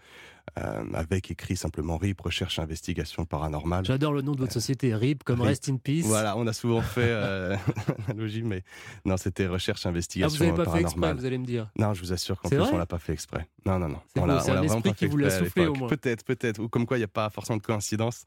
euh, 0.57 0.61
euh, 0.61 0.85
avec 0.95 1.31
écrit 1.31 1.57
simplement 1.57 1.97
RIP, 1.97 2.21
recherche 2.21 2.59
investigation 2.59 3.25
paranormale. 3.25 3.85
J'adore 3.85 4.13
le 4.13 4.23
nom 4.23 4.33
de 4.33 4.39
votre 4.41 4.53
société, 4.53 4.95
RIP, 4.95 5.25
comme 5.25 5.41
RIP. 5.41 5.49
Rest 5.49 5.69
in 5.69 5.77
Peace. 5.77 6.05
Voilà, 6.07 6.37
on 6.37 6.47
a 6.47 6.53
souvent 6.53 6.81
fait 6.81 7.09
euh, 7.11 7.57
l'analogie, 8.09 8.43
mais 8.43 8.63
non, 9.05 9.17
c'était 9.17 9.47
recherche 9.47 9.87
Ah, 9.87 9.91
investigation 9.91 10.37
vous 10.39 10.45
n'avez 10.45 10.57
pas 10.65 10.71
fait 10.71 10.81
exprès, 10.81 11.01
paranormale. 11.01 11.17
vous 11.21 11.27
allez 11.27 11.39
me 11.39 11.47
dire. 11.47 11.71
Non, 11.79 11.95
je 11.95 12.01
vous 12.03 12.13
assure 12.13 12.41
qu'en 12.41 12.49
plus, 12.49 12.61
on 12.61 12.79
l'a 12.79 12.87
pas 12.87 12.99
fait 12.99 13.13
exprès. 13.13 13.47
Non, 13.67 13.79
non, 13.79 13.89
non. 13.89 14.01
C'est 14.15 14.21
On 14.21 14.27
beau, 14.27 14.29
l'a- 14.33 14.41
c'est 14.41 14.51
on 14.53 14.57
un 14.57 14.63
esprit 14.63 14.83
pas 14.83 14.91
qui 14.91 15.05
fait 15.05 15.07
vous 15.11 15.17
l'a 15.17 15.31
soufflé, 15.31 15.67
au 15.67 15.75
moins. 15.75 15.89
Peut-être, 15.89 16.25
peut-être. 16.25 16.59
Ou 16.61 16.69
comme 16.69 16.87
quoi, 16.87 16.97
il 16.97 17.01
n'y 17.01 17.05
a 17.05 17.09
pas 17.09 17.31
forcément 17.31 17.57
de 17.59 17.63
coïncidence. 17.63 18.25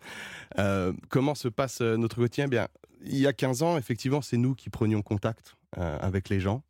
Euh, 0.60 0.94
comment 1.10 1.36
se 1.36 1.48
passe 1.48 1.80
euh, 1.82 1.98
notre 1.98 2.18
quotidien? 2.18 2.46
Eh 2.46 2.50
Bien, 2.50 2.68
il 3.04 3.18
y 3.18 3.28
a 3.28 3.34
15 3.34 3.64
ans, 3.64 3.78
effectivement, 3.78 4.22
c'est 4.22 4.38
nous 4.38 4.54
qui 4.56 4.70
prenions 4.70 5.02
contact 5.02 5.56
euh, 5.78 5.98
avec 6.02 6.30
les 6.30 6.40
gens 6.40 6.64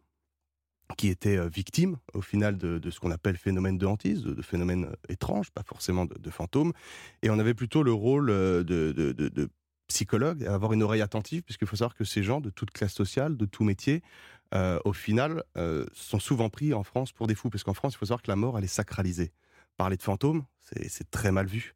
qui 0.96 1.10
étaient 1.10 1.38
euh, 1.38 1.48
victimes, 1.48 1.98
au 2.14 2.22
final, 2.22 2.58
de, 2.58 2.90
ce 2.90 3.00
qu'on 3.00 3.12
appelle 3.12 3.38
phénomène 3.38 3.78
de 3.78 3.86
hantise, 3.86 4.24
de, 4.24 4.34
de 4.34 4.44
euh, 4.54 4.92
étranges, 5.10 5.52
pas 5.52 5.64
forcément 5.64 6.06
de, 6.06 6.18
de 6.18 6.30
fantômes. 6.30 6.74
Et 7.22 7.30
on 7.30 7.40
avait 7.40 7.54
plutôt 7.54 7.84
le 7.84 7.94
rôle 7.94 8.30
euh, 8.30 8.64
de, 8.64 9.50
psychologue, 9.88 10.46
avoir 10.46 10.72
une 10.72 10.84
oreille 10.84 11.02
attentive, 11.02 11.44
puisqu'il 11.44 11.68
faut 11.68 11.76
savoir 11.76 11.96
que 11.96 12.06
ces 12.06 12.24
gens 12.24 12.40
de 12.40 12.50
toute 12.50 12.72
classe 12.72 12.94
sociale, 12.94 13.36
de 13.36 13.46
tout 13.46 13.66
métier, 13.66 14.02
au 14.86 14.94
final, 14.94 15.44
sont 15.92 16.20
souvent 16.20 16.48
pris 16.50 16.74
en 16.74 16.84
France 16.84 17.12
pour 17.12 17.28
des 17.28 17.36
fous. 17.36 17.50
Parce 17.50 17.66
qu'en 17.66 17.74
France, 17.74 17.96
il 17.96 17.98
faut 17.98 18.06
savoir 18.06 18.22
que 18.22 18.32
la 18.32 18.38
mort, 18.38 18.58
elle 18.58 18.64
est 18.64 18.68
sacralisée. 18.68 19.34
Parler 19.76 19.98
de 19.98 20.02
fantômes, 20.02 20.46
c'est 20.62 21.12
très 21.12 21.34
mal 21.34 21.46
vu. 21.46 21.76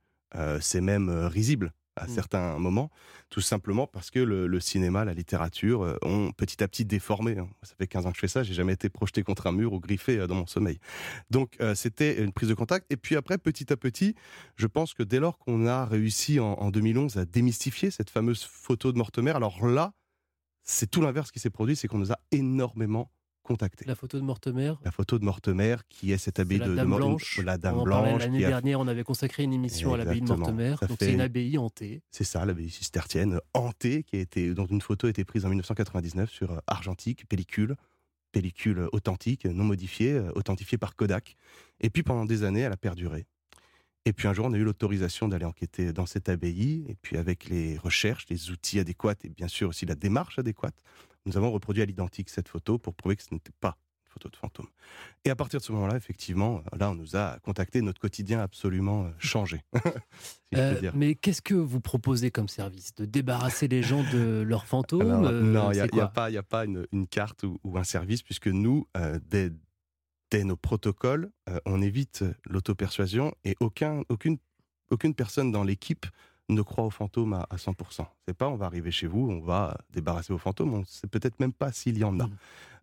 C'est 0.62 0.80
même 0.80 1.10
risible 1.10 1.74
à 1.96 2.06
Mm. 2.06 2.10
certains 2.10 2.58
moments, 2.60 2.92
tout 3.30 3.42
simplement 3.42 3.88
parce 3.88 4.12
que 4.12 4.20
le, 4.20 4.48
le 4.48 4.60
cinéma, 4.60 5.06
la 5.06 5.14
littérature 5.14 5.84
euh, 5.84 5.98
ont 6.02 6.32
petit 6.32 6.64
à 6.64 6.68
petit 6.68 6.86
déformé. 6.86 7.38
hein. 7.38 7.48
Ça 7.64 7.74
fait 7.78 7.88
15 7.88 8.06
ans 8.06 8.10
que 8.12 8.16
je 8.18 8.22
fais 8.22 8.28
ça, 8.28 8.44
j'ai 8.44 8.54
jamais 8.54 8.74
été 8.74 8.90
projeté 8.90 9.24
contre 9.24 9.48
un 9.48 9.52
mur 9.52 9.74
ou 9.74 9.80
griffé 9.80 10.18
euh, 10.20 10.28
dans 10.28 10.36
mon 10.36 10.48
sommeil. 10.48 10.80
Donc 11.30 11.56
euh, 11.62 11.76
c'était 11.76 12.22
une 12.24 12.32
prise 12.34 12.50
de 12.50 12.54
contact. 12.54 12.86
Et 12.92 12.98
puis 12.98 13.16
après, 13.16 13.38
petit 13.38 13.72
à 13.72 13.78
petit, 13.78 14.16
je 14.56 14.68
pense 14.68 14.94
que 14.94 15.04
dès 15.04 15.20
lors 15.20 15.38
qu'on 15.40 15.66
a 15.68 15.86
réussi 15.86 16.40
en, 16.40 16.54
en 16.54 16.72
2011 16.72 17.18
à 17.18 17.26
démystifier 17.26 17.92
cette 17.92 18.10
fameuse 18.10 18.44
photo 18.44 18.92
de 18.92 18.98
Mortemer, 18.98 19.32
alors 19.32 19.66
là, 19.66 19.94
c'est 20.64 20.90
tout 20.90 21.02
l'inverse 21.02 21.32
qui 21.32 21.40
s'est 21.40 21.50
produit, 21.52 21.76
c'est 21.76 21.88
qu'on 21.88 22.00
nous 22.00 22.12
a 22.12 22.20
énormément 22.32 23.12
La 23.86 23.96
photo 23.96 24.18
de 24.20 24.24
Mortemer, 24.24 24.74
La 24.84 24.92
photo 24.92 25.20
de 25.20 25.26
Mortemer, 25.26 25.76
qui 25.90 26.12
est 26.12 26.18
cette 26.18 26.40
abbaye 26.40 26.58
la 26.58 26.66
de, 26.66 26.72
de 26.72 26.76
Dame 26.78 26.96
Blanche. 26.96 27.40
la 27.44 27.58
Dame 27.58 27.76
on 27.78 27.82
en 27.82 27.84
Blanche, 27.84 28.20
L'année 28.22 28.44
a- 28.46 28.50
dernière, 28.50 28.80
on 28.80 28.88
avait 28.88 29.04
consacré 29.04 29.44
une 29.44 29.54
émission 29.54 29.94
à 29.94 29.98
l'abbaye 29.98 30.22
de. 30.22 30.28
Mortemer. 30.28 30.76
Ça 30.80 30.88
Donc 30.88 30.98
c'est 31.00 31.14
une 31.14 31.22
abbaye 31.22 31.58
hantée. 31.58 32.02
C'est 32.12 32.24
ça, 32.24 32.44
l'abbaye 32.46 32.70
cistercienne 32.70 33.40
hantée, 33.54 34.04
qui 34.04 34.16
a 34.18 34.20
été, 34.20 34.54
dont 34.54 34.66
une 34.66 34.82
photo 34.82 35.08
a 35.08 35.10
été 35.12 35.24
prise 35.26 35.46
en 35.46 35.50
1999 35.50 36.30
sur 36.32 36.52
euh, 36.52 36.58
argentique, 36.68 37.28
pellicule, 37.28 37.76
pellicule 38.32 38.90
authentique, 38.92 39.46
non 39.46 39.64
modifiée, 39.64 40.14
euh, 40.14 40.32
authentifiée 40.36 40.78
par 40.78 40.96
Kodak. 40.96 41.36
Et 41.82 41.90
puis 41.90 42.04
pendant 42.04 42.26
des 42.26 42.44
années, 42.44 42.62
elle 42.62 42.74
a 42.74 42.78
perduré. 42.78 43.26
Et 44.08 44.14
puis 44.14 44.28
un 44.28 44.34
jour, 44.34 44.46
on 44.46 44.54
a 44.54 44.58
eu 44.58 44.64
l'autorisation 44.64 45.28
d'aller 45.28 45.46
enquêter 45.46 45.92
dans 45.94 46.06
cette 46.06 46.30
abbaye. 46.30 46.86
Et 46.88 46.96
puis 47.02 47.18
avec 47.18 47.46
les 47.46 47.78
recherches, 47.78 48.26
les 48.30 48.50
outils 48.52 48.80
adéquats 48.80 49.16
et 49.24 49.30
bien 49.30 49.48
sûr 49.48 49.70
aussi 49.70 49.86
la 49.86 49.96
démarche 49.96 50.38
adéquate, 50.38 50.76
nous 51.26 51.38
avons 51.38 51.52
reproduit 51.52 51.82
à 51.82 51.86
l'identique 51.86 52.30
cette 52.30 52.48
photo 52.48 52.78
pour 52.78 52.96
prouver 52.96 53.16
que 53.16 53.24
ce 53.24 53.34
n'était 53.34 53.54
pas 53.60 53.78
une 54.06 54.12
photo 54.14 54.30
de 54.30 54.36
fantôme. 54.36 54.68
Et 55.26 55.30
à 55.30 55.36
partir 55.36 55.60
de 55.60 55.66
ce 55.66 55.72
moment-là, 55.72 55.96
effectivement, 55.96 56.64
là, 56.78 56.92
on 56.92 56.96
nous 56.96 57.16
a 57.16 57.40
contacté, 57.40 57.82
notre 57.82 58.00
quotidien 58.00 58.40
a 58.40 58.44
absolument 58.44 59.06
euh, 59.06 59.10
changé. 59.20 59.62
si 59.74 60.56
Euh, 60.56 60.80
dire. 60.80 60.94
mais 60.96 61.16
qu'est-ce 61.16 61.42
que 61.42 61.54
vous 61.54 61.82
proposez 61.82 62.32
comme 62.32 62.48
service? 62.48 62.96
De 62.96 63.06
débarrasser 63.06 63.68
les 63.68 63.84
gens 63.84 64.04
de 64.14 64.42
leurs 64.48 64.66
fantômes 64.66 65.02
Alors, 65.02 65.26
euh, 65.26 65.42
non, 65.42 65.72
il 65.72 65.82
n'y 65.92 66.00
a, 66.00 66.08
pas, 66.08 66.30
y 66.30 66.38
a 66.38 66.44
pas 66.44 66.66
une, 66.66 66.88
une 66.92 67.08
carte 67.08 67.44
ou, 67.44 67.60
ou 67.64 67.78
un 67.78 67.84
service, 67.84 68.22
puisque 68.24 68.48
nous, 68.48 68.88
euh, 68.96 69.20
dès, 69.28 69.52
dès 70.32 70.44
nos 70.44 70.56
protocoles, 70.56 71.32
euh, 71.50 71.60
on 71.66 71.82
évite 71.82 72.24
l'auto-persuasion 72.46 73.34
et 73.44 73.56
aucun, 73.60 74.04
aucune, 74.10 74.38
aucune 74.90 75.14
personne 75.14 75.52
dans 75.52 75.64
l'équipe 75.64 76.06
ne 76.50 76.62
croit 76.62 76.86
aux 76.86 76.92
fantômes 76.92 77.34
à, 77.34 77.48
à 77.50 77.56
100%. 77.56 78.06
C'est 78.28 78.34
pas 78.34 78.48
on 78.50 78.56
va 78.56 78.66
arriver 78.66 78.92
chez 78.92 79.08
vous, 79.08 79.30
on 79.30 79.40
va 79.40 79.78
débarrasser 79.92 80.34
vos 80.34 80.40
fantômes, 80.40 80.74
on 80.74 80.84
sait 80.86 81.08
peut-être 81.08 81.40
même 81.40 81.54
pas 81.54 81.72
s'il 81.72 81.98
y 81.98 82.04
en 82.04 82.20
a. 82.20 82.28
Mmh. 82.28 82.38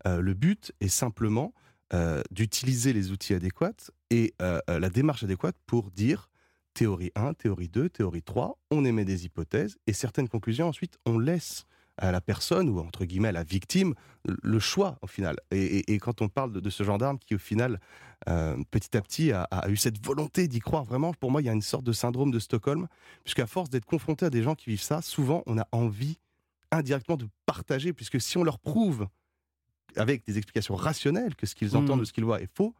Euh, 0.06 0.20
le 0.20 0.34
but 0.34 0.72
est 0.80 0.88
simplement 0.88 1.52
euh, 1.94 2.22
d'utiliser 2.30 2.92
les 2.92 3.12
outils 3.12 3.34
adéquats 3.34 3.90
et 4.10 4.34
euh, 4.42 4.60
la 4.68 4.88
démarche 4.88 5.22
adéquate 5.22 5.56
pour 5.66 5.90
dire 5.90 6.30
théorie 6.74 7.12
1, 7.14 7.34
théorie 7.34 7.68
2, 7.68 7.88
théorie 7.90 8.22
3, 8.22 8.58
on 8.70 8.84
émet 8.84 9.04
des 9.04 9.26
hypothèses 9.26 9.76
et 9.86 9.92
certaines 9.92 10.28
conclusions, 10.28 10.68
ensuite 10.68 10.96
on 11.04 11.18
laisse 11.18 11.66
à 11.98 12.10
la 12.12 12.20
personne 12.20 12.68
ou 12.70 12.78
entre 12.80 13.04
guillemets 13.04 13.28
à 13.28 13.32
la 13.32 13.42
victime 13.44 13.94
le 14.24 14.58
choix 14.58 14.98
au 15.02 15.06
final. 15.06 15.36
Et, 15.50 15.60
et- 15.78 15.92
et 15.94 15.98
quand 15.98 16.22
on 16.22 16.28
parle 16.28 16.52
de, 16.52 16.60
de 16.60 16.70
ce 16.70 16.82
gendarme 16.84 17.18
qui 17.18 17.34
au 17.34 17.38
final 17.38 17.80
euh, 18.28 18.56
petit 18.70 18.96
à 18.96 19.02
petit 19.02 19.32
a, 19.32 19.42
a 19.50 19.68
eu 19.68 19.76
cette 19.76 20.04
volonté 20.04 20.48
d'y 20.48 20.60
croire 20.60 20.84
vraiment, 20.84 21.12
pour 21.12 21.30
moi 21.30 21.42
il 21.42 21.46
y 21.46 21.48
a 21.48 21.52
une 21.52 21.60
sorte 21.62 21.84
de 21.84 21.92
syndrome 21.92 22.30
de 22.30 22.38
Stockholm, 22.38 22.86
puisqu'à 23.24 23.46
force 23.46 23.68
d'être 23.68 23.84
confronté 23.84 24.24
à 24.26 24.30
des 24.30 24.42
gens 24.42 24.54
qui 24.54 24.70
vivent 24.70 24.80
ça, 24.82 25.02
souvent 25.02 25.42
on 25.46 25.58
a 25.58 25.66
envie 25.72 26.18
indirectement 26.70 27.16
de 27.16 27.26
partager, 27.46 27.92
puisque 27.92 28.20
si 28.20 28.38
on 28.38 28.44
leur 28.44 28.58
prouve 28.58 29.06
avec 29.96 30.24
des 30.24 30.38
explications 30.38 30.74
rationnelles 30.76 31.34
que 31.34 31.46
ce 31.46 31.54
qu'ils 31.54 31.76
entendent 31.76 31.98
Mm. 31.98 32.02
ou 32.02 32.04
ce 32.06 32.12
qu'ils 32.12 32.24
voient 32.24 32.40
est 32.40 32.48
faux, 32.56 32.74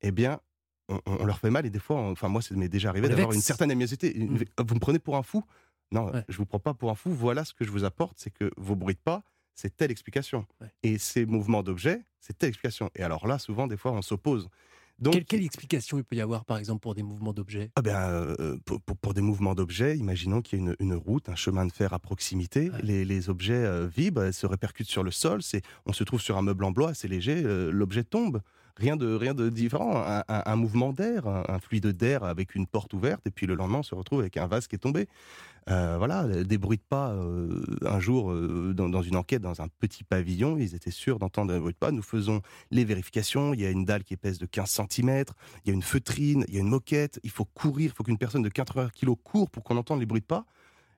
eh 0.00 0.10
bien 0.12 0.40
on, 0.88 1.00
on 1.06 1.24
leur 1.26 1.40
fait 1.40 1.50
mal 1.50 1.66
et 1.66 1.70
des 1.70 1.80
fois, 1.80 1.96
on- 1.96 2.12
enfin 2.12 2.28
moi 2.28 2.40
ça 2.40 2.54
m'est 2.54 2.68
déjà 2.68 2.90
arrivé 2.90 3.08
d'avoir 3.16 3.32
une 3.32 3.40
certaine 3.42 3.70
animosité. 3.72 4.16
Une- 4.16 4.34
Mm. 4.34 4.44
Vous 4.66 4.74
me 4.76 4.80
prenez 4.80 4.98
pour 5.00 5.16
un 5.16 5.22
fou 5.22 5.44
Non, 5.92 6.12
je 6.28 6.36
vous 6.36 6.46
prends 6.46 6.58
pas 6.58 6.74
pour 6.74 6.90
un 6.90 6.94
fou. 6.94 7.10
Voilà 7.10 7.44
ce 7.44 7.54
que 7.54 7.64
je 7.64 7.70
vous 7.70 7.84
apporte, 7.84 8.18
c'est 8.18 8.30
que 8.30 8.50
vos 8.56 8.74
bruits 8.76 8.94
de 8.94 9.00
pas, 9.00 9.22
c'est 9.54 9.76
telle 9.76 9.90
explication. 9.90 10.46
Et 10.82 10.98
ces 10.98 11.26
mouvements 11.26 11.62
d'objets, 11.62 12.02
c'est 12.20 12.36
telle 12.36 12.48
explication. 12.50 12.90
Et 12.94 13.02
alors 13.02 13.26
là, 13.26 13.38
souvent, 13.38 13.66
des 13.66 13.76
fois, 13.76 13.92
on 13.92 14.02
s'oppose. 14.02 14.48
Donc, 14.98 15.12
Quelle, 15.12 15.24
quelle 15.26 15.44
explication 15.44 15.98
il 15.98 16.04
peut 16.04 16.16
y 16.16 16.22
avoir, 16.22 16.46
par 16.46 16.56
exemple, 16.56 16.80
pour 16.80 16.94
des 16.94 17.02
mouvements 17.02 17.34
d'objets? 17.34 17.70
Ah 17.76 17.82
ben, 17.82 17.94
euh, 18.00 18.56
pour, 18.64 18.80
pour- 18.80 18.96
pour 18.96 19.12
des 19.14 19.20
mouvements 19.20 19.54
d'objets, 19.54 19.96
imaginons 19.98 20.40
qu'il 20.40 20.58
y 20.58 20.62
ait 20.62 20.64
une, 20.64 20.76
une 20.80 20.94
route, 20.94 21.28
un 21.28 21.34
chemin 21.34 21.66
de 21.66 21.72
fer 21.72 21.92
à 21.92 21.98
proximité. 21.98 22.70
Les, 22.82 23.04
les 23.04 23.28
objets 23.28 23.52
euh, 23.54 23.86
vibrent, 23.86 24.32
se 24.32 24.46
répercutent 24.46 24.88
sur 24.88 25.02
le 25.04 25.10
sol. 25.10 25.42
C'est, 25.42 25.60
on 25.84 25.92
se 25.92 26.02
trouve 26.02 26.20
sur 26.22 26.38
un 26.38 26.42
meuble 26.42 26.64
en 26.64 26.70
bois, 26.70 26.94
c'est 26.94 27.08
léger, 27.08 27.42
euh, 27.44 27.70
l'objet 27.70 28.04
tombe. 28.04 28.40
Rien 28.78 28.96
de, 28.96 29.14
rien 29.14 29.32
de 29.32 29.48
différent. 29.48 30.04
Un, 30.28 30.56
mouvement 30.56 30.92
d'air, 30.92 31.26
un, 31.26 31.58
fluide 31.58 31.86
d'air 31.86 32.24
avec 32.24 32.54
une 32.54 32.66
porte 32.66 32.92
ouverte, 32.92 33.26
et 33.26 33.30
puis 33.30 33.46
le 33.46 33.54
lendemain, 33.54 33.78
on 33.78 33.82
se 33.82 33.94
retrouve 33.94 34.20
avec 34.20 34.36
un 34.36 34.46
vase 34.46 34.66
qui 34.66 34.76
est 34.76 34.80
tombé. 34.80 35.08
Euh, 35.68 35.96
voilà, 35.98 36.24
des 36.44 36.58
bruits 36.58 36.76
de 36.76 36.82
pas. 36.88 37.10
euh, 37.10 37.64
un 37.84 37.98
jour, 37.98 38.30
euh, 38.30 38.72
dans, 38.74 38.88
dans 38.88 39.02
une 39.02 39.16
enquête, 39.16 39.42
dans 39.42 39.62
un 39.62 39.68
petit 39.80 40.04
pavillon, 40.04 40.58
ils 40.58 40.74
étaient 40.76 40.92
sûrs 40.92 41.18
d'entendre 41.18 41.52
un 41.54 41.58
bruit 41.58 41.72
de 41.72 41.78
pas. 41.78 41.90
Nous 41.90 42.02
faisons 42.02 42.40
les 42.70 42.84
vérifications. 42.84 43.52
Il 43.52 43.60
y 43.60 43.66
a 43.66 43.70
une 43.70 43.84
dalle 43.84 44.04
qui 44.04 44.16
pèse 44.16 44.38
de 44.38 44.46
15 44.46 44.82
cm. 44.88 45.24
Il 45.64 45.68
y 45.68 45.70
a 45.70 45.74
une 45.74 45.82
feutrine, 45.82 46.44
il 46.48 46.54
y 46.54 46.58
a 46.58 46.60
une 46.60 46.68
moquette. 46.68 47.18
Il 47.24 47.30
faut 47.30 47.44
courir. 47.46 47.90
Il 47.92 47.96
faut 47.96 48.04
qu'une 48.04 48.18
personne 48.18 48.42
de 48.42 48.48
80 48.48 48.90
kg 48.94 49.14
court 49.24 49.50
pour 49.50 49.64
qu'on 49.64 49.76
entende 49.76 49.98
les 50.00 50.06
bruits 50.06 50.20
de 50.20 50.26
pas. 50.26 50.44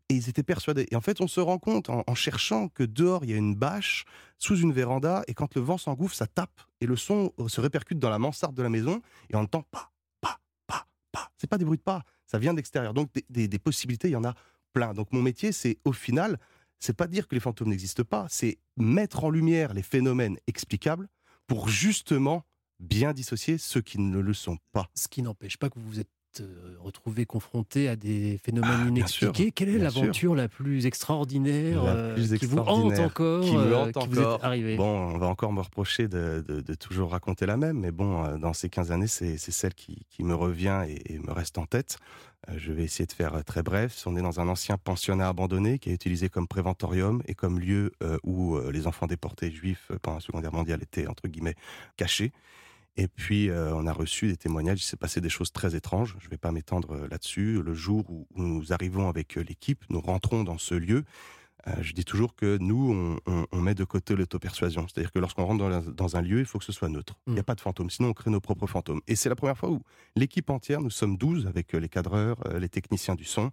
Et 0.09 0.15
ils 0.15 0.29
étaient 0.29 0.43
persuadés. 0.43 0.87
Et 0.91 0.97
en 0.97 1.01
fait, 1.01 1.21
on 1.21 1.29
se 1.29 1.41
rend 1.41 1.59
compte 1.59 1.91
en, 1.91 2.15
cherchant 2.15 2.69
que 2.69 2.83
dehors, 2.83 3.25
il 3.25 3.31
y 3.31 3.35
a 3.35 3.37
une 3.37 3.55
bâche 3.55 4.05
sous 4.39 4.57
une 4.57 4.73
véranda. 4.73 5.23
Et 5.29 5.35
quand 5.35 5.55
le 5.55 5.61
vent 5.61 5.77
s'engouffre, 5.77 6.15
ça 6.15 6.27
tape. 6.27 6.61
Et 6.81 6.87
le 6.87 6.97
son 6.97 7.33
euh, 7.39 7.49
se 7.49 7.61
répercute 7.61 7.99
dans 7.99 8.09
la 8.09 8.19
mansarde 8.19 8.55
de 8.55 8.63
la 8.63 8.71
maison. 8.71 9.03
Et 9.29 9.37
on 9.37 9.41
entend 9.41 9.63
pas, 9.71 9.93
pas, 10.21 10.41
pas, 10.67 10.87
pas. 11.13 11.31
C'est 11.37 11.47
pas 11.47 11.59
des 11.59 11.67
bruits 11.67 11.79
de 11.79 11.83
pas. 11.83 12.05
Ça 12.27 12.39
vient 12.39 12.53
de 12.53 12.57
l'extérieur. 12.57 12.95
Donc, 12.95 13.11
des 13.29 13.59
possibilités, 13.59 14.09
il 14.09 14.13
y 14.13 14.17
en 14.17 14.25
a 14.25 14.35
plein. 14.73 14.95
Donc, 14.95 15.13
mon 15.13 15.23
métier, 15.23 15.53
c'est 15.53 15.79
au 15.85 15.93
final, 15.93 16.39
c'est 16.79 16.97
pas 16.97 17.07
dire 17.07 17.29
que 17.29 17.35
les 17.35 17.41
fantômes 17.41 17.69
n'existent 17.69 18.05
pas. 18.05 18.27
C'est 18.31 18.59
mettre 18.77 19.25
en 19.25 19.31
lumière 19.31 19.75
les 19.75 19.83
phénomènes 19.83 20.39
explicables 20.47 21.09
pour 21.47 21.69
justement 21.69 22.45
bien 22.79 23.13
dissocier 23.13 23.59
ceux 23.59 23.81
qui 23.81 23.99
ne 23.99 24.19
le 24.19 24.35
sont 24.35 24.59
pas. 24.73 24.89
Ce 24.95 25.09
qui 25.09 25.23
n'empêche 25.23 25.57
pas 25.57 25.71
que 25.71 25.79
vous 25.79 25.89
vous 25.89 26.01
êtes 26.01 26.11
euh, 26.41 26.77
retrouvé 26.81 27.27
confronté 27.27 27.89
à 27.89 27.97
des 27.97 28.39
phénomènes 28.45 28.71
Ah, 28.73 28.79
sûr, 28.79 28.89
inexpliqués. 28.89 29.51
Quelle 29.53 29.69
est 29.71 29.79
l'aventure 29.79 30.35
la 30.35 30.49
plus 30.49 30.87
extraordinaire 30.87 31.83
La 31.85 31.91
euh, 31.93 32.37
qui 32.37 32.47
vous 32.47 32.59
hante 32.59 32.99
encore, 32.99 33.45
qui 33.45 33.53
me 33.57 33.61
euh, 33.61 33.77
hante 33.77 33.99
qui 33.99 34.09
vous 34.09 34.21
est 34.21 34.25
encore. 34.25 34.45
arrivée? 34.45 34.77
Bon, 34.77 35.15
on 35.15 35.19
va 35.19 35.27
encore 35.27 35.53
me 35.53 35.61
reprocher 35.61 36.09
de, 36.09 36.45
de- 36.47 36.61
de 36.61 36.75
toujours 36.75 37.11
raconter 37.11 37.47
la 37.47 37.57
même, 37.57 37.79
mais 37.81 37.91
bon, 37.91 38.37
dans 38.39 38.53
ces 38.53 38.69
15 38.69 38.93
années, 38.93 39.07
c'est 39.07 39.39
celle 39.39 39.75
qui, 39.75 40.07
qui 40.11 40.23
me 40.25 40.35
revient 40.35 40.85
et, 40.89 41.15
et 41.15 41.19
me 41.19 41.33
reste 41.33 41.59
en 41.59 41.67
tête. 41.67 41.99
Je 42.57 42.73
vais 42.73 42.85
essayer 42.85 43.05
de 43.07 43.13
faire 43.13 43.45
très 43.45 43.63
bref. 43.63 44.05
On 44.07 44.17
est 44.17 44.23
dans 44.23 44.39
un 44.41 44.49
ancien 44.49 44.79
pensionnat 44.79 45.29
abandonné 45.29 45.79
qui 45.79 45.91
est 45.91 45.95
utilisé 45.95 46.29
comme 46.29 46.47
préventorium 46.47 47.21
et 47.27 47.35
comme 47.35 47.59
lieu 47.59 47.93
où 48.23 48.59
les 48.71 48.87
enfants 48.87 49.07
déportés 49.07 49.51
juifs 49.51 49.91
pendant 50.03 50.17
la 50.17 50.21
Seconde 50.21 50.43
Guerre 50.43 50.53
mondiale 50.55 50.81
étaient, 50.83 51.07
entre 51.09 51.27
guillemets, 51.29 51.57
cachés. 51.97 52.33
Et 52.97 53.07
puis, 53.07 53.49
euh, 53.49 53.73
on 53.75 53.87
a 53.87 53.93
reçu 53.93 54.27
des 54.27 54.37
témoignages, 54.37 54.81
il 54.81 54.85
s'est 54.85 54.97
passé 54.97 55.21
des 55.21 55.29
choses 55.29 55.53
très 55.53 55.77
étranges. 55.77 56.17
Je 56.19 56.27
ne 56.27 56.31
vais 56.31 56.37
pas 56.39 56.51
m'étendre 56.51 56.93
euh, 56.95 57.09
là-dessus. 57.09 57.63
Le 57.63 57.73
jour 57.75 58.05
où, 58.11 58.27
où 58.35 58.43
nous 58.43 58.73
arrivons 58.73 59.09
avec 59.09 59.39
euh, 59.39 59.43
l'équipe, 59.43 59.85
nous 59.89 60.01
rentrons 60.01 60.43
dans 60.43 60.59
ce 60.59 60.75
lieu. 60.75 61.05
Euh, 61.69 61.73
je 61.81 61.93
dis 61.93 62.05
toujours 62.05 62.35
que 62.35 62.59
nous, 62.61 62.93
on, 63.27 63.33
on- 63.33 63.47
on 63.53 63.61
met 63.61 63.75
de 63.77 63.85
côté 63.85 64.17
l'auto-persuasion. 64.17 64.87
C'est-à-dire 64.89 65.13
que 65.13 65.19
lorsqu'on 65.21 65.45
rentre 65.45 65.59
dans, 65.59 65.69
la- 65.69 65.81
dans 65.81 66.17
un 66.17 66.23
lieu, 66.23 66.41
il 66.41 66.45
faut 66.45 66.59
que 66.59 66.65
ce 66.65 66.73
soit 66.73 66.89
neutre. 66.89 67.19
Il 67.29 67.35
n'y 67.35 67.39
a 67.39 67.45
pas 67.45 67.55
de 67.55 67.61
fantômes, 67.61 67.91
sinon 67.91 68.09
on 68.09 68.13
crée 68.15 68.31
nos 68.31 68.41
propres 68.41 68.67
fantômes. 68.67 69.01
Et 69.07 69.15
c'est 69.15 69.29
la 69.29 69.37
première 69.37 69.57
fois 69.59 69.71
où 69.71 69.81
l'équipe 70.17 70.51
entière, 70.51 70.81
nous 70.81 70.91
sommes 70.91 71.17
12 71.17 71.47
avec 71.47 71.73
les 71.75 71.89
cadreurs, 71.89 72.37
les 72.59 72.69
techniciens 72.69 73.15
du 73.15 73.25
son, 73.25 73.51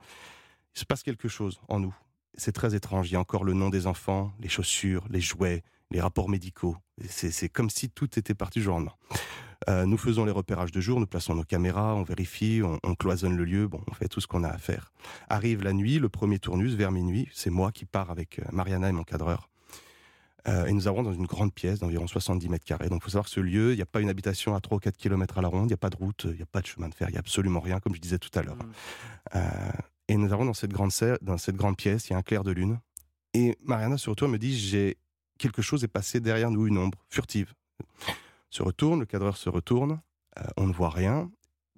il 0.75 0.79
se 0.79 0.85
passe 0.85 1.03
quelque 1.03 1.27
chose 1.27 1.59
en 1.67 1.79
nous. 1.79 1.95
C'est 2.35 2.51
très 2.51 2.73
étrange. 2.75 3.09
Il 3.09 3.13
y 3.13 3.15
a 3.15 3.19
encore 3.19 3.43
le 3.43 3.53
nom 3.53 3.69
des 3.69 3.85
enfants, 3.87 4.33
les 4.39 4.49
chaussures, 4.49 5.05
les 5.09 5.21
jouets, 5.21 5.63
les 5.91 6.01
rapports 6.01 6.29
médicaux. 6.29 6.75
C'est 7.07 7.49
comme 7.49 7.69
si 7.69 7.89
tout 7.89 8.17
était 8.19 8.33
parti 8.33 8.59
du 8.59 8.65
jour 8.65 8.75
au 8.75 8.77
lendemain. 8.79 8.93
Euh, 9.69 9.85
nous 9.85 9.97
faisons 9.97 10.25
les 10.25 10.31
repérages 10.31 10.71
de 10.71 10.81
jour, 10.81 10.99
nous 10.99 11.07
plaçons 11.07 11.33
nos 11.35 11.43
caméras, 11.43 11.95
on 11.95 12.03
vérifie, 12.03 12.61
on, 12.63 12.79
on 12.83 12.93
cloisonne 12.95 13.35
le 13.35 13.45
lieu, 13.45 13.67
bon, 13.67 13.81
on 13.89 13.93
fait 13.93 14.07
tout 14.07 14.19
ce 14.21 14.27
qu'on 14.27 14.43
a 14.43 14.49
à 14.49 14.57
faire. 14.57 14.91
Arrive 15.29 15.63
la 15.63 15.73
nuit, 15.73 15.97
le 15.97 16.09
premier 16.09 16.39
tournus, 16.39 16.73
vers 16.73 16.91
minuit, 16.91 17.29
c'est 17.33 17.49
moi 17.49 17.71
qui 17.71 17.85
pars 17.85 18.11
avec 18.11 18.39
euh, 18.39 18.43
Mariana 18.51 18.89
et 18.89 18.91
mon 18.91 19.03
cadreur. 19.03 19.49
Euh, 20.47 20.65
et 20.65 20.73
nous 20.73 20.87
avons 20.87 21.01
dans 21.01 21.13
une 21.13 21.25
grande 21.25 21.51
pièce 21.53 21.79
d'environ 21.79 22.05
70 22.05 22.49
mètres 22.49 22.65
carrés. 22.65 22.89
Donc 22.89 23.01
il 23.01 23.05
faut 23.05 23.09
savoir 23.09 23.25
que 23.25 23.31
ce 23.31 23.39
lieu, 23.39 23.71
il 23.73 23.77
n'y 23.77 23.81
a 23.81 23.85
pas 23.87 24.01
une 24.01 24.09
habitation 24.09 24.53
à 24.55 24.59
3 24.59 24.77
ou 24.77 24.79
4 24.79 24.95
km 24.97 25.39
à 25.39 25.41
la 25.41 25.47
ronde, 25.47 25.63
il 25.63 25.67
n'y 25.67 25.73
a 25.73 25.77
pas 25.77 25.89
de 25.89 25.95
route, 25.97 26.27
il 26.29 26.35
n'y 26.35 26.41
a 26.43 26.45
pas 26.45 26.61
de 26.61 26.67
chemin 26.67 26.87
de 26.89 26.93
fer, 26.93 27.09
il 27.09 27.13
n'y 27.13 27.17
a 27.17 27.21
absolument 27.21 27.59
rien, 27.61 27.79
comme 27.79 27.95
je 27.95 28.01
disais 28.01 28.19
tout 28.19 28.37
à 28.37 28.43
l'heure. 28.43 28.57
Euh, 29.33 29.71
et 30.07 30.17
nous 30.17 30.31
avons 30.33 30.45
dans 30.45 30.53
cette, 30.53 30.71
grande 30.71 30.91
serre- 30.91 31.17
dans 31.23 31.37
cette 31.39 31.55
grande 31.55 31.77
pièce, 31.77 32.09
il 32.09 32.13
y 32.13 32.15
a 32.15 32.19
un 32.19 32.21
clair 32.21 32.43
de 32.43 32.51
lune. 32.51 32.79
Et 33.33 33.57
Mariana 33.63 33.95
et 33.95 34.27
me 34.27 34.37
dit 34.37 34.55
J'ai 34.57 34.97
quelque 35.37 35.61
chose 35.61 35.83
est 35.83 35.87
passé 35.89 36.19
derrière 36.19 36.51
nous, 36.51 36.67
une 36.67 36.77
ombre 36.77 36.97
furtive. 37.09 37.53
Se 38.49 38.63
retourne, 38.63 39.01
le 39.01 39.05
cadreur 39.05 39.37
se 39.37 39.49
retourne, 39.49 39.99
euh, 40.39 40.43
on 40.57 40.67
ne 40.67 40.73
voit 40.73 40.89
rien. 40.89 41.29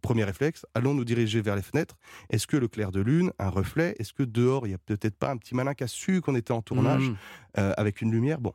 Premier 0.01 0.23
réflexe, 0.25 0.65
allons 0.75 0.93
nous 0.93 1.05
diriger 1.05 1.41
vers 1.41 1.55
les 1.55 1.61
fenêtres. 1.63 1.97
Est-ce 2.29 2.45
que 2.45 2.55
le 2.55 2.67
clair 2.67 2.91
de 2.91 2.99
lune, 3.01 3.31
un 3.39 3.49
reflet, 3.49 3.95
est-ce 3.97 4.13
que 4.13 4.21
dehors, 4.23 4.67
il 4.67 4.69
n'y 4.69 4.75
a 4.75 4.79
peut-être 4.79 5.17
pas 5.17 5.31
un 5.31 5.37
petit 5.37 5.55
malin 5.55 5.73
qui 5.73 5.83
a 5.83 5.87
su 5.87 6.21
qu'on 6.21 6.35
était 6.35 6.51
en 6.53 6.61
tournage 6.61 7.09
Mhm. 7.09 7.17
euh, 7.57 7.73
avec 7.77 8.01
une 8.01 8.11
lumière? 8.11 8.39
Bon. 8.39 8.53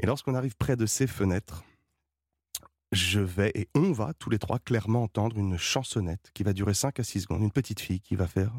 Et 0.00 0.06
lorsqu'on 0.06 0.36
arrive 0.36 0.54
près 0.56 0.76
de 0.76 0.86
ces 0.86 1.08
fenêtres, 1.08 1.64
je 2.92 3.18
vais 3.20 3.50
et 3.56 3.68
on 3.74 3.90
va 3.92 4.14
tous 4.14 4.30
les 4.30 4.38
trois 4.38 4.60
clairement 4.60 5.02
entendre 5.02 5.36
une 5.38 5.58
chansonnette 5.58 6.30
qui 6.34 6.44
va 6.44 6.52
durer 6.52 6.72
5 6.72 7.00
à 7.00 7.04
6 7.04 7.22
secondes. 7.22 7.42
Une 7.42 7.50
petite 7.50 7.80
fille 7.80 8.00
qui 8.00 8.14
va 8.14 8.26
faire. 8.28 8.52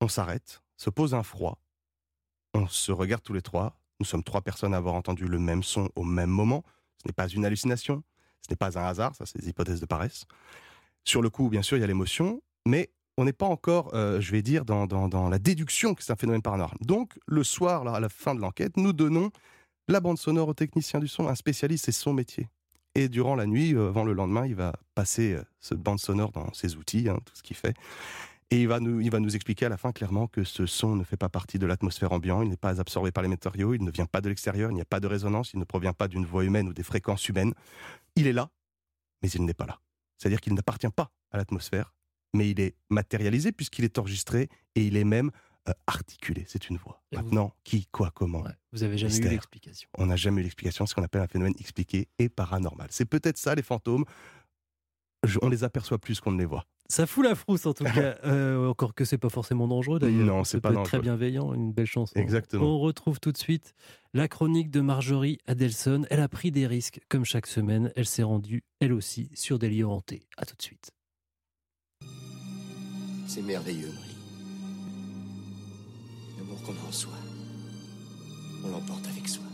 On 0.00 0.08
s'arrête, 0.08 0.60
se 0.76 0.90
pose 0.90 1.14
un 1.14 1.22
froid. 1.22 1.58
On 2.54 2.68
se 2.68 2.92
regarde 2.92 3.22
tous 3.22 3.32
les 3.32 3.42
trois. 3.42 3.78
Nous 4.00 4.06
sommes 4.06 4.22
trois 4.22 4.42
personnes 4.42 4.74
à 4.74 4.76
avoir 4.76 4.94
entendu 4.94 5.26
le 5.26 5.38
même 5.38 5.62
son 5.62 5.88
au 5.96 6.04
même 6.04 6.30
moment. 6.30 6.64
Ce 7.02 7.08
n'est 7.08 7.12
pas 7.12 7.28
une 7.28 7.44
hallucination. 7.44 8.02
Ce 8.42 8.50
n'est 8.50 8.56
pas 8.56 8.78
un 8.78 8.84
hasard. 8.84 9.14
Ça, 9.14 9.26
c'est 9.26 9.40
des 9.40 9.48
hypothèses 9.48 9.80
de 9.80 9.86
paresse. 9.86 10.26
Sur 11.04 11.22
le 11.22 11.30
coup, 11.30 11.48
bien 11.48 11.62
sûr, 11.62 11.76
il 11.76 11.80
y 11.80 11.84
a 11.84 11.86
l'émotion, 11.86 12.42
mais 12.66 12.90
on 13.16 13.24
n'est 13.24 13.32
pas 13.32 13.46
encore, 13.46 13.94
euh, 13.94 14.20
je 14.20 14.32
vais 14.32 14.42
dire, 14.42 14.64
dans, 14.64 15.28
la 15.28 15.38
déduction 15.38 15.94
que 15.94 16.02
c'est 16.02 16.12
un 16.12 16.16
phénomène 16.16 16.42
paranormal. 16.42 16.76
Donc, 16.80 17.18
le 17.26 17.44
soir, 17.44 17.86
à 17.86 18.00
la 18.00 18.08
fin 18.08 18.34
de 18.34 18.40
l'enquête, 18.40 18.76
nous 18.76 18.92
donnons 18.92 19.30
la 19.88 20.00
bande 20.00 20.18
sonore 20.18 20.48
au 20.48 20.54
technicien 20.54 20.98
du 20.98 21.08
son, 21.08 21.28
un 21.28 21.34
spécialiste, 21.34 21.84
c'est 21.84 21.92
son 21.92 22.12
métier. 22.12 22.48
Et 22.94 23.08
durant 23.08 23.34
la 23.34 23.46
nuit, 23.46 23.74
euh, 23.74 23.88
avant 23.88 24.04
le 24.04 24.12
lendemain, 24.12 24.46
il 24.46 24.54
va 24.54 24.72
passer 24.94 25.34
euh, 25.34 25.42
cette 25.60 25.78
bande 25.78 25.98
sonore 25.98 26.32
dans 26.32 26.52
ses 26.54 26.76
outils, 26.76 27.08
hein, 27.08 27.18
tout 27.24 27.34
ce 27.34 27.42
qu'il 27.42 27.56
fait. 27.56 27.74
Et 28.50 28.60
il 28.62 28.68
va, 28.68 28.78
nous, 28.78 29.00
il 29.00 29.10
va 29.10 29.20
nous 29.20 29.34
expliquer 29.34 29.66
à 29.66 29.68
la 29.68 29.76
fin 29.76 29.90
clairement 29.92 30.26
que 30.28 30.44
ce 30.44 30.66
son 30.66 30.94
ne 30.96 31.02
fait 31.04 31.16
pas 31.16 31.28
partie 31.28 31.58
de 31.58 31.66
l'atmosphère 31.66 32.12
ambiante, 32.12 32.44
il 32.44 32.50
n'est 32.50 32.56
pas 32.56 32.80
absorbé 32.80 33.10
par 33.10 33.22
les 33.22 33.28
matériaux, 33.28 33.74
il 33.74 33.82
ne 33.82 33.90
vient 33.90 34.06
pas 34.06 34.20
de 34.20 34.28
l'extérieur, 34.28 34.70
il 34.70 34.74
n'y 34.74 34.80
a 34.82 34.84
pas 34.84 35.00
de 35.00 35.06
résonance, 35.06 35.52
il 35.54 35.58
ne 35.58 35.64
provient 35.64 35.92
pas 35.94 36.08
d'une 36.08 36.24
voix 36.24 36.44
humaine 36.44 36.68
ou 36.68 36.72
des 36.74 36.82
fréquences 36.82 37.28
humaines. 37.28 37.52
Il 38.16 38.26
est 38.26 38.32
là, 38.32 38.50
mais 39.22 39.30
il 39.30 39.44
n'est 39.44 39.54
pas 39.54 39.66
là. 39.66 39.80
C'est-à-dire 40.18 40.40
qu'il 40.40 40.54
n'appartient 40.54 40.90
pas 40.94 41.10
à 41.30 41.38
l'atmosphère, 41.38 41.94
mais 42.34 42.48
il 42.50 42.60
est 42.60 42.76
matérialisé 42.90 43.50
puisqu'il 43.50 43.84
est 43.84 43.98
enregistré 43.98 44.48
et 44.76 44.84
il 44.86 44.96
est 44.96 45.04
même 45.04 45.30
euh, 45.68 45.72
articulé. 45.86 46.44
C'est 46.46 46.68
une 46.68 46.76
voix. 46.76 47.02
Maintenant, 47.22 47.54
qui, 47.64 47.86
quoi, 47.86 48.10
comment 48.14 48.44
Vous 48.72 48.82
avez 48.82 48.98
jamais 48.98 49.12
eu 49.16 49.30
l'explication. 49.30 49.88
On 49.98 50.06
n'a 50.06 50.16
jamais 50.16 50.42
eu 50.42 50.44
l'explication, 50.44 50.84
ce 50.86 50.94
qu'on 50.94 51.02
appelle 51.02 51.22
un 51.22 51.26
phénomène 51.28 51.54
expliqué 51.58 52.08
et 52.18 52.28
paranormal. 52.28 52.88
C'est 52.90 53.06
peut-être 53.06 53.38
ça, 53.38 53.54
les 53.54 53.62
fantômes. 53.62 54.04
Je- 55.24 55.38
on 55.42 55.48
les 55.48 55.64
aperçoit 55.64 55.98
plus 55.98 56.20
qu'on 56.20 56.32
ne 56.32 56.38
les 56.38 56.44
voit. 56.44 56.66
Ça 56.86 57.06
fout 57.06 57.24
la 57.24 57.34
frousse 57.34 57.64
en 57.66 57.72
tout 57.72 57.84
cas. 57.84 58.16
Euh, 58.24 58.68
encore 58.68 58.94
que 58.94 59.04
c'est 59.04 59.18
pas 59.18 59.28
forcément 59.28 59.66
dangereux 59.68 59.98
d'ailleurs. 59.98 60.26
Non, 60.26 60.44
c'est 60.44 60.58
peut 60.58 60.62
pas 60.62 60.80
être 60.80 60.82
Très 60.84 60.98
dangereux. 60.98 61.02
bienveillant, 61.02 61.54
une 61.54 61.72
belle 61.72 61.86
chanson. 61.86 62.12
Exactement. 62.18 62.64
On 62.64 62.78
retrouve 62.78 63.20
tout 63.20 63.32
de 63.32 63.36
suite 63.38 63.74
La 64.12 64.28
chronique 64.28 64.70
de 64.70 64.80
Marjorie 64.80 65.38
Adelson, 65.46 66.04
elle 66.10 66.20
a 66.20 66.28
pris 66.28 66.50
des 66.50 66.66
risques 66.66 67.00
comme 67.08 67.24
chaque 67.24 67.46
semaine. 67.46 67.92
Elle 67.96 68.06
s'est 68.06 68.22
rendue, 68.22 68.62
elle 68.80 68.92
aussi, 68.92 69.30
sur 69.34 69.58
des 69.58 69.68
lieux 69.70 69.86
hantés. 69.86 70.22
À 70.36 70.44
tout 70.46 70.56
de 70.56 70.62
suite. 70.62 70.90
C'est 73.26 73.42
merveilleux, 73.42 73.88
Marie. 73.92 74.16
L'amour 76.38 76.62
qu'on 76.62 76.72
a 76.72 76.88
en 76.88 76.92
soi, 76.92 77.12
on 78.64 78.70
l'emporte 78.70 79.06
avec 79.08 79.26
soi. 79.28 79.44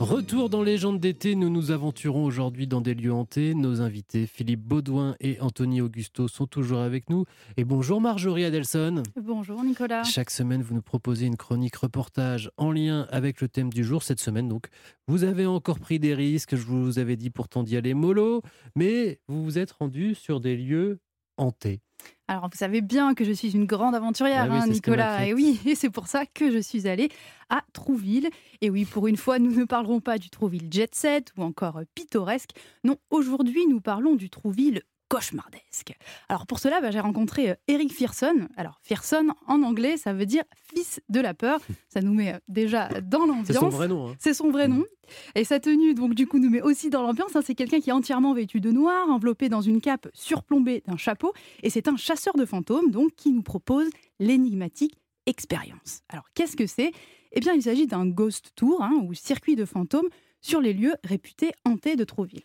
Retour 0.00 0.48
dans 0.48 0.62
Légende 0.62 0.98
d'été, 0.98 1.34
nous 1.34 1.50
nous 1.50 1.72
aventurons 1.72 2.24
aujourd'hui 2.24 2.66
dans 2.66 2.80
des 2.80 2.94
lieux 2.94 3.12
hantés. 3.12 3.52
Nos 3.52 3.82
invités 3.82 4.26
Philippe 4.26 4.62
Baudouin 4.62 5.14
et 5.20 5.38
Anthony 5.42 5.82
Augusto 5.82 6.26
sont 6.26 6.46
toujours 6.46 6.78
avec 6.78 7.10
nous. 7.10 7.26
Et 7.58 7.64
bonjour 7.64 8.00
Marjorie 8.00 8.46
Adelson. 8.46 9.02
Bonjour 9.22 9.62
Nicolas. 9.62 10.02
Chaque 10.04 10.30
semaine, 10.30 10.62
vous 10.62 10.74
nous 10.74 10.80
proposez 10.80 11.26
une 11.26 11.36
chronique 11.36 11.76
reportage 11.76 12.50
en 12.56 12.72
lien 12.72 13.08
avec 13.10 13.42
le 13.42 13.48
thème 13.48 13.70
du 13.70 13.84
jour. 13.84 14.02
Cette 14.02 14.20
semaine, 14.20 14.48
donc, 14.48 14.68
vous 15.06 15.24
avez 15.24 15.44
encore 15.44 15.78
pris 15.78 15.98
des 15.98 16.14
risques. 16.14 16.56
Je 16.56 16.64
vous 16.64 16.98
avais 16.98 17.16
dit 17.16 17.28
pourtant 17.28 17.62
d'y 17.62 17.76
aller 17.76 17.92
mollo, 17.92 18.40
mais 18.76 19.20
vous 19.28 19.44
vous 19.44 19.58
êtes 19.58 19.72
rendu 19.72 20.14
sur 20.14 20.40
des 20.40 20.56
lieux 20.56 21.00
hantés. 21.36 21.82
Alors, 22.30 22.48
vous 22.48 22.56
savez 22.56 22.80
bien 22.80 23.14
que 23.14 23.24
je 23.24 23.32
suis 23.32 23.56
une 23.56 23.64
grande 23.64 23.92
aventurière, 23.92 24.46
Ah 24.48 24.52
oui, 24.54 24.60
hein, 24.60 24.66
Nicolas. 24.68 25.26
Et 25.26 25.34
oui, 25.34 25.58
et 25.66 25.74
c'est 25.74 25.90
pour 25.90 26.06
ça 26.06 26.26
que 26.26 26.52
je 26.52 26.60
suis 26.60 26.86
allée 26.86 27.08
à 27.48 27.64
Trouville. 27.72 28.30
Et 28.60 28.70
oui, 28.70 28.84
pour 28.84 29.08
une 29.08 29.16
fois, 29.16 29.40
nous 29.40 29.50
ne 29.50 29.64
parlerons 29.64 29.98
pas 29.98 30.16
du 30.16 30.30
Trouville 30.30 30.68
jet 30.70 30.94
set 30.94 31.32
ou 31.36 31.42
encore 31.42 31.80
pittoresque. 31.96 32.50
Non, 32.84 32.98
aujourd'hui, 33.10 33.66
nous 33.66 33.80
parlons 33.80 34.14
du 34.14 34.30
Trouville 34.30 34.82
cauchemardesque. 35.10 35.96
Alors 36.28 36.46
pour 36.46 36.60
cela, 36.60 36.80
bah, 36.80 36.90
j'ai 36.90 37.00
rencontré 37.00 37.50
euh, 37.50 37.54
Eric 37.68 37.92
Fearson. 37.92 38.48
Alors 38.56 38.78
Fearson, 38.82 39.28
en 39.46 39.62
anglais, 39.62 39.96
ça 39.96 40.14
veut 40.14 40.24
dire 40.24 40.44
fils 40.72 41.00
de 41.10 41.20
la 41.20 41.34
peur. 41.34 41.60
Ça 41.88 42.00
nous 42.00 42.14
met 42.14 42.34
euh, 42.34 42.38
déjà 42.48 42.88
dans 43.02 43.26
l'ambiance. 43.26 43.48
C'est 43.48 43.54
son 43.54 43.68
vrai 43.68 43.88
nom, 43.88 44.08
hein. 44.08 44.16
C'est 44.20 44.34
son 44.34 44.50
vrai 44.50 44.68
nom. 44.68 44.84
Et 45.34 45.42
sa 45.42 45.58
tenue, 45.58 45.92
donc 45.94 46.14
du 46.14 46.28
coup, 46.28 46.38
nous 46.38 46.48
met 46.48 46.62
aussi 46.62 46.88
dans 46.88 47.02
l'ambiance. 47.02 47.34
hein. 47.34 47.42
C'est 47.44 47.56
quelqu'un 47.56 47.80
qui 47.80 47.90
est 47.90 47.92
entièrement 47.92 48.32
vêtu 48.32 48.60
de 48.60 48.70
noir, 48.70 49.10
enveloppé 49.10 49.48
dans 49.48 49.60
une 49.60 49.80
cape 49.80 50.08
surplombée 50.14 50.84
d'un 50.86 50.96
chapeau. 50.96 51.32
Et 51.64 51.70
c'est 51.70 51.88
un 51.88 51.96
chasseur 51.96 52.34
de 52.34 52.44
fantômes, 52.44 52.92
donc, 52.92 53.10
qui 53.16 53.32
nous 53.32 53.42
propose 53.42 53.88
l'énigmatique 54.20 54.96
expérience. 55.26 56.02
Alors, 56.08 56.26
qu'est-ce 56.34 56.56
que 56.56 56.68
c'est? 56.68 56.92
Eh 57.32 57.40
bien, 57.40 57.54
il 57.54 57.62
s'agit 57.62 57.88
d'un 57.88 58.06
ghost 58.06 58.52
tour, 58.54 58.82
hein, 58.82 58.92
ou 59.02 59.12
circuit 59.14 59.56
de 59.56 59.64
fantômes, 59.64 60.08
sur 60.40 60.60
les 60.60 60.72
lieux 60.72 60.94
réputés 61.02 61.50
hantés 61.64 61.96
de 61.96 62.04
Trouville. 62.04 62.42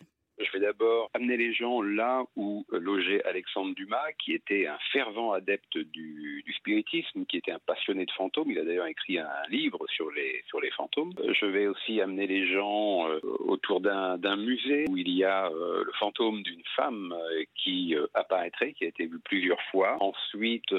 D'abord 0.58 1.10
amener 1.14 1.36
les 1.36 1.52
gens 1.52 1.82
là 1.82 2.24
où 2.34 2.64
euh, 2.72 2.78
logeait 2.78 3.22
Alexandre 3.24 3.74
Dumas, 3.74 4.12
qui 4.18 4.32
était 4.32 4.66
un 4.66 4.78
fervent 4.92 5.32
adepte 5.32 5.76
du, 5.76 6.44
spiritisme, 6.56 7.26
qui 7.26 7.36
était 7.36 7.52
un 7.52 7.58
passionné 7.58 8.06
de 8.06 8.10
fantômes. 8.12 8.50
Il 8.50 8.58
a 8.58 8.64
d'ailleurs 8.64 8.86
écrit 8.86 9.18
un 9.18 9.28
livre 9.50 9.84
sur 9.88 10.10
les, 10.10 10.42
sur 10.48 10.60
les 10.60 10.70
fantômes. 10.70 11.12
Euh, 11.20 11.32
Je 11.34 11.46
vais 11.46 11.66
aussi 11.66 12.00
amener 12.00 12.26
les 12.26 12.46
gens 12.46 13.08
euh, 13.08 13.20
autour 13.40 13.80
d'un 13.80 14.36
musée 14.36 14.86
où 14.88 14.96
il 14.96 15.10
y 15.10 15.24
a 15.24 15.50
le 15.50 15.92
fantôme 15.98 16.42
d'une 16.42 16.62
femme 16.74 17.14
qui 17.54 17.94
apparaîtrait, 18.14 18.72
qui 18.72 18.84
a 18.84 18.88
été 18.88 19.06
vue 19.06 19.20
plusieurs 19.24 19.60
fois. 19.70 19.96
Ensuite, 20.00 20.72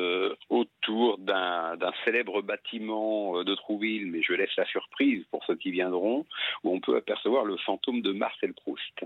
autour 0.49 1.17
d'un 1.19 1.75
d'un 1.77 1.93
célèbre 2.05 2.41
bâtiment 2.41 3.43
de 3.43 3.55
Trouville, 3.55 4.07
mais 4.07 4.21
je 4.21 4.33
laisse 4.33 4.55
la 4.57 4.65
surprise 4.65 5.23
pour 5.31 5.43
ceux 5.45 5.55
qui 5.55 5.71
viendront, 5.71 6.25
où 6.63 6.73
on 6.73 6.79
peut 6.79 6.95
apercevoir 6.95 7.45
le 7.45 7.57
fantôme 7.57 8.01
de 8.01 8.11
Marcel 8.11 8.53
Proust. 8.53 9.05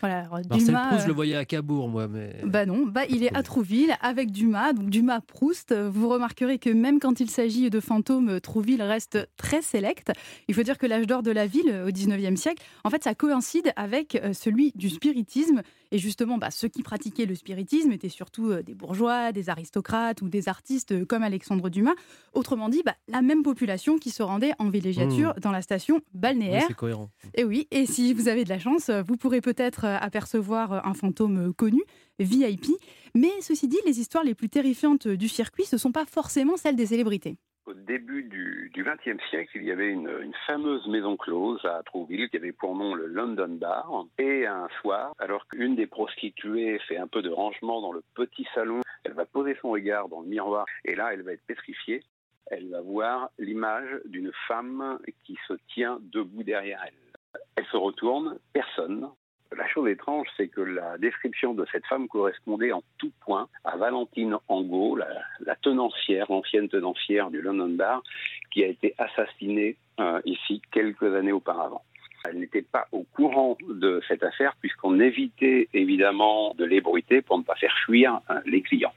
Voilà, 0.00 0.20
alors, 0.20 0.40
Marcel 0.48 0.66
Dumas, 0.66 0.88
Proust, 0.88 1.00
je 1.00 1.04
euh, 1.04 1.08
le 1.08 1.14
voyais 1.14 1.36
à 1.36 1.44
Cabourg, 1.44 1.88
moi, 1.88 2.08
mais. 2.08 2.36
Bah 2.44 2.66
non, 2.66 2.86
bah 2.86 3.02
il 3.08 3.22
est 3.22 3.34
à 3.34 3.42
Trouville 3.42 3.94
avec 4.00 4.30
Dumas, 4.30 4.72
donc 4.72 4.90
Dumas 4.90 5.20
Proust. 5.20 5.74
Vous 5.74 6.08
remarquerez 6.08 6.58
que 6.58 6.70
même 6.70 6.98
quand 7.00 7.20
il 7.20 7.30
s'agit 7.30 7.70
de 7.70 7.80
fantômes, 7.80 8.40
Trouville 8.40 8.82
reste 8.82 9.28
très 9.36 9.62
sélect. 9.62 10.12
Il 10.48 10.54
faut 10.54 10.62
dire 10.62 10.78
que 10.78 10.86
l'âge 10.86 11.06
d'or 11.06 11.22
de 11.22 11.30
la 11.30 11.46
ville 11.46 11.82
au 11.86 11.90
19e 11.90 12.36
siècle, 12.36 12.62
en 12.84 12.90
fait, 12.90 13.04
ça 13.04 13.14
coïncide 13.14 13.72
avec 13.76 14.14
euh, 14.16 14.32
celui 14.32 14.72
du 14.74 14.88
spiritisme. 14.90 15.62
Et 15.92 15.98
justement, 15.98 16.38
bah, 16.38 16.50
ceux 16.50 16.68
qui 16.68 16.82
pratiquaient 16.82 17.26
le 17.26 17.36
spiritisme 17.36 17.92
étaient 17.92 18.08
surtout 18.08 18.50
euh, 18.50 18.62
des 18.62 18.74
bourgeois, 18.74 19.30
des 19.32 19.48
aristocrates 19.48 20.22
ou 20.22 20.28
des 20.28 20.48
artistes 20.48 20.92
euh, 20.92 21.04
comme 21.04 21.22
Alexandre 21.22 21.68
Dumas. 21.68 21.94
Autrement 22.32 22.68
dit, 22.68 22.82
bah, 22.84 22.94
la 23.06 23.22
même 23.22 23.42
population 23.42 23.98
qui 23.98 24.10
se 24.10 24.22
rendait 24.22 24.52
en 24.58 24.70
villégiature 24.70 25.14
Mmh. 25.36 25.40
dans 25.40 25.50
la 25.50 25.62
station 25.62 25.96
Oui, 25.96 26.02
balnéaire. 26.14 26.64
c'est 26.66 26.74
cohérent. 26.74 27.10
Et 27.34 27.44
oui, 27.44 27.68
et 27.70 27.86
si 27.86 28.12
vous 28.12 28.28
avez 28.28 28.44
de 28.44 28.48
la 28.48 28.58
chance, 28.58 28.90
vous 28.90 29.16
pourrez 29.16 29.40
peut-être 29.40 29.83
euh, 29.84 29.96
apercevoir 30.00 30.86
un 30.86 30.94
fantôme 30.94 31.54
connu, 31.54 31.82
VIP. 32.18 32.66
Mais 33.14 33.30
ceci 33.40 33.68
dit, 33.68 33.78
les 33.86 34.00
histoires 34.00 34.24
les 34.24 34.34
plus 34.34 34.48
terrifiantes 34.48 35.08
du 35.08 35.28
circuit, 35.28 35.64
ce 35.64 35.76
ne 35.76 35.80
sont 35.80 35.92
pas 35.92 36.04
forcément 36.04 36.56
celles 36.56 36.76
des 36.76 36.86
célébrités. 36.86 37.36
Au 37.66 37.74
début 37.74 38.24
du 38.24 38.82
XXe 38.82 39.22
siècle, 39.30 39.52
il 39.54 39.64
y 39.64 39.70
avait 39.70 39.88
une, 39.88 40.10
une 40.22 40.34
fameuse 40.46 40.86
maison 40.88 41.16
close 41.16 41.64
à 41.64 41.82
Trouville 41.84 42.28
qui 42.28 42.36
avait 42.36 42.52
pour 42.52 42.76
nom 42.76 42.94
le 42.94 43.06
London 43.06 43.48
Bar. 43.48 44.06
Et 44.18 44.46
un 44.46 44.68
soir, 44.80 45.12
alors 45.18 45.46
qu'une 45.48 45.76
des 45.76 45.86
prostituées 45.86 46.78
fait 46.80 46.98
un 46.98 47.06
peu 47.06 47.22
de 47.22 47.30
rangement 47.30 47.80
dans 47.80 47.92
le 47.92 48.02
petit 48.14 48.46
salon, 48.54 48.80
elle 49.04 49.12
va 49.12 49.24
poser 49.26 49.56
son 49.60 49.70
regard 49.70 50.08
dans 50.08 50.20
le 50.20 50.26
miroir 50.26 50.66
et 50.84 50.94
là, 50.94 51.12
elle 51.12 51.22
va 51.22 51.32
être 51.32 51.46
pétrifiée. 51.46 52.02
Elle 52.46 52.68
va 52.68 52.82
voir 52.82 53.30
l'image 53.38 54.00
d'une 54.04 54.32
femme 54.48 54.98
qui 55.24 55.38
se 55.48 55.54
tient 55.72 55.98
debout 56.02 56.42
derrière 56.42 56.82
elle. 56.86 57.40
Elle 57.56 57.66
se 57.66 57.76
retourne, 57.76 58.38
personne. 58.52 59.08
La 59.56 59.68
chose 59.68 59.88
étrange, 59.88 60.26
c'est 60.36 60.48
que 60.48 60.60
la 60.60 60.98
description 60.98 61.54
de 61.54 61.64
cette 61.70 61.86
femme 61.86 62.08
correspondait 62.08 62.72
en 62.72 62.82
tout 62.98 63.12
point 63.24 63.48
à 63.64 63.76
Valentine 63.76 64.36
Angot, 64.48 64.96
la, 64.96 65.56
tenancière, 65.56 66.26
l'ancienne 66.28 66.68
tenancière 66.68 67.30
du 67.30 67.40
London 67.40 67.68
Bar, 67.68 68.02
qui 68.50 68.64
a 68.64 68.66
été 68.66 68.94
assassinée 68.98 69.76
euh, 70.00 70.20
ici 70.24 70.60
quelques 70.72 71.14
années 71.14 71.32
auparavant. 71.32 71.82
Elle 72.26 72.38
n'était 72.38 72.62
pas 72.62 72.88
au 72.90 73.04
courant 73.14 73.56
de 73.68 74.00
cette 74.08 74.22
affaire 74.22 74.54
puisqu'on 74.60 74.98
évitait 74.98 75.68
évidemment 75.74 76.54
de 76.54 76.64
l'ébruiter 76.64 77.20
pour 77.22 77.38
ne 77.38 77.44
pas 77.44 77.54
faire 77.54 77.74
fuir 77.84 78.20
euh, 78.30 78.40
les 78.46 78.62
clients. 78.62 78.94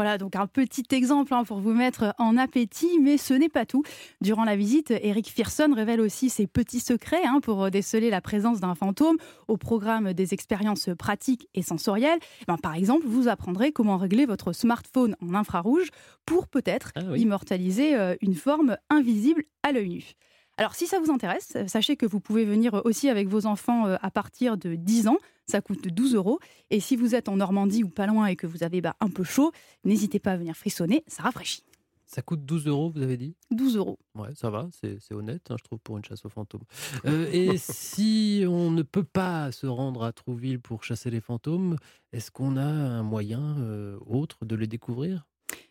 Voilà, 0.00 0.16
donc 0.16 0.34
un 0.34 0.46
petit 0.46 0.86
exemple 0.92 1.34
hein, 1.34 1.44
pour 1.44 1.60
vous 1.60 1.74
mettre 1.74 2.14
en 2.16 2.38
appétit, 2.38 2.98
mais 3.02 3.18
ce 3.18 3.34
n'est 3.34 3.50
pas 3.50 3.66
tout. 3.66 3.82
Durant 4.22 4.44
la 4.44 4.56
visite, 4.56 4.94
Eric 5.02 5.28
Fearson 5.30 5.74
révèle 5.76 6.00
aussi 6.00 6.30
ses 6.30 6.46
petits 6.46 6.80
secrets 6.80 7.26
hein, 7.26 7.40
pour 7.42 7.70
déceler 7.70 8.08
la 8.08 8.22
présence 8.22 8.60
d'un 8.60 8.74
fantôme 8.74 9.18
au 9.46 9.58
programme 9.58 10.14
des 10.14 10.32
expériences 10.32 10.88
pratiques 10.98 11.50
et 11.54 11.60
sensorielles. 11.60 12.18
Ben, 12.48 12.56
par 12.56 12.76
exemple, 12.76 13.06
vous 13.06 13.28
apprendrez 13.28 13.72
comment 13.72 13.98
régler 13.98 14.24
votre 14.24 14.54
smartphone 14.54 15.16
en 15.20 15.34
infrarouge 15.34 15.90
pour 16.24 16.48
peut-être 16.48 16.92
immortaliser 17.14 17.94
euh, 17.94 18.16
une 18.22 18.34
forme 18.34 18.78
invisible 18.88 19.44
à 19.62 19.72
l'œil 19.72 19.90
nu. 19.90 20.14
Alors, 20.60 20.74
si 20.74 20.86
ça 20.86 21.00
vous 21.00 21.10
intéresse, 21.10 21.54
euh, 21.56 21.66
sachez 21.68 21.96
que 21.96 22.04
vous 22.04 22.20
pouvez 22.20 22.44
venir 22.44 22.82
aussi 22.84 23.08
avec 23.08 23.28
vos 23.28 23.46
enfants 23.46 23.86
euh, 23.86 23.96
à 24.02 24.10
partir 24.10 24.58
de 24.58 24.74
10 24.74 25.08
ans. 25.08 25.16
Ça 25.46 25.62
coûte 25.62 25.88
12 25.88 26.14
euros. 26.16 26.38
Et 26.68 26.80
si 26.80 26.96
vous 26.96 27.14
êtes 27.14 27.30
en 27.30 27.36
Normandie 27.36 27.82
ou 27.82 27.88
pas 27.88 28.06
loin 28.06 28.26
et 28.26 28.36
que 28.36 28.46
vous 28.46 28.62
avez 28.62 28.82
bah, 28.82 28.94
un 29.00 29.08
peu 29.08 29.24
chaud, 29.24 29.52
n'hésitez 29.84 30.18
pas 30.18 30.32
à 30.32 30.36
venir 30.36 30.54
frissonner, 30.54 31.02
ça 31.06 31.22
rafraîchit. 31.22 31.64
Ça 32.04 32.20
coûte 32.20 32.44
12 32.44 32.66
euros, 32.66 32.90
vous 32.90 33.00
avez 33.00 33.16
dit? 33.16 33.34
12 33.52 33.78
euros. 33.78 33.98
Ouais, 34.14 34.34
ça 34.34 34.50
va, 34.50 34.68
c'est 34.78 35.00
c'est 35.00 35.14
honnête, 35.14 35.50
hein, 35.50 35.56
je 35.58 35.64
trouve, 35.64 35.78
pour 35.78 35.96
une 35.96 36.04
chasse 36.04 36.26
aux 36.26 36.28
fantômes. 36.28 36.64
Euh, 37.06 37.26
et 37.32 37.56
si 37.56 38.44
on 38.46 38.70
ne 38.70 38.82
peut 38.82 39.04
pas 39.04 39.52
se 39.52 39.66
rendre 39.66 40.04
à 40.04 40.12
Trouville 40.12 40.60
pour 40.60 40.84
chasser 40.84 41.08
les 41.08 41.22
fantômes, 41.22 41.76
est-ce 42.12 42.30
qu'on 42.30 42.58
a 42.58 42.64
un 42.64 43.02
moyen 43.02 43.56
euh, 43.60 43.96
autre 44.04 44.44
de 44.44 44.56
les 44.56 44.66
découvrir? 44.66 45.24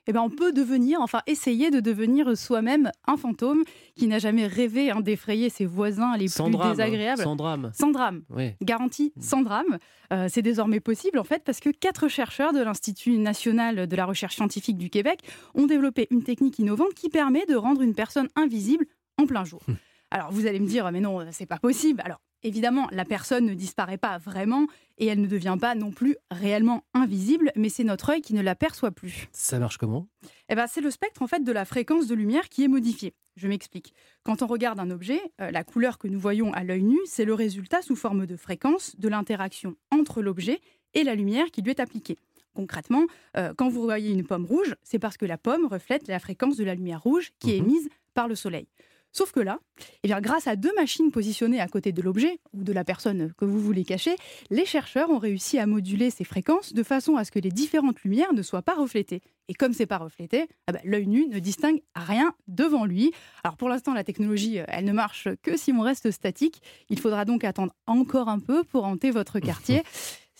Eh 0.08 0.14
ben, 0.14 0.22
on 0.22 0.30
peut 0.30 0.52
devenir, 0.52 1.02
enfin 1.02 1.22
essayer 1.28 1.70
de 1.70 1.80
devenir 1.80 2.36
soi-même 2.36 2.90
un 3.06 3.16
fantôme 3.16 3.64
qui 3.96 4.08
n'a 4.08 4.18
jamais 4.18 4.48
rêvé 4.48 4.90
hein, 4.90 5.02
d'effrayer 5.02 5.50
ses 5.50 5.66
voisins 5.66 6.18
les 6.18 6.28
Sans 6.28 6.46
plus 6.46 6.54
drame, 6.54 6.68
hein, 6.68 6.72
désagréables. 6.72 7.22
sans 7.22 7.36
drame. 7.36 7.72
Sans 7.76 7.92
drame. 7.92 8.24
Oui. 8.32 8.54
Garantie 8.64 9.14
sans 9.20 9.42
drame. 9.44 9.78
Euh, 10.12 10.28
c'est 10.30 10.42
désormais 10.42 10.80
possible 10.80 11.20
en 11.20 11.24
fait 11.24 11.44
parce 11.44 11.60
que 11.60 11.70
quatre 11.70 12.08
chercheurs 12.08 12.54
de 12.54 12.62
l'Institut 12.62 13.18
national 13.20 13.86
de 13.88 13.96
la 13.96 14.06
recherche 14.06 14.36
scientifique 14.36 14.78
du 14.78 14.90
Québec 14.90 15.20
ont 15.54 15.68
développé 15.68 16.08
une 16.10 16.24
technique 16.24 16.58
innovante 16.58 16.96
qui 16.96 17.10
permet 17.10 17.46
de 17.46 17.56
rendre 17.56 17.82
une 17.84 17.94
personne 17.94 18.30
invisible 18.36 18.86
en 19.22 19.28
plein 19.28 19.44
jour. 19.46 19.62
Alors 20.10 20.32
vous 20.32 20.48
allez 20.48 20.60
me 20.60 20.66
dire, 20.68 20.92
mais 20.92 21.02
non, 21.02 21.20
c'est 21.32 21.46
pas 21.46 21.60
possible. 21.60 22.02
Alors 22.04 22.20
évidemment, 22.44 22.88
la 22.92 23.06
personne 23.06 23.46
ne 23.46 23.54
disparaît 23.54 23.98
pas 23.98 24.18
vraiment 24.18 24.68
et 24.98 25.06
elle 25.08 25.22
ne 25.22 25.28
devient 25.28 25.58
pas 25.60 25.76
non 25.76 25.92
plus 25.92 26.16
réellement 26.32 26.84
invisible, 26.94 27.52
mais 27.56 27.70
c'est 27.70 27.84
notre 27.84 28.10
œil 28.10 28.22
qui 28.22 28.34
ne 28.34 28.42
l'aperçoit 28.42 28.92
plus. 28.92 29.28
Ça 29.32 29.60
marche 29.60 29.78
comment? 29.78 30.08
Eh 30.50 30.56
ben, 30.56 30.68
c'est 30.68 30.82
le 30.82 30.92
spectre 30.92 31.22
en 31.22 31.28
fait 31.28 31.44
de 31.44 31.52
la 31.52 31.66
fréquence 31.66 32.08
de 32.08 32.16
lumière 32.16 32.50
qui 32.50 32.64
est 32.64 32.68
modifié. 32.68 33.14
Je 33.36 33.48
m'explique. 33.48 33.94
Quand 34.24 34.42
on 34.42 34.48
regarde 34.48 34.80
un 34.80 34.92
objet, 34.92 35.22
euh, 35.40 35.50
la 35.52 35.64
couleur 35.64 35.98
que 35.98 36.08
nous 36.10 36.20
voyons 36.20 36.52
à 36.54 36.64
l'œil 36.64 36.84
nu, 36.84 36.98
c'est 37.06 37.24
le 37.26 37.34
résultat 37.34 37.82
sous 37.82 37.96
forme 37.96 38.26
de 38.26 38.36
fréquence 38.36 38.96
de 38.98 39.08
l'interaction 39.08 39.76
entre 39.92 40.22
l'objet 40.22 40.60
et 40.94 41.04
la 41.04 41.16
lumière 41.16 41.50
qui 41.52 41.62
lui 41.62 41.70
est 41.72 41.80
appliquée. 41.80 42.18
Concrètement, 42.54 43.06
euh, 43.38 43.54
quand 43.56 43.70
vous 43.70 43.84
voyez 43.84 44.12
une 44.12 44.26
pomme 44.26 44.44
rouge, 44.46 44.76
c'est 44.84 45.00
parce 45.00 45.16
que 45.16 45.26
la 45.26 45.38
pomme 45.38 45.66
reflète 45.68 46.08
la 46.10 46.20
fréquence 46.20 46.58
de 46.58 46.66
la 46.66 46.76
lumière 46.76 47.02
rouge 47.02 47.32
qui 47.40 47.52
est 47.56 47.62
Mhm. 47.62 47.66
émise 47.70 47.90
par 48.14 48.28
le 48.28 48.36
soleil. 48.36 48.68
Sauf 49.12 49.32
que 49.32 49.40
là, 49.40 49.60
eh 50.04 50.08
bien, 50.08 50.22
grâce 50.22 50.48
à 50.48 50.56
deux 50.56 50.74
machines 50.76 51.12
positionnées 51.12 51.60
à 51.60 51.68
côté 51.68 51.92
de 51.92 52.02
l'objet 52.02 52.40
ou 52.54 52.64
de 52.64 52.74
la 52.74 52.84
personne 52.84 53.34
que 53.38 53.46
vous 53.46 53.60
voulez 53.60 53.84
cacher, 53.84 54.16
les 54.50 54.66
chercheurs 54.66 55.10
ont 55.10 55.18
réussi 55.18 55.58
à 55.58 55.66
moduler 55.66 56.12
ces 56.12 56.24
fréquences 56.24 56.74
de 56.74 56.84
façon 56.84 57.16
à 57.16 57.26
ce 57.26 57.32
que 57.32 57.40
les 57.40 57.50
différentes 57.50 58.02
lumières 58.04 58.34
ne 58.34 58.42
soient 58.42 58.62
pas 58.62 58.76
reflétées. 58.76 59.22
Et 59.48 59.56
comme 59.56 59.74
c'est 59.74 59.88
pas 59.88 59.98
reflété, 59.98 60.48
ah 60.68 60.74
ben, 60.74 60.82
l'œil 60.84 61.08
nu 61.08 61.28
ne 61.28 61.40
distingue 61.40 61.82
rien 61.96 62.36
devant 62.48 62.86
lui. 62.86 63.12
Alors 63.44 63.58
pour 63.58 63.68
l'instant, 63.68 63.96
la 63.96 64.04
technologie, 64.04 64.60
euh, 64.60 64.66
elle 64.68 64.86
ne 64.86 64.94
marche 64.94 65.28
que 65.42 65.58
si 65.58 65.74
on 65.74 65.82
reste 65.82 66.12
statique. 66.12 66.62
Il 66.90 67.00
faudra 67.00 67.26
donc 67.26 67.44
attendre 67.44 67.74
encore 67.88 68.30
un 68.30 68.40
peu 68.40 68.64
pour 68.64 68.86
hanter 68.86 69.10
votre 69.10 69.40
quartier. 69.40 69.84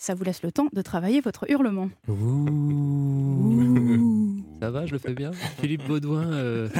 Ça 0.00 0.14
vous 0.14 0.24
laisse 0.24 0.42
le 0.42 0.50
temps 0.50 0.68
de 0.72 0.80
travailler 0.80 1.20
votre 1.20 1.44
hurlement. 1.50 1.90
Ça 4.58 4.70
va, 4.70 4.86
je 4.86 4.92
le 4.92 4.98
fais 4.98 5.12
bien? 5.12 5.30
Philippe 5.60 5.86
Baudouin, 5.86 6.32
euh, 6.32 6.70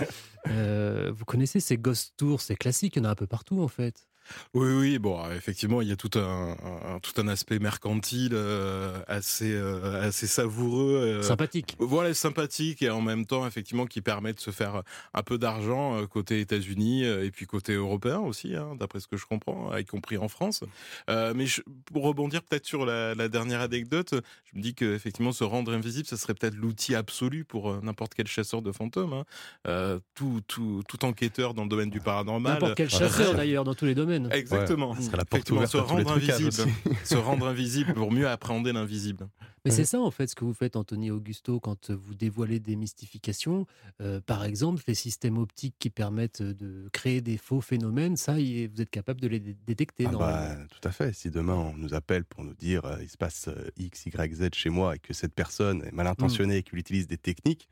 euh, 0.49 1.13
vous 1.15 1.27
connaissez 1.27 1.61
ces 1.61 1.77
ghost 1.77 2.15
tours, 2.17 2.41
c'est 2.41 2.57
classique, 2.57 2.97
il 2.97 3.01
y 3.01 3.03
en 3.03 3.09
a 3.11 3.11
un 3.11 3.15
peu 3.15 3.27
partout 3.27 3.61
en 3.61 3.69
fait. 3.69 4.09
Oui, 4.55 4.69
oui, 4.73 4.99
bon, 4.99 5.31
effectivement, 5.31 5.81
il 5.81 5.89
y 5.89 5.93
a 5.93 5.97
tout 5.97 6.19
un, 6.19 6.57
tout 7.03 7.13
un 7.21 7.29
aspect 7.29 7.59
mercantile 7.59 8.33
euh, 8.33 9.01
assez, 9.07 9.53
euh, 9.53 10.09
assez 10.09 10.27
savoureux. 10.27 11.21
Euh, 11.21 11.23
sympathique. 11.23 11.77
Voilà, 11.79 12.13
sympathique 12.15 12.83
et 12.83 12.91
en 12.91 13.01
même 13.01 13.27
temps, 13.27 13.47
effectivement, 13.47 13.87
qui 13.87 14.01
permet 14.01 14.33
de 14.33 14.41
se 14.41 14.51
faire 14.51 14.83
un 15.15 15.23
peu 15.23 15.39
d'argent 15.39 16.07
côté 16.07 16.41
États-Unis 16.41 17.05
et 17.05 17.31
puis 17.31 17.47
côté 17.47 17.75
européen 17.75 18.19
aussi, 18.19 18.55
hein, 18.55 18.77
d'après 18.79 19.01
ce 19.01 19.07
que 19.07 19.17
je 19.17 19.27
comprends, 19.27 19.77
y 19.77 19.85
compris 19.85 20.17
en 20.17 20.29
France. 20.29 20.65
mais 21.09 21.47
pour 21.93 22.05
rebondir 22.05 22.43
peut-être 22.43 22.67
sur 22.67 22.85
la, 22.85 23.29
dernière 23.29 23.61
anecdote, 23.61 24.15
je 24.45 24.59
me 24.59 24.63
dis 24.63 24.75
qu'effectivement, 24.75 25.33
se 25.33 25.45
rendre 25.45 25.73
invisible, 25.73 26.07
ça 26.07 26.17
serait 26.17 26.35
peut-être 26.35 26.57
l'outil 26.57 26.95
absolu 26.95 27.45
pour 27.45 27.83
n'importe 27.83 28.15
quel 28.15 28.27
chasseur 28.27 28.63
de 28.63 28.73
fantômes. 28.73 29.25
Hein. 29.65 30.01
tout, 30.15 30.41
tout, 30.47 30.83
tout 30.89 31.05
enquêteur 31.05 31.55
dans 31.55 31.63
le 31.63 31.69
domaine 31.69 31.91
du 31.91 32.01
paranormal. 32.01 32.55
N'importe 32.55 32.75
quel 32.75 32.91
chasseur 32.91 33.35
d'ailleurs, 33.37 33.65
dans 33.65 33.75
tous 33.75 33.87
les 33.87 33.95
domaines. 33.95 34.20
Exactement. 34.31 34.95
se 34.95 35.77
rendre 35.77 36.13
invisible, 36.13 36.53
se 37.05 37.15
rendre 37.17 37.47
invisible 37.47 37.95
pour 37.95 38.13
mieux 38.13 38.29
appréhender 38.29 38.73
l'invisible. 38.73 39.29
Mais 39.65 39.71
c'est 39.71 39.85
ça 39.85 40.01
en 40.01 40.11
fait 40.11 40.27
ce 40.27 40.35
que 40.35 40.45
vous 40.45 40.55
faites, 40.55 40.75
Anthony 40.77 41.11
Augusto, 41.11 41.61
quand 41.61 41.91
vous 41.91 42.15
dévoilez 42.15 42.61
des 42.61 42.77
mystifications. 42.77 43.67
Euh, 44.01 44.21
par 44.21 44.45
exemple, 44.45 44.83
les 44.87 44.95
systèmes 44.95 45.37
optiques 45.37 45.75
qui 45.79 45.91
permettent 45.91 46.43
de 46.43 46.89
créer 46.93 47.21
des 47.21 47.37
faux 47.37 47.61
phénomènes, 47.61 48.17
ça, 48.17 48.35
vous 48.35 48.81
êtes 48.81 48.91
capable 48.91 49.21
de 49.21 49.29
les 49.29 49.41
détecter. 49.41 50.07
Ah 50.09 50.17
bah, 50.17 50.57
tout 50.71 50.89
à 50.89 50.93
fait. 50.93 51.15
Si 51.15 51.31
demain 51.31 51.55
on 51.55 51.77
nous 51.77 51.95
appelle 51.95 52.25
pour 52.25 52.45
nous 52.45 52.55
dire 52.55 52.85
euh, 52.87 52.97
il 53.03 53.09
se 53.09 53.19
passe 53.19 53.49
euh, 53.49 53.71
X, 53.77 54.07
Y, 54.07 54.35
Z 54.35 54.49
chez 54.55 54.71
moi 54.71 54.97
et 54.97 54.99
que 54.99 55.13
cette 55.13 55.35
personne 55.35 55.83
est 55.85 55.93
mal 55.93 56.07
intentionnée 56.07 56.59
et 56.59 56.63
qu'il 56.63 56.79
utilise 56.79 57.07
des 57.07 57.19
techniques, 57.19 57.69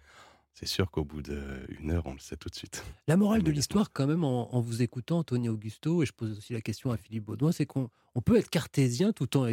c'est 0.55 0.66
sûr 0.66 0.90
qu'au 0.90 1.05
bout 1.05 1.22
d'une 1.22 1.90
heure, 1.90 2.07
on 2.07 2.12
le 2.12 2.18
sait 2.18 2.36
tout 2.36 2.49
de 2.49 2.55
suite. 2.55 2.84
La 3.07 3.16
morale 3.16 3.42
de 3.42 3.51
l'histoire, 3.51 3.92
quand 3.92 4.07
même, 4.07 4.24
en, 4.24 4.61
vous 4.61 4.82
écoutant, 4.82 5.22
Tony 5.22 5.49
Augusto, 5.49 6.03
et 6.03 6.07
je 6.07 6.12
pose 6.12 6.36
aussi 6.36 6.53
la 6.53 6.61
question 6.61 6.90
à 6.90 6.96
Philippe 6.96 7.24
Baudouin, 7.24 7.53
c'est 7.53 7.66
qu'on 7.66 7.90
peut 8.24 8.36
être 8.36 8.51
cartésien 8.51 9.12
tout 9.12 9.36
en, 9.36 9.46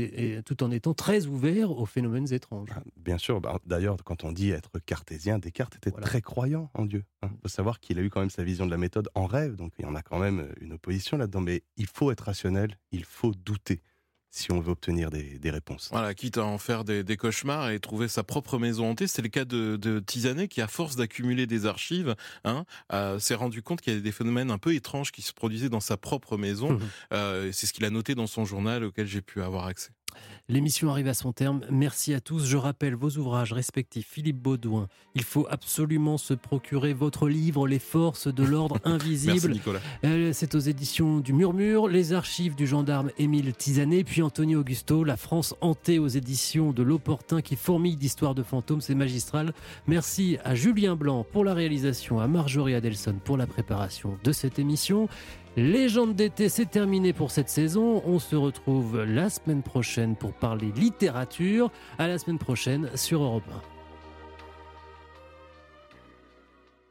tout 0.43 0.63
en 0.63 0.71
étant 0.71 0.93
très 0.93 1.27
ouvert 1.27 1.71
aux 1.71 1.85
phénomènes 1.85 2.33
étranges. 2.33 2.69
Ah, 2.75 2.81
bien 2.97 3.17
sûr. 3.17 3.39
Bah, 3.39 3.59
d'ailleurs, 3.65 3.97
quand 4.03 4.23
on 4.23 4.31
dit 4.31 4.49
être 4.49 4.79
cartésien, 4.79 5.37
Descartes 5.37 5.75
était 5.75 5.91
très 5.91 6.21
croyant 6.21 6.71
en 6.73 6.85
Dieu. 6.85 7.03
Il 7.21 7.27
hein. 7.27 7.31
faut 7.43 7.49
savoir 7.49 7.79
qu'il 7.79 7.99
a 7.99 8.01
eu 8.01 8.09
quand 8.09 8.21
même 8.21 8.31
sa 8.31 8.43
vision 8.43 8.65
de 8.65 8.71
la 8.71 8.77
méthode 8.77 9.09
en 9.13 9.27
rêve, 9.27 9.55
donc 9.55 9.73
il 9.77 9.85
y 9.85 9.87
en 9.87 9.95
a 9.95 10.01
quand 10.01 10.19
même 10.19 10.51
une 10.59 10.73
opposition 10.73 11.17
là-dedans. 11.17 11.41
Mais 11.41 11.63
il 11.77 11.87
faut 11.87 12.11
être 12.11 12.21
rationnel, 12.21 12.77
il 12.91 13.05
faut 13.05 13.33
douter 13.33 13.81
si 14.36 14.51
on 14.51 14.59
veut 14.59 14.71
obtenir 14.71 15.09
des, 15.11 15.49
réponses. 15.49 15.88
Voilà, 15.91 16.13
quitte 16.13 16.38
à 16.38 16.43
en 16.43 16.57
faire 16.57 16.83
des, 16.83 17.17
cauchemars 17.17 17.69
et 17.69 17.79
trouver 17.79 18.09
sa 18.09 18.23
propre 18.23 18.57
maison 18.57 18.89
hantée. 18.89 19.07
C'est 19.07 19.21
le 19.21 19.29
cas 19.29 19.45
de, 19.45 19.77
de 19.77 19.99
Tisanet 19.99 20.49
qui, 20.49 20.61
à 20.61 20.67
force 20.67 20.97
d'accumuler 20.97 21.47
des 21.47 21.65
archives, 21.65 22.15
hein, 22.43 22.65
euh, 22.91 23.17
s'est 23.17 23.36
rendu 23.36 23.61
compte 23.61 23.79
qu'il 23.79 23.93
y 23.93 23.95
avait 23.95 24.03
des 24.03 24.11
phénomènes 24.11 24.51
un 24.51 24.57
peu 24.57 24.75
étranges 24.75 25.13
qui 25.13 25.21
se 25.21 25.31
produisaient 25.31 25.69
dans 25.69 25.79
sa 25.79 25.95
propre 25.95 26.38
maison. 26.38 26.73
Mmh. 26.73 26.79
Euh, 27.13 27.51
c'est 27.53 27.65
ce 27.65 27.71
qu'il 27.71 27.86
a 27.86 27.89
noté 27.89 28.13
dans 28.13 28.27
son 28.27 28.43
journal 28.43 28.83
auquel 28.83 29.07
j'ai 29.07 29.21
pu 29.21 29.41
avoir 29.41 29.67
accès. 29.67 29.91
L'émission 30.47 30.89
arrive 30.89 31.07
à 31.07 31.13
son 31.13 31.34
terme. 31.34 31.61
Merci 31.72 32.13
à 32.13 32.20
tous. 32.20 32.45
Je 32.45 32.57
rappelle 32.57 32.95
vos 32.95 33.09
ouvrages 33.18 33.51
respectifs. 33.51 34.07
Philippe 34.07 34.38
Baudouin, 34.38 34.88
il 35.16 35.24
faut 35.24 35.47
absolument 35.49 36.18
se 36.18 36.34
procurer 36.34 36.93
votre 36.93 37.28
livre 37.28 37.68
Les 37.68 37.80
forces 37.80 38.28
de 38.28 38.43
l'ordre 38.43 38.80
invisible. 38.86 39.34
Merci 39.34 39.49
Nicolas. 39.49 39.80
Euh, 40.03 40.32
c'est 40.34 40.53
aux 40.53 40.59
éditions 40.59 41.20
du 41.20 41.34
Murmure, 41.34 41.88
les 41.88 42.13
archives 42.13 42.55
du 42.55 42.68
gendarme 42.68 43.09
Émile 43.18 43.53
Tizanet, 43.53 44.03
puis 44.03 44.22
Anthony 44.22 44.55
Augusto, 44.55 45.03
La 45.03 45.18
France 45.18 45.55
hantée 45.61 45.99
aux 45.99 46.07
éditions 46.07 46.72
de 46.72 46.84
L'Opportun 46.84 47.41
qui 47.41 47.55
fourmille 47.55 47.95
d'histoires 47.95 48.36
de 48.36 48.43
fantômes, 48.43 48.82
c'est 48.82 48.95
magistral. 48.95 49.53
Merci 49.88 50.38
à 50.43 50.53
Julien 50.53 50.95
Blanc 50.95 51.26
pour 51.32 51.43
la 51.43 51.53
réalisation, 51.53 52.20
à 52.20 52.28
Marjorie 52.28 52.76
Adelson 52.76 53.16
pour 53.24 53.38
la 53.38 53.47
préparation 53.47 54.18
de 54.24 54.32
cette 54.32 54.59
émission. 54.59 55.07
Légende 55.57 56.15
d'été, 56.15 56.49
c'est 56.49 56.65
terminé 56.65 57.13
pour 57.13 57.31
cette 57.31 57.47
saison. 57.47 58.01
On 58.05 58.19
se 58.19 58.35
retrouve 58.35 59.03
la 59.03 59.29
semaine 59.29 59.63
prochaine 59.63 60.17
pour 60.17 60.33
parler 60.33 60.73
littérature. 60.75 61.71
À 61.97 62.09
la 62.09 62.17
semaine 62.17 62.39
prochaine 62.39 62.89
sur 62.95 63.23
Europe 63.23 63.43
1. 63.49 63.74